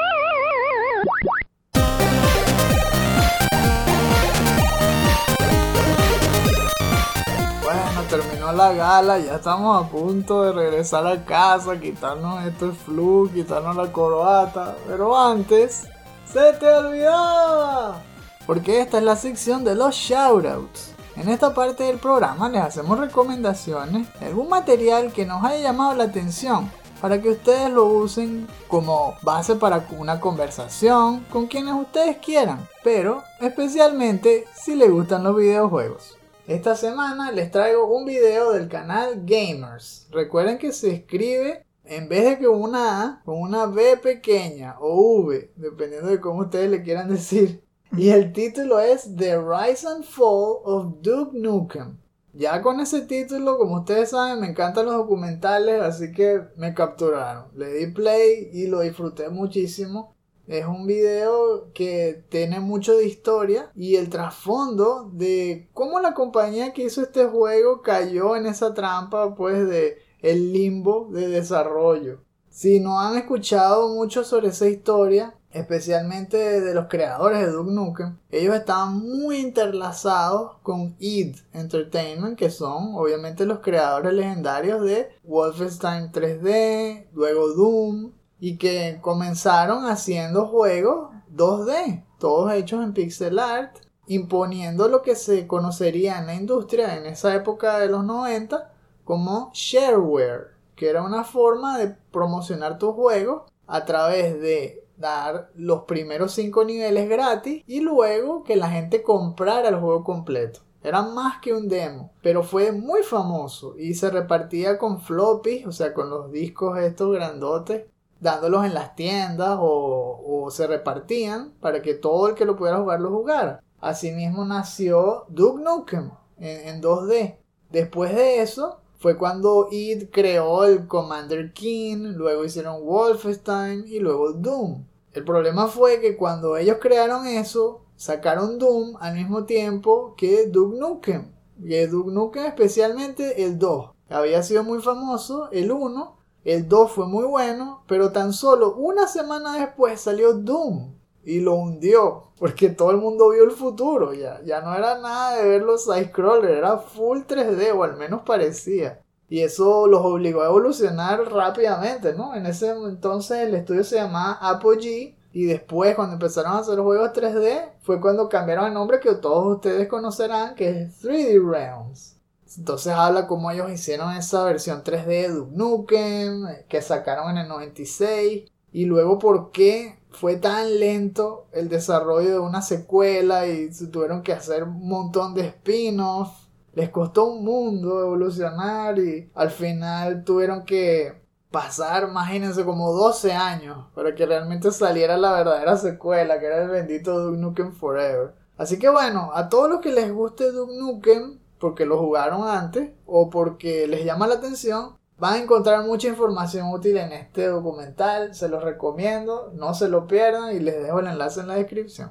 Bueno, 7.62 8.02
terminó 8.10 8.52
la 8.52 8.72
gala, 8.72 9.18
ya 9.18 9.36
estamos 9.36 9.82
a 9.82 9.88
punto 9.88 10.42
de 10.42 10.52
regresar 10.52 11.06
a 11.06 11.24
casa, 11.24 11.80
quitarnos 11.80 12.44
este 12.44 12.70
flu, 12.72 13.30
quitarnos 13.32 13.76
la 13.76 13.90
corbata. 13.90 14.76
Pero 14.86 15.16
antes, 15.16 15.88
¡se 16.26 16.52
te 16.54 16.68
olvidaba! 16.68 18.02
Porque 18.46 18.80
esta 18.80 18.98
es 18.98 19.04
la 19.04 19.16
sección 19.16 19.64
de 19.64 19.74
los 19.74 19.94
shoutouts. 19.94 20.91
En 21.14 21.28
esta 21.28 21.52
parte 21.52 21.84
del 21.84 21.98
programa 21.98 22.48
les 22.48 22.62
hacemos 22.62 22.98
recomendaciones 22.98 24.08
de 24.18 24.26
algún 24.26 24.48
material 24.48 25.12
que 25.12 25.26
nos 25.26 25.44
haya 25.44 25.60
llamado 25.60 25.94
la 25.94 26.04
atención 26.04 26.70
para 27.02 27.20
que 27.20 27.30
ustedes 27.30 27.70
lo 27.70 27.84
usen 27.84 28.46
como 28.66 29.14
base 29.22 29.56
para 29.56 29.86
una 29.98 30.20
conversación 30.20 31.26
con 31.30 31.48
quienes 31.48 31.74
ustedes 31.74 32.16
quieran, 32.16 32.66
pero 32.82 33.22
especialmente 33.40 34.46
si 34.54 34.74
les 34.74 34.90
gustan 34.90 35.22
los 35.22 35.36
videojuegos. 35.36 36.16
Esta 36.46 36.76
semana 36.76 37.30
les 37.30 37.50
traigo 37.50 37.86
un 37.86 38.06
video 38.06 38.52
del 38.52 38.68
canal 38.68 39.22
Gamers. 39.24 40.08
Recuerden 40.10 40.58
que 40.58 40.72
se 40.72 40.92
escribe 40.92 41.66
en 41.84 42.08
vez 42.08 42.24
de 42.24 42.38
que 42.38 42.48
una 42.48 43.02
A, 43.02 43.22
con 43.24 43.38
una 43.38 43.66
B 43.66 43.98
pequeña 43.98 44.76
o 44.80 45.20
V, 45.20 45.52
dependiendo 45.56 46.08
de 46.08 46.20
cómo 46.20 46.40
ustedes 46.40 46.70
le 46.70 46.82
quieran 46.82 47.08
decir. 47.14 47.62
Y 47.94 48.08
el 48.08 48.32
título 48.32 48.80
es 48.80 49.16
The 49.16 49.36
Rise 49.36 49.86
and 49.86 50.04
Fall 50.04 50.60
of 50.64 51.02
Duke 51.02 51.36
Nukem. 51.36 51.98
Ya 52.32 52.62
con 52.62 52.80
ese 52.80 53.02
título, 53.02 53.58
como 53.58 53.80
ustedes 53.80 54.10
saben, 54.10 54.40
me 54.40 54.48
encantan 54.48 54.86
los 54.86 54.94
documentales, 54.94 55.82
así 55.82 56.10
que 56.10 56.40
me 56.56 56.72
capturaron. 56.72 57.48
Le 57.54 57.70
di 57.74 57.92
play 57.92 58.48
y 58.50 58.66
lo 58.66 58.80
disfruté 58.80 59.28
muchísimo. 59.28 60.16
Es 60.46 60.64
un 60.64 60.86
video 60.86 61.70
que 61.74 62.24
tiene 62.30 62.60
mucho 62.60 62.96
de 62.96 63.04
historia 63.04 63.70
y 63.74 63.96
el 63.96 64.08
trasfondo 64.08 65.10
de 65.12 65.68
cómo 65.74 66.00
la 66.00 66.14
compañía 66.14 66.72
que 66.72 66.84
hizo 66.84 67.02
este 67.02 67.26
juego 67.26 67.82
cayó 67.82 68.36
en 68.36 68.46
esa 68.46 68.72
trampa 68.72 69.34
pues 69.34 69.68
de 69.68 69.98
el 70.20 70.54
limbo 70.54 71.08
de 71.12 71.28
desarrollo. 71.28 72.24
Si 72.48 72.80
no 72.80 73.00
han 73.00 73.18
escuchado 73.18 73.94
mucho 73.94 74.24
sobre 74.24 74.48
esa 74.48 74.66
historia, 74.66 75.34
especialmente 75.52 76.60
de 76.60 76.74
los 76.74 76.86
creadores 76.86 77.40
de 77.40 77.52
Duke 77.52 77.70
Nukem, 77.70 78.18
ellos 78.30 78.54
estaban 78.54 78.98
muy 78.98 79.36
interlazados 79.38 80.56
con 80.62 80.96
id 80.98 81.36
Entertainment, 81.52 82.38
que 82.38 82.50
son 82.50 82.94
obviamente 82.94 83.46
los 83.46 83.60
creadores 83.60 84.12
legendarios 84.14 84.82
de 84.82 85.10
Wolfenstein 85.24 86.10
3D, 86.12 87.08
luego 87.12 87.48
Doom, 87.48 88.12
y 88.40 88.56
que 88.58 88.98
comenzaron 89.00 89.86
haciendo 89.86 90.46
juegos 90.46 91.10
2D, 91.34 92.04
todos 92.18 92.52
hechos 92.52 92.82
en 92.82 92.92
pixel 92.92 93.38
art, 93.38 93.76
imponiendo 94.06 94.88
lo 94.88 95.02
que 95.02 95.14
se 95.14 95.46
conocería 95.46 96.18
en 96.18 96.26
la 96.26 96.34
industria 96.34 96.96
en 96.96 97.06
esa 97.06 97.34
época 97.34 97.78
de 97.78 97.88
los 97.88 98.04
90 98.04 98.72
como 99.04 99.50
shareware, 99.54 100.52
que 100.74 100.88
era 100.88 101.02
una 101.02 101.24
forma 101.24 101.78
de 101.78 101.88
promocionar 102.10 102.78
tus 102.78 102.94
juegos 102.94 103.42
a 103.66 103.84
través 103.84 104.40
de 104.40 104.81
dar 104.96 105.50
los 105.54 105.84
primeros 105.84 106.32
5 106.32 106.64
niveles 106.64 107.08
gratis 107.08 107.62
y 107.66 107.80
luego 107.80 108.44
que 108.44 108.56
la 108.56 108.68
gente 108.68 109.02
comprara 109.02 109.68
el 109.68 109.76
juego 109.76 110.04
completo. 110.04 110.60
Era 110.82 111.02
más 111.02 111.40
que 111.40 111.52
un 111.52 111.68
demo, 111.68 112.12
pero 112.22 112.42
fue 112.42 112.72
muy 112.72 113.02
famoso 113.02 113.76
y 113.78 113.94
se 113.94 114.10
repartía 114.10 114.78
con 114.78 115.00
floppy, 115.00 115.64
o 115.64 115.72
sea, 115.72 115.94
con 115.94 116.10
los 116.10 116.32
discos 116.32 116.78
estos 116.78 117.14
grandotes, 117.14 117.86
dándolos 118.18 118.64
en 118.64 118.74
las 118.74 118.96
tiendas 118.96 119.58
o, 119.60 120.48
se 120.50 120.66
repartían 120.66 121.52
para 121.60 121.80
que 121.82 121.94
todo 121.94 122.28
el 122.28 122.34
que 122.34 122.44
lo 122.44 122.56
pudiera 122.56 122.78
jugar 122.78 123.00
lo 123.00 123.10
jugara. 123.10 123.62
Asimismo 123.80 124.44
nació 124.44 125.24
Duke 125.28 125.62
Nukem 125.62 126.10
en, 126.38 126.68
en 126.68 126.82
2D. 126.82 127.36
Después 127.70 128.14
de 128.14 128.42
eso, 128.42 128.81
fue 129.02 129.18
cuando 129.18 129.66
id 129.72 130.10
creó 130.12 130.64
el 130.64 130.86
Commander 130.86 131.52
King, 131.52 132.12
luego 132.14 132.44
hicieron 132.44 132.84
Wolfenstein 132.86 133.84
y 133.88 133.98
luego 133.98 134.32
Doom. 134.32 134.84
El 135.12 135.24
problema 135.24 135.66
fue 135.66 136.00
que 136.00 136.16
cuando 136.16 136.56
ellos 136.56 136.76
crearon 136.80 137.26
eso, 137.26 137.80
sacaron 137.96 138.60
Doom 138.60 138.96
al 139.00 139.14
mismo 139.14 139.44
tiempo 139.44 140.14
que 140.16 140.46
Duke 140.46 140.78
Nukem. 140.78 141.32
Y 141.58 141.76
Duke 141.86 142.12
Nukem 142.12 142.44
especialmente 142.44 143.44
el 143.44 143.58
2. 143.58 143.90
Había 144.08 144.40
sido 144.44 144.62
muy 144.62 144.80
famoso 144.80 145.50
el 145.50 145.72
1, 145.72 146.16
el 146.44 146.68
2 146.68 146.92
fue 146.92 147.08
muy 147.08 147.24
bueno, 147.24 147.82
pero 147.88 148.12
tan 148.12 148.32
solo 148.32 148.76
una 148.76 149.08
semana 149.08 149.58
después 149.58 150.00
salió 150.00 150.32
Doom 150.34 150.94
y 151.24 151.40
lo 151.40 151.54
hundió. 151.54 152.32
Porque 152.38 152.70
todo 152.70 152.90
el 152.90 152.96
mundo 152.96 153.30
vio 153.30 153.44
el 153.44 153.52
futuro 153.52 154.12
ya. 154.12 154.40
Ya 154.42 154.60
no 154.60 154.74
era 154.74 154.98
nada 154.98 155.36
de 155.36 155.48
ver 155.48 155.62
los 155.62 155.84
side-scrollers, 155.84 156.56
era 156.58 156.78
full 156.78 157.20
3D 157.20 157.72
o 157.74 157.84
al 157.84 157.96
menos 157.96 158.22
parecía. 158.22 159.00
Y 159.28 159.40
eso 159.40 159.86
los 159.86 160.02
obligó 160.02 160.42
a 160.42 160.46
evolucionar 160.46 161.32
rápidamente, 161.32 162.12
¿no? 162.14 162.34
En 162.34 162.44
ese 162.46 162.70
entonces 162.70 163.38
el 163.38 163.54
estudio 163.54 163.84
se 163.84 163.96
llamaba 163.96 164.38
Apogee. 164.40 165.16
Y 165.32 165.46
después, 165.46 165.94
cuando 165.94 166.14
empezaron 166.14 166.52
a 166.52 166.58
hacer 166.58 166.78
juegos 166.78 167.12
3D, 167.14 167.70
fue 167.80 167.98
cuando 168.00 168.28
cambiaron 168.28 168.66
el 168.66 168.74
nombre 168.74 169.00
que 169.00 169.14
todos 169.14 169.56
ustedes 169.56 169.88
conocerán, 169.88 170.54
que 170.54 170.68
es 170.68 171.02
3D 171.02 171.50
Realms. 171.50 172.18
Entonces 172.58 172.92
habla 172.92 173.26
cómo 173.26 173.50
ellos 173.50 173.70
hicieron 173.70 174.14
esa 174.14 174.44
versión 174.44 174.82
3D 174.84 175.06
de 175.06 175.28
Duke 175.28 175.56
Nukem, 175.56 176.46
que 176.68 176.82
sacaron 176.82 177.30
en 177.30 177.38
el 177.38 177.48
96. 177.48 178.50
Y 178.72 178.84
luego 178.84 179.18
por 179.18 179.50
qué 179.52 179.98
fue 180.12 180.36
tan 180.36 180.78
lento 180.78 181.46
el 181.52 181.68
desarrollo 181.68 182.30
de 182.30 182.38
una 182.38 182.62
secuela 182.62 183.46
y 183.46 183.70
tuvieron 183.90 184.22
que 184.22 184.32
hacer 184.32 184.64
un 184.64 184.88
montón 184.88 185.34
de 185.34 185.42
spin-offs. 185.42 186.48
Les 186.74 186.88
costó 186.90 187.26
un 187.26 187.44
mundo 187.44 188.00
evolucionar 188.00 188.98
y 188.98 189.30
al 189.34 189.50
final 189.50 190.24
tuvieron 190.24 190.64
que 190.64 191.22
pasar, 191.50 192.08
imagínense, 192.08 192.64
como 192.64 192.92
12 192.92 193.32
años 193.32 193.86
para 193.94 194.14
que 194.14 194.26
realmente 194.26 194.72
saliera 194.72 195.16
la 195.18 195.32
verdadera 195.32 195.76
secuela, 195.76 196.40
que 196.40 196.46
era 196.46 196.62
el 196.62 196.70
bendito 196.70 197.20
Duke 197.20 197.38
Nukem 197.38 197.72
Forever. 197.72 198.34
Así 198.56 198.78
que 198.78 198.88
bueno, 198.88 199.30
a 199.34 199.48
todos 199.48 199.68
los 199.68 199.80
que 199.80 199.92
les 199.92 200.10
guste 200.12 200.50
Duke 200.50 200.72
Nukem, 200.78 201.38
porque 201.58 201.84
lo 201.86 201.98
jugaron 201.98 202.48
antes 202.48 202.90
o 203.06 203.30
porque 203.30 203.86
les 203.86 204.04
llama 204.04 204.26
la 204.26 204.34
atención, 204.34 204.96
Van 205.22 205.34
a 205.34 205.38
encontrar 205.38 205.84
mucha 205.84 206.08
información 206.08 206.72
útil 206.72 206.96
en 206.96 207.12
este 207.12 207.46
documental, 207.46 208.34
se 208.34 208.48
los 208.48 208.64
recomiendo, 208.64 209.52
no 209.54 209.72
se 209.72 209.88
lo 209.88 210.08
pierdan 210.08 210.52
y 210.52 210.58
les 210.58 210.82
dejo 210.82 210.98
el 210.98 211.06
enlace 211.06 211.38
en 211.38 211.46
la 211.46 211.54
descripción. 211.54 212.10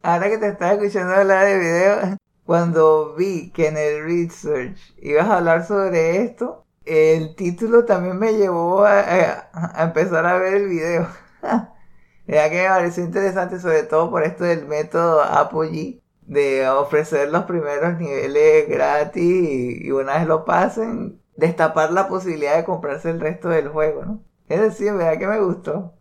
Ahora 0.00 0.30
que 0.30 0.38
te 0.38 0.48
estaba 0.48 0.72
escuchando 0.72 1.12
hablar 1.12 1.44
de 1.44 1.58
video, 1.58 2.16
cuando 2.46 3.14
vi 3.14 3.50
que 3.50 3.68
en 3.68 3.76
el 3.76 4.02
research 4.02 4.78
ibas 4.96 5.26
a 5.26 5.36
hablar 5.36 5.66
sobre 5.66 6.22
esto, 6.22 6.64
el 6.86 7.36
título 7.36 7.84
también 7.84 8.18
me 8.18 8.32
llevó 8.32 8.82
a, 8.82 9.50
empezar 9.82 10.24
a 10.24 10.38
ver 10.38 10.54
el 10.54 10.68
video. 10.68 11.06
ya 12.26 12.48
que 12.48 12.62
me 12.62 12.68
pareció 12.68 13.04
interesante, 13.04 13.60
sobre 13.60 13.82
todo 13.82 14.10
por 14.10 14.22
esto 14.22 14.44
del 14.44 14.66
método 14.66 15.22
Apogee, 15.22 16.02
de 16.22 16.66
ofrecer 16.66 17.30
los 17.30 17.44
primeros 17.44 17.98
niveles 17.98 18.70
gratis 18.70 19.82
y 19.84 19.90
una 19.90 20.14
vez 20.16 20.26
lo 20.26 20.46
pasen, 20.46 21.20
destapar 21.38 21.92
la 21.92 22.08
posibilidad 22.08 22.56
de 22.56 22.64
comprarse 22.64 23.10
el 23.10 23.20
resto 23.20 23.48
del 23.50 23.68
juego, 23.70 24.04
¿no? 24.04 24.20
Es 24.48 24.60
decir, 24.60 24.92
¿verdad 24.94 25.18
que 25.18 25.26
me 25.28 25.40
gustó? 25.40 25.94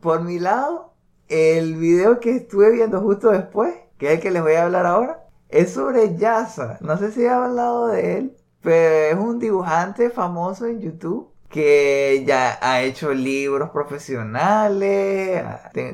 Por 0.00 0.22
mi 0.22 0.38
lado, 0.38 0.92
el 1.28 1.76
video 1.76 2.20
que 2.20 2.36
estuve 2.36 2.70
viendo 2.72 3.00
justo 3.00 3.30
después, 3.30 3.74
que 3.98 4.08
es 4.08 4.12
el 4.14 4.20
que 4.20 4.30
les 4.30 4.42
voy 4.42 4.54
a 4.54 4.64
hablar 4.64 4.86
ahora, 4.86 5.26
es 5.48 5.72
sobre 5.72 6.16
Yasa. 6.16 6.78
No 6.80 6.96
sé 6.98 7.12
si 7.12 7.22
he 7.24 7.28
hablado 7.30 7.88
de 7.88 8.18
él, 8.18 8.36
pero 8.60 9.18
es 9.20 9.24
un 9.26 9.38
dibujante 9.38 10.10
famoso 10.10 10.66
en 10.66 10.80
YouTube 10.80 11.30
que 11.48 12.24
ya 12.26 12.58
ha 12.60 12.82
hecho 12.82 13.14
libros 13.14 13.70
profesionales, 13.70 15.44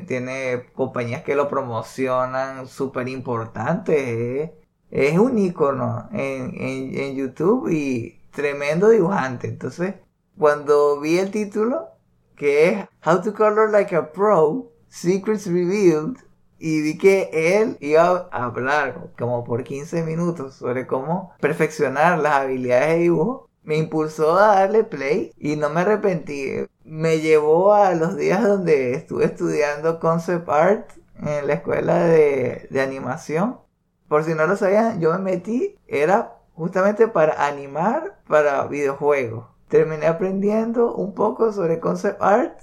tiene 0.07 0.65
compañías 0.73 1.21
que 1.23 1.35
lo 1.35 1.47
promocionan 1.49 2.65
súper 2.67 3.07
importantes, 3.07 3.95
eh. 3.97 4.55
es 4.89 5.19
un 5.19 5.37
ícono 5.37 6.09
en, 6.11 6.55
en- 6.59 6.97
en 6.99 7.15
YouTube 7.15 7.69
y 7.71 8.20
tremendo 8.31 8.89
dibujante. 8.89 9.47
Entonces, 9.47 9.95
cuando 10.37 10.99
vi 10.99 11.19
el 11.19 11.31
título, 11.31 11.89
que 12.35 12.69
es 12.69 12.87
How 13.05 13.21
to 13.21 13.33
Color 13.33 13.71
Like 13.71 13.95
a 13.95 14.11
Pro, 14.11 14.71
Secrets 14.87 15.45
Revealed, 15.45 16.17
y 16.57 16.81
vi 16.81 16.97
que 16.97 17.29
él 17.33 17.77
iba 17.79 18.29
a 18.31 18.45
hablar 18.45 19.11
como 19.17 19.43
por 19.43 19.63
15 19.63 20.03
minutos 20.03 20.55
sobre 20.55 20.85
cómo 20.85 21.33
perfeccionar 21.39 22.19
las 22.19 22.33
habilidades 22.33 22.89
de 22.89 22.99
dibujo, 22.99 23.49
me 23.63 23.77
impulsó 23.77 24.37
a 24.37 24.55
darle 24.55 24.83
play 24.83 25.31
y 25.37 25.55
no 25.55 25.69
me 25.69 25.81
arrepentí. 25.81 26.67
Me 26.83 27.19
llevó 27.19 27.73
a 27.73 27.93
los 27.93 28.15
días 28.15 28.43
donde 28.43 28.93
estuve 28.93 29.25
estudiando 29.25 29.99
concept 29.99 30.49
art 30.49 30.89
en 31.23 31.47
la 31.47 31.53
escuela 31.53 32.05
de, 32.05 32.67
de 32.69 32.81
animación. 32.81 33.59
Por 34.07 34.23
si 34.23 34.33
no 34.33 34.45
lo 34.45 34.55
sabían, 34.55 34.99
yo 34.99 35.11
me 35.13 35.19
metí, 35.19 35.77
era 35.87 36.40
justamente 36.61 37.07
para 37.07 37.47
animar 37.47 38.21
para 38.27 38.67
videojuegos. 38.67 39.47
Terminé 39.67 40.05
aprendiendo 40.05 40.93
un 40.93 41.15
poco 41.15 41.51
sobre 41.51 41.79
concept 41.79 42.21
art 42.21 42.59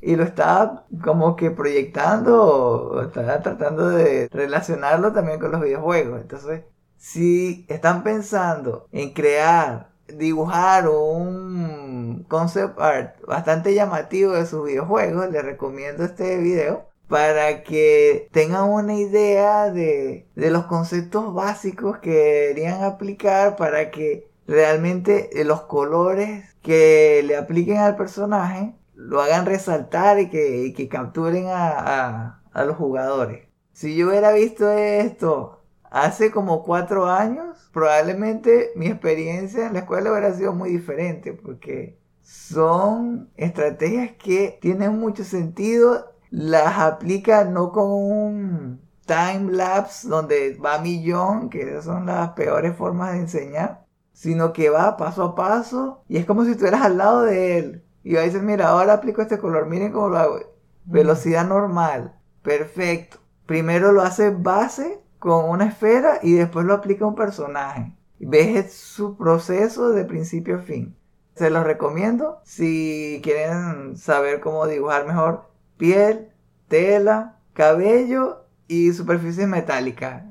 y 0.00 0.16
lo 0.16 0.24
estaba 0.24 0.84
como 1.04 1.36
que 1.36 1.52
proyectando, 1.52 3.00
estaba 3.06 3.40
tratando 3.42 3.88
de 3.90 4.28
relacionarlo 4.32 5.12
también 5.12 5.38
con 5.38 5.52
los 5.52 5.60
videojuegos. 5.60 6.22
Entonces, 6.22 6.64
si 6.96 7.64
están 7.68 8.02
pensando 8.02 8.88
en 8.90 9.12
crear, 9.12 9.90
dibujar 10.08 10.88
un 10.88 12.26
concept 12.28 12.80
art 12.80 13.20
bastante 13.28 13.74
llamativo 13.74 14.32
de 14.32 14.46
sus 14.46 14.64
videojuegos, 14.64 15.30
les 15.30 15.44
recomiendo 15.44 16.02
este 16.02 16.38
video 16.38 16.85
para 17.08 17.62
que 17.62 18.28
tengan 18.32 18.68
una 18.70 18.94
idea 18.94 19.70
de, 19.70 20.28
de 20.34 20.50
los 20.50 20.66
conceptos 20.66 21.32
básicos 21.34 21.98
que 21.98 22.10
deberían 22.10 22.82
aplicar 22.82 23.56
para 23.56 23.90
que 23.90 24.28
realmente 24.46 25.40
eh, 25.40 25.44
los 25.44 25.62
colores 25.62 26.44
que 26.62 27.22
le 27.26 27.36
apliquen 27.36 27.78
al 27.78 27.96
personaje 27.96 28.74
lo 28.94 29.20
hagan 29.20 29.46
resaltar 29.46 30.18
y 30.20 30.30
que, 30.30 30.72
que 30.76 30.88
capturen 30.88 31.46
a, 31.48 31.70
a- 31.78 32.42
a 32.52 32.64
los 32.64 32.76
jugadores. 32.76 33.46
Si 33.72 33.94
yo 33.96 34.08
hubiera 34.08 34.32
visto 34.32 34.70
esto 34.70 35.62
hace 35.90 36.30
como 36.30 36.62
cuatro 36.64 37.06
años, 37.06 37.68
probablemente 37.72 38.70
mi 38.76 38.86
experiencia 38.86 39.66
en 39.66 39.74
la 39.74 39.80
escuela 39.80 40.10
hubiera 40.10 40.32
sido 40.34 40.52
muy 40.54 40.70
diferente 40.70 41.32
porque 41.34 41.98
son 42.22 43.30
estrategias 43.36 44.12
que 44.18 44.58
tienen 44.60 44.98
mucho 44.98 45.22
sentido, 45.24 46.12
las 46.36 46.78
aplica 46.78 47.44
no 47.44 47.72
con 47.72 47.90
un 47.90 48.80
time 49.06 49.52
lapse 49.52 50.06
donde 50.06 50.54
va 50.62 50.74
a 50.74 50.82
millón, 50.82 51.48
que 51.48 51.62
esas 51.62 51.86
son 51.86 52.04
las 52.04 52.32
peores 52.32 52.76
formas 52.76 53.12
de 53.12 53.20
enseñar, 53.20 53.86
sino 54.12 54.52
que 54.52 54.68
va 54.68 54.98
paso 54.98 55.24
a 55.24 55.34
paso 55.34 56.02
y 56.08 56.18
es 56.18 56.26
como 56.26 56.44
si 56.44 56.50
estuvieras 56.50 56.82
al 56.82 56.98
lado 56.98 57.22
de 57.22 57.58
él. 57.58 57.84
Y 58.04 58.12
va 58.12 58.20
a 58.20 58.24
decir, 58.24 58.42
mira, 58.42 58.68
ahora 58.68 58.92
aplico 58.92 59.22
este 59.22 59.38
color, 59.38 59.66
miren 59.66 59.92
cómo 59.92 60.10
lo 60.10 60.18
hago. 60.18 60.38
Velocidad 60.84 61.46
normal, 61.46 62.14
perfecto. 62.42 63.16
Primero 63.46 63.92
lo 63.92 64.02
hace 64.02 64.28
base 64.28 65.00
con 65.18 65.48
una 65.48 65.64
esfera 65.64 66.18
y 66.22 66.34
después 66.34 66.66
lo 66.66 66.74
aplica 66.74 67.06
a 67.06 67.08
un 67.08 67.14
personaje. 67.14 67.94
Ves 68.18 68.74
su 68.74 69.16
proceso 69.16 69.88
de 69.88 70.04
principio 70.04 70.56
a 70.56 70.58
fin. 70.60 70.98
Se 71.34 71.48
los 71.48 71.64
recomiendo 71.64 72.40
si 72.44 73.22
quieren 73.24 73.96
saber 73.96 74.40
cómo 74.40 74.66
dibujar 74.66 75.06
mejor 75.06 75.55
piel, 75.76 76.32
tela, 76.68 77.38
cabello 77.52 78.44
y 78.68 78.92
superficies 78.92 79.48
metálicas. 79.48 80.24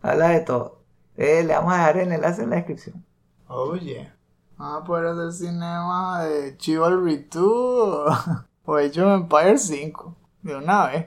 Habla 0.00 0.28
de 0.28 0.40
todo. 0.40 0.82
Eh, 1.16 1.44
le 1.44 1.54
vamos 1.54 1.72
a 1.72 1.76
dejar 1.76 1.98
el 1.98 2.12
enlace 2.12 2.42
en 2.42 2.50
la 2.50 2.56
descripción. 2.56 3.04
Oye, 3.46 4.10
vamos 4.56 4.82
a 4.82 4.84
poder 4.84 5.06
hacer 5.06 5.32
cinema 5.32 6.24
de 6.24 6.56
Chivalry 6.56 7.28
2 7.30 7.44
o, 8.64 8.76
Age 8.76 9.02
of 9.02 9.20
Empire 9.20 9.58
5 9.58 10.16
de 10.42 10.56
una 10.56 10.86
vez. 10.86 11.06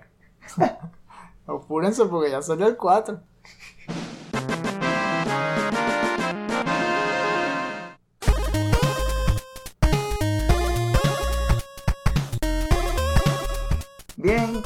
Apúrense 1.48 2.06
porque 2.06 2.32
ya 2.32 2.42
salió 2.42 2.68
el 2.68 2.78
4. 2.78 3.20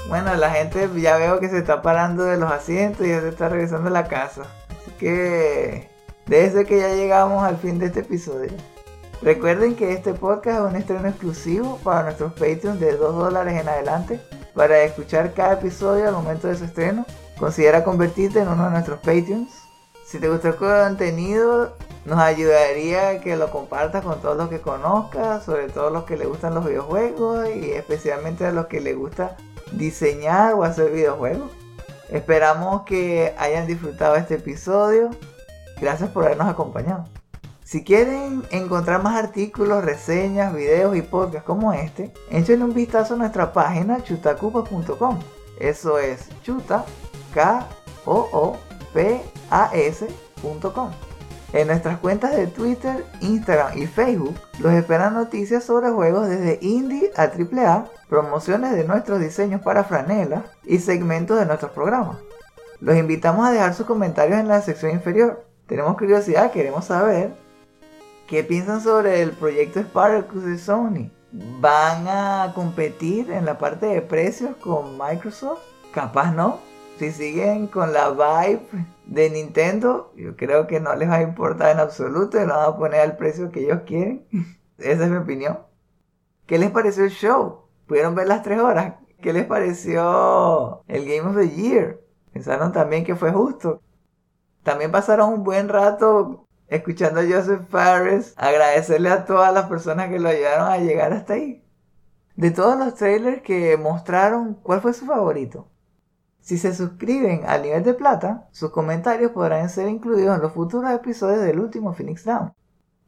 Bueno, 0.07 0.33
la 0.35 0.51
gente 0.51 0.89
ya 0.95 1.17
veo 1.17 1.39
que 1.39 1.49
se 1.49 1.57
está 1.57 1.81
parando 1.81 2.23
de 2.23 2.37
los 2.37 2.51
asientos 2.51 3.05
y 3.05 3.09
ya 3.09 3.19
se 3.19 3.29
está 3.29 3.49
regresando 3.49 3.89
a 3.89 3.91
la 3.91 4.07
casa. 4.07 4.43
Así 4.69 4.91
que 4.97 5.89
desde 6.27 6.65
que 6.65 6.79
ya 6.79 6.89
llegamos 6.89 7.43
al 7.43 7.57
fin 7.57 7.77
de 7.77 7.87
este 7.87 8.01
episodio. 8.01 8.51
Recuerden 9.21 9.75
que 9.75 9.91
este 9.91 10.13
podcast 10.13 10.59
es 10.59 10.65
un 10.65 10.75
estreno 10.77 11.09
exclusivo 11.09 11.77
para 11.83 12.03
nuestros 12.03 12.31
Patreons 12.33 12.79
de 12.79 12.95
2 12.95 13.15
dólares 13.15 13.59
en 13.59 13.67
adelante. 13.67 14.21
Para 14.55 14.81
escuchar 14.83 15.33
cada 15.33 15.53
episodio 15.53 16.07
al 16.07 16.13
momento 16.13 16.47
de 16.47 16.55
su 16.55 16.63
estreno, 16.63 17.05
considera 17.37 17.83
convertirte 17.83 18.39
en 18.39 18.47
uno 18.47 18.65
de 18.65 18.71
nuestros 18.71 18.99
Patreons. 18.99 19.51
Si 20.05 20.19
te 20.19 20.29
gustó 20.29 20.47
el 20.47 20.55
contenido, 20.55 21.75
nos 22.05 22.19
ayudaría 22.19 23.19
que 23.19 23.35
lo 23.35 23.51
compartas 23.51 24.03
con 24.03 24.21
todos 24.21 24.37
los 24.37 24.49
que 24.49 24.61
conozcas, 24.61 25.43
sobre 25.43 25.67
todo 25.67 25.89
los 25.89 26.05
que 26.05 26.17
le 26.17 26.25
gustan 26.25 26.55
los 26.55 26.65
videojuegos 26.65 27.47
y 27.49 27.71
especialmente 27.71 28.45
a 28.45 28.51
los 28.51 28.67
que 28.67 28.79
les 28.79 28.95
gusta 28.95 29.35
diseñar 29.71 30.53
o 30.53 30.63
hacer 30.63 30.91
videojuegos. 30.91 31.51
Esperamos 32.09 32.83
que 32.83 33.33
hayan 33.37 33.67
disfrutado 33.67 34.15
este 34.15 34.35
episodio. 34.35 35.11
Gracias 35.79 36.09
por 36.09 36.25
habernos 36.25 36.47
acompañado. 36.47 37.05
Si 37.63 37.83
quieren 37.83 38.43
encontrar 38.49 39.03
más 39.03 39.15
artículos, 39.15 39.85
reseñas, 39.85 40.55
videos 40.55 40.97
y 40.97 41.03
podcasts 41.03 41.45
como 41.45 41.71
este, 41.71 42.11
échenle 42.31 42.65
un 42.65 42.73
vistazo 42.73 43.13
a 43.13 43.17
nuestra 43.17 43.53
página 43.53 44.03
chutacupas.com. 44.03 45.19
Eso 45.59 45.99
es 45.99 46.29
chuta, 46.41 46.83
k 47.31 47.67
o 48.05 48.27
o 48.31 48.57
p 48.91 49.21
a 49.51 49.69
s.com. 49.73 50.89
En 51.53 51.67
nuestras 51.67 51.99
cuentas 51.99 52.35
de 52.35 52.47
Twitter, 52.47 53.05
Instagram 53.21 53.77
y 53.77 53.85
Facebook 53.85 54.35
los 54.59 54.73
esperan 54.73 55.13
noticias 55.13 55.63
sobre 55.63 55.89
juegos 55.89 56.27
desde 56.27 56.57
indie 56.61 57.11
a 57.15 57.23
AAA, 57.23 57.85
promociones 58.09 58.73
de 58.73 58.83
nuestros 58.83 59.19
diseños 59.19 59.61
para 59.61 59.83
franelas 59.83 60.43
y 60.65 60.79
segmentos 60.79 61.39
de 61.39 61.45
nuestros 61.45 61.71
programas. 61.71 62.17
Los 62.81 62.97
invitamos 62.97 63.47
a 63.47 63.51
dejar 63.51 63.73
sus 63.75 63.85
comentarios 63.85 64.39
en 64.39 64.47
la 64.47 64.61
sección 64.61 64.91
inferior. 64.91 65.45
Tenemos 65.67 65.97
curiosidad, 65.97 66.51
queremos 66.51 66.85
saber 66.85 67.33
qué 68.27 68.43
piensan 68.43 68.81
sobre 68.81 69.21
el 69.21 69.31
proyecto 69.31 69.79
Spartacus 69.81 70.43
de 70.43 70.57
Sony. 70.57 71.11
¿Van 71.31 72.07
a 72.07 72.53
competir 72.55 73.31
en 73.31 73.45
la 73.45 73.59
parte 73.59 73.85
de 73.85 74.01
precios 74.01 74.55
con 74.57 74.97
Microsoft? 74.97 75.61
Capaz 75.93 76.33
no. 76.33 76.59
Si 76.97 77.11
siguen 77.11 77.67
con 77.67 77.93
la 77.93 78.09
vibe 78.09 78.61
de 79.05 79.29
Nintendo, 79.29 80.11
yo 80.15 80.35
creo 80.35 80.65
que 80.65 80.79
no 80.79 80.95
les 80.95 81.09
va 81.09 81.15
a 81.15 81.21
importar 81.21 81.71
en 81.71 81.79
absoluto 81.79 82.41
y 82.41 82.45
lo 82.45 82.55
van 82.55 82.69
a 82.69 82.77
poner 82.77 83.01
al 83.01 83.17
precio 83.17 83.51
que 83.51 83.65
ellos 83.65 83.81
quieren. 83.85 84.25
Esa 84.79 85.03
es 85.03 85.09
mi 85.09 85.17
opinión. 85.17 85.59
¿Qué 86.47 86.57
les 86.57 86.71
pareció 86.71 87.03
el 87.03 87.11
show? 87.11 87.68
¿Pudieron 87.89 88.13
ver 88.13 88.27
las 88.27 88.43
tres 88.43 88.59
horas? 88.59 88.93
¿Qué 89.19 89.33
les 89.33 89.45
pareció 89.45 90.83
el 90.87 91.05
Game 91.07 91.27
of 91.27 91.35
the 91.35 91.49
Year? 91.49 91.99
¿Pensaron 92.31 92.71
también 92.71 93.03
que 93.03 93.15
fue 93.15 93.31
justo? 93.31 93.81
También 94.61 94.91
pasaron 94.91 95.33
un 95.33 95.43
buen 95.43 95.69
rato 95.69 96.45
escuchando 96.67 97.19
a 97.19 97.23
Joseph 97.23 97.67
Fares, 97.67 98.35
agradecerle 98.37 99.09
a 99.09 99.25
todas 99.25 99.51
las 99.51 99.65
personas 99.65 100.09
que 100.09 100.19
lo 100.19 100.29
ayudaron 100.29 100.71
a 100.71 100.77
llegar 100.77 101.13
hasta 101.13 101.33
ahí. 101.33 101.65
De 102.35 102.51
todos 102.51 102.77
los 102.77 102.93
trailers 102.93 103.41
que 103.41 103.75
mostraron, 103.75 104.53
¿cuál 104.61 104.81
fue 104.81 104.93
su 104.93 105.07
favorito? 105.07 105.67
Si 106.41 106.59
se 106.59 106.75
suscriben 106.75 107.41
al 107.47 107.63
nivel 107.63 107.83
de 107.83 107.95
plata, 107.95 108.47
sus 108.51 108.69
comentarios 108.69 109.31
podrán 109.31 109.67
ser 109.67 109.89
incluidos 109.89 110.35
en 110.35 110.43
los 110.43 110.53
futuros 110.53 110.91
episodios 110.91 111.41
del 111.41 111.59
último 111.59 111.93
Phoenix 111.93 112.23
Down. 112.23 112.53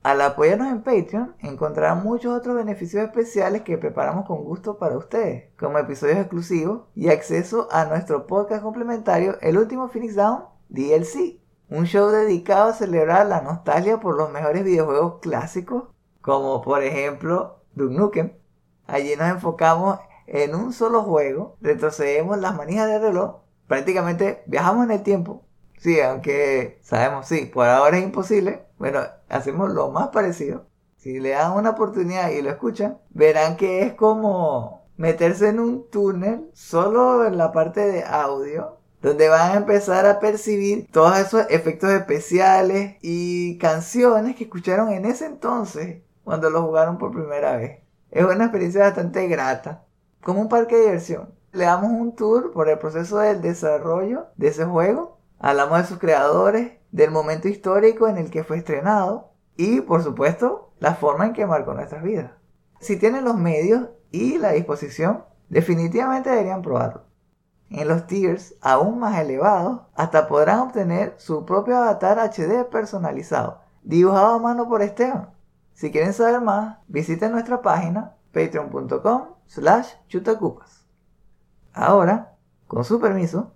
Al 0.03 0.19
apoyarnos 0.21 0.69
en 0.69 0.81
Patreon, 0.81 1.35
encontrarán 1.41 2.03
muchos 2.03 2.35
otros 2.35 2.55
beneficios 2.55 3.03
especiales 3.03 3.61
que 3.61 3.77
preparamos 3.77 4.25
con 4.25 4.43
gusto 4.43 4.79
para 4.79 4.97
ustedes, 4.97 5.51
como 5.59 5.77
episodios 5.77 6.17
exclusivos 6.17 6.87
y 6.95 7.09
acceso 7.09 7.67
a 7.71 7.85
nuestro 7.85 8.25
podcast 8.25 8.63
complementario 8.63 9.37
El 9.41 9.59
último 9.59 9.89
Phoenix 9.89 10.15
Down 10.15 10.45
DLC, 10.69 11.39
un 11.69 11.85
show 11.85 12.09
dedicado 12.09 12.69
a 12.69 12.73
celebrar 12.73 13.27
la 13.27 13.41
nostalgia 13.41 13.99
por 13.99 14.17
los 14.17 14.31
mejores 14.31 14.63
videojuegos 14.63 15.19
clásicos, 15.21 15.83
como 16.21 16.63
por 16.63 16.81
ejemplo 16.81 17.59
Duke 17.75 17.93
Nukem. 17.93 18.33
Allí 18.87 19.15
nos 19.15 19.27
enfocamos 19.29 19.99
en 20.25 20.55
un 20.55 20.73
solo 20.73 21.03
juego, 21.03 21.57
retrocedemos 21.61 22.39
las 22.39 22.55
manijas 22.55 22.87
de 22.87 22.97
reloj, 22.97 23.41
prácticamente 23.67 24.41
viajamos 24.47 24.85
en 24.85 24.91
el 24.93 25.03
tiempo. 25.03 25.43
Sí, 25.77 25.99
aunque 25.99 26.79
sabemos, 26.81 27.27
sí, 27.27 27.45
por 27.45 27.67
ahora 27.67 27.97
es 27.97 28.03
imposible. 28.03 28.65
Bueno, 28.81 29.01
hacemos 29.29 29.71
lo 29.71 29.91
más 29.91 30.07
parecido. 30.07 30.65
Si 30.97 31.19
le 31.19 31.29
dan 31.29 31.51
una 31.51 31.69
oportunidad 31.69 32.31
y 32.31 32.41
lo 32.41 32.49
escuchan, 32.49 32.97
verán 33.11 33.55
que 33.55 33.83
es 33.83 33.93
como 33.93 34.87
meterse 34.97 35.49
en 35.49 35.59
un 35.59 35.87
túnel 35.91 36.49
solo 36.55 37.27
en 37.27 37.37
la 37.37 37.51
parte 37.51 37.81
de 37.81 38.03
audio 38.03 38.79
donde 38.99 39.29
van 39.29 39.51
a 39.51 39.57
empezar 39.57 40.07
a 40.07 40.19
percibir 40.19 40.87
todos 40.91 41.15
esos 41.19 41.45
efectos 41.51 41.91
especiales 41.91 42.95
y 43.03 43.59
canciones 43.59 44.35
que 44.35 44.45
escucharon 44.45 44.89
en 44.89 45.05
ese 45.05 45.27
entonces 45.27 46.01
cuando 46.23 46.49
lo 46.49 46.63
jugaron 46.63 46.97
por 46.97 47.11
primera 47.11 47.57
vez. 47.57 47.81
Es 48.09 48.25
una 48.25 48.45
experiencia 48.45 48.81
bastante 48.81 49.27
grata, 49.27 49.83
como 50.23 50.41
un 50.41 50.49
parque 50.49 50.75
de 50.75 50.81
diversión. 50.85 51.29
Le 51.51 51.65
damos 51.65 51.91
un 51.91 52.15
tour 52.15 52.51
por 52.51 52.67
el 52.67 52.79
proceso 52.79 53.19
del 53.19 53.43
desarrollo 53.43 54.25
de 54.37 54.47
ese 54.47 54.65
juego, 54.65 55.19
hablamos 55.37 55.77
de 55.77 55.85
sus 55.85 55.99
creadores, 55.99 56.80
del 56.91 57.11
momento 57.11 57.47
histórico 57.47 58.07
en 58.07 58.17
el 58.17 58.29
que 58.29 58.43
fue 58.43 58.57
estrenado 58.57 59.31
y, 59.55 59.81
por 59.81 60.03
supuesto, 60.03 60.71
la 60.79 60.95
forma 60.95 61.25
en 61.25 61.33
que 61.33 61.45
marcó 61.45 61.73
nuestras 61.73 62.03
vidas. 62.03 62.31
Si 62.79 62.97
tienen 62.97 63.25
los 63.25 63.37
medios 63.37 63.89
y 64.11 64.37
la 64.37 64.51
disposición, 64.51 65.23
definitivamente 65.49 66.29
deberían 66.29 66.61
probarlo. 66.61 67.03
En 67.69 67.87
los 67.87 68.05
tiers 68.07 68.55
aún 68.61 68.99
más 68.99 69.17
elevados, 69.19 69.81
hasta 69.95 70.27
podrán 70.27 70.59
obtener 70.59 71.15
su 71.17 71.45
propio 71.45 71.77
avatar 71.77 72.19
HD 72.19 72.65
personalizado, 72.69 73.59
dibujado 73.83 74.35
a 74.35 74.39
mano 74.39 74.67
por 74.67 74.81
Esteban. 74.81 75.29
Si 75.73 75.91
quieren 75.91 76.13
saber 76.13 76.41
más, 76.41 76.79
visiten 76.87 77.31
nuestra 77.31 77.61
página 77.61 78.15
patreon.com 78.33 79.29
slash 79.45 79.93
chutacupas. 80.07 80.85
Ahora, 81.73 82.35
con 82.67 82.83
su 82.83 82.99
permiso, 82.99 83.53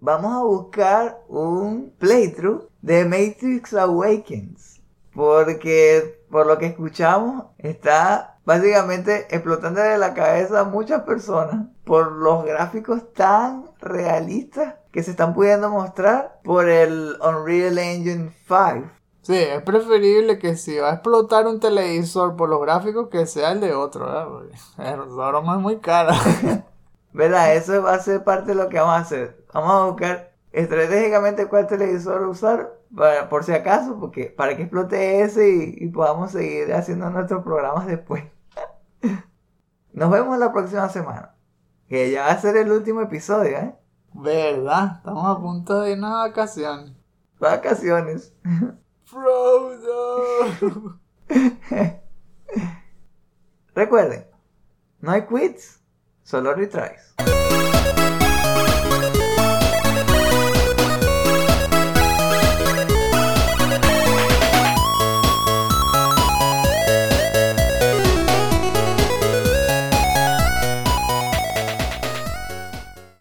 vamos 0.00 0.34
a 0.34 0.44
buscar 0.44 1.20
un 1.28 1.92
playthrough 1.98 2.68
de 2.82 3.04
Matrix 3.04 3.74
Awakens. 3.74 4.80
Porque 5.14 6.16
por 6.30 6.46
lo 6.46 6.58
que 6.58 6.66
escuchamos, 6.66 7.46
está 7.58 8.38
básicamente 8.44 9.26
explotando 9.30 9.80
de 9.80 9.98
la 9.98 10.14
cabeza 10.14 10.60
a 10.60 10.64
muchas 10.64 11.02
personas 11.02 11.66
por 11.84 12.12
los 12.12 12.44
gráficos 12.44 13.12
tan 13.12 13.64
realistas 13.80 14.74
que 14.92 15.02
se 15.02 15.12
están 15.12 15.34
pudiendo 15.34 15.70
mostrar 15.70 16.40
por 16.44 16.68
el 16.68 17.16
Unreal 17.20 17.78
Engine 17.78 18.34
5. 18.46 18.90
Sí, 19.22 19.34
es 19.34 19.62
preferible 19.62 20.38
que 20.38 20.56
si 20.56 20.78
va 20.78 20.90
a 20.90 20.94
explotar 20.94 21.46
un 21.46 21.58
televisor 21.58 22.36
por 22.36 22.48
los 22.48 22.60
gráficos 22.60 23.08
que 23.08 23.26
sea 23.26 23.52
el 23.52 23.60
de 23.60 23.74
otro, 23.74 24.06
¿verdad? 24.06 24.28
Porque 24.28 24.56
broma 25.16 25.56
es 25.56 25.60
muy 25.60 25.78
cara. 25.78 26.14
¿Verdad? 27.16 27.56
Eso 27.56 27.82
va 27.82 27.94
a 27.94 27.98
ser 27.98 28.22
parte 28.24 28.48
de 28.48 28.56
lo 28.56 28.68
que 28.68 28.78
vamos 28.78 28.94
a 28.94 28.98
hacer. 28.98 29.42
Vamos 29.54 29.72
a 29.72 29.86
buscar 29.86 30.32
estratégicamente 30.52 31.46
cuál 31.46 31.66
televisor 31.66 32.26
usar 32.26 32.78
para, 32.94 33.30
por 33.30 33.42
si 33.42 33.52
acaso, 33.52 33.98
porque 33.98 34.26
para 34.26 34.54
que 34.54 34.64
explote 34.64 35.22
ese 35.22 35.48
y, 35.48 35.76
y 35.78 35.88
podamos 35.88 36.32
seguir 36.32 36.74
haciendo 36.74 37.08
nuestros 37.08 37.42
programas 37.42 37.86
después. 37.86 38.22
Nos 39.94 40.10
vemos 40.10 40.38
la 40.38 40.52
próxima 40.52 40.90
semana. 40.90 41.34
Que 41.88 42.10
ya 42.10 42.24
va 42.26 42.32
a 42.32 42.38
ser 42.38 42.54
el 42.58 42.70
último 42.70 43.00
episodio, 43.00 43.56
¿eh? 43.56 43.74
¿Verdad? 44.12 44.96
Estamos 44.98 45.24
a 45.24 45.40
punto 45.40 45.80
de 45.80 45.92
irnos 45.92 46.12
a 46.12 46.18
vacaciones. 46.28 46.92
Vacaciones. 47.40 48.34
Frodo. 49.04 51.00
Recuerden, 53.74 54.26
no 55.00 55.12
hay 55.12 55.26
quits, 55.26 55.80
solo 56.26 56.50
arbitrajes. 56.50 57.14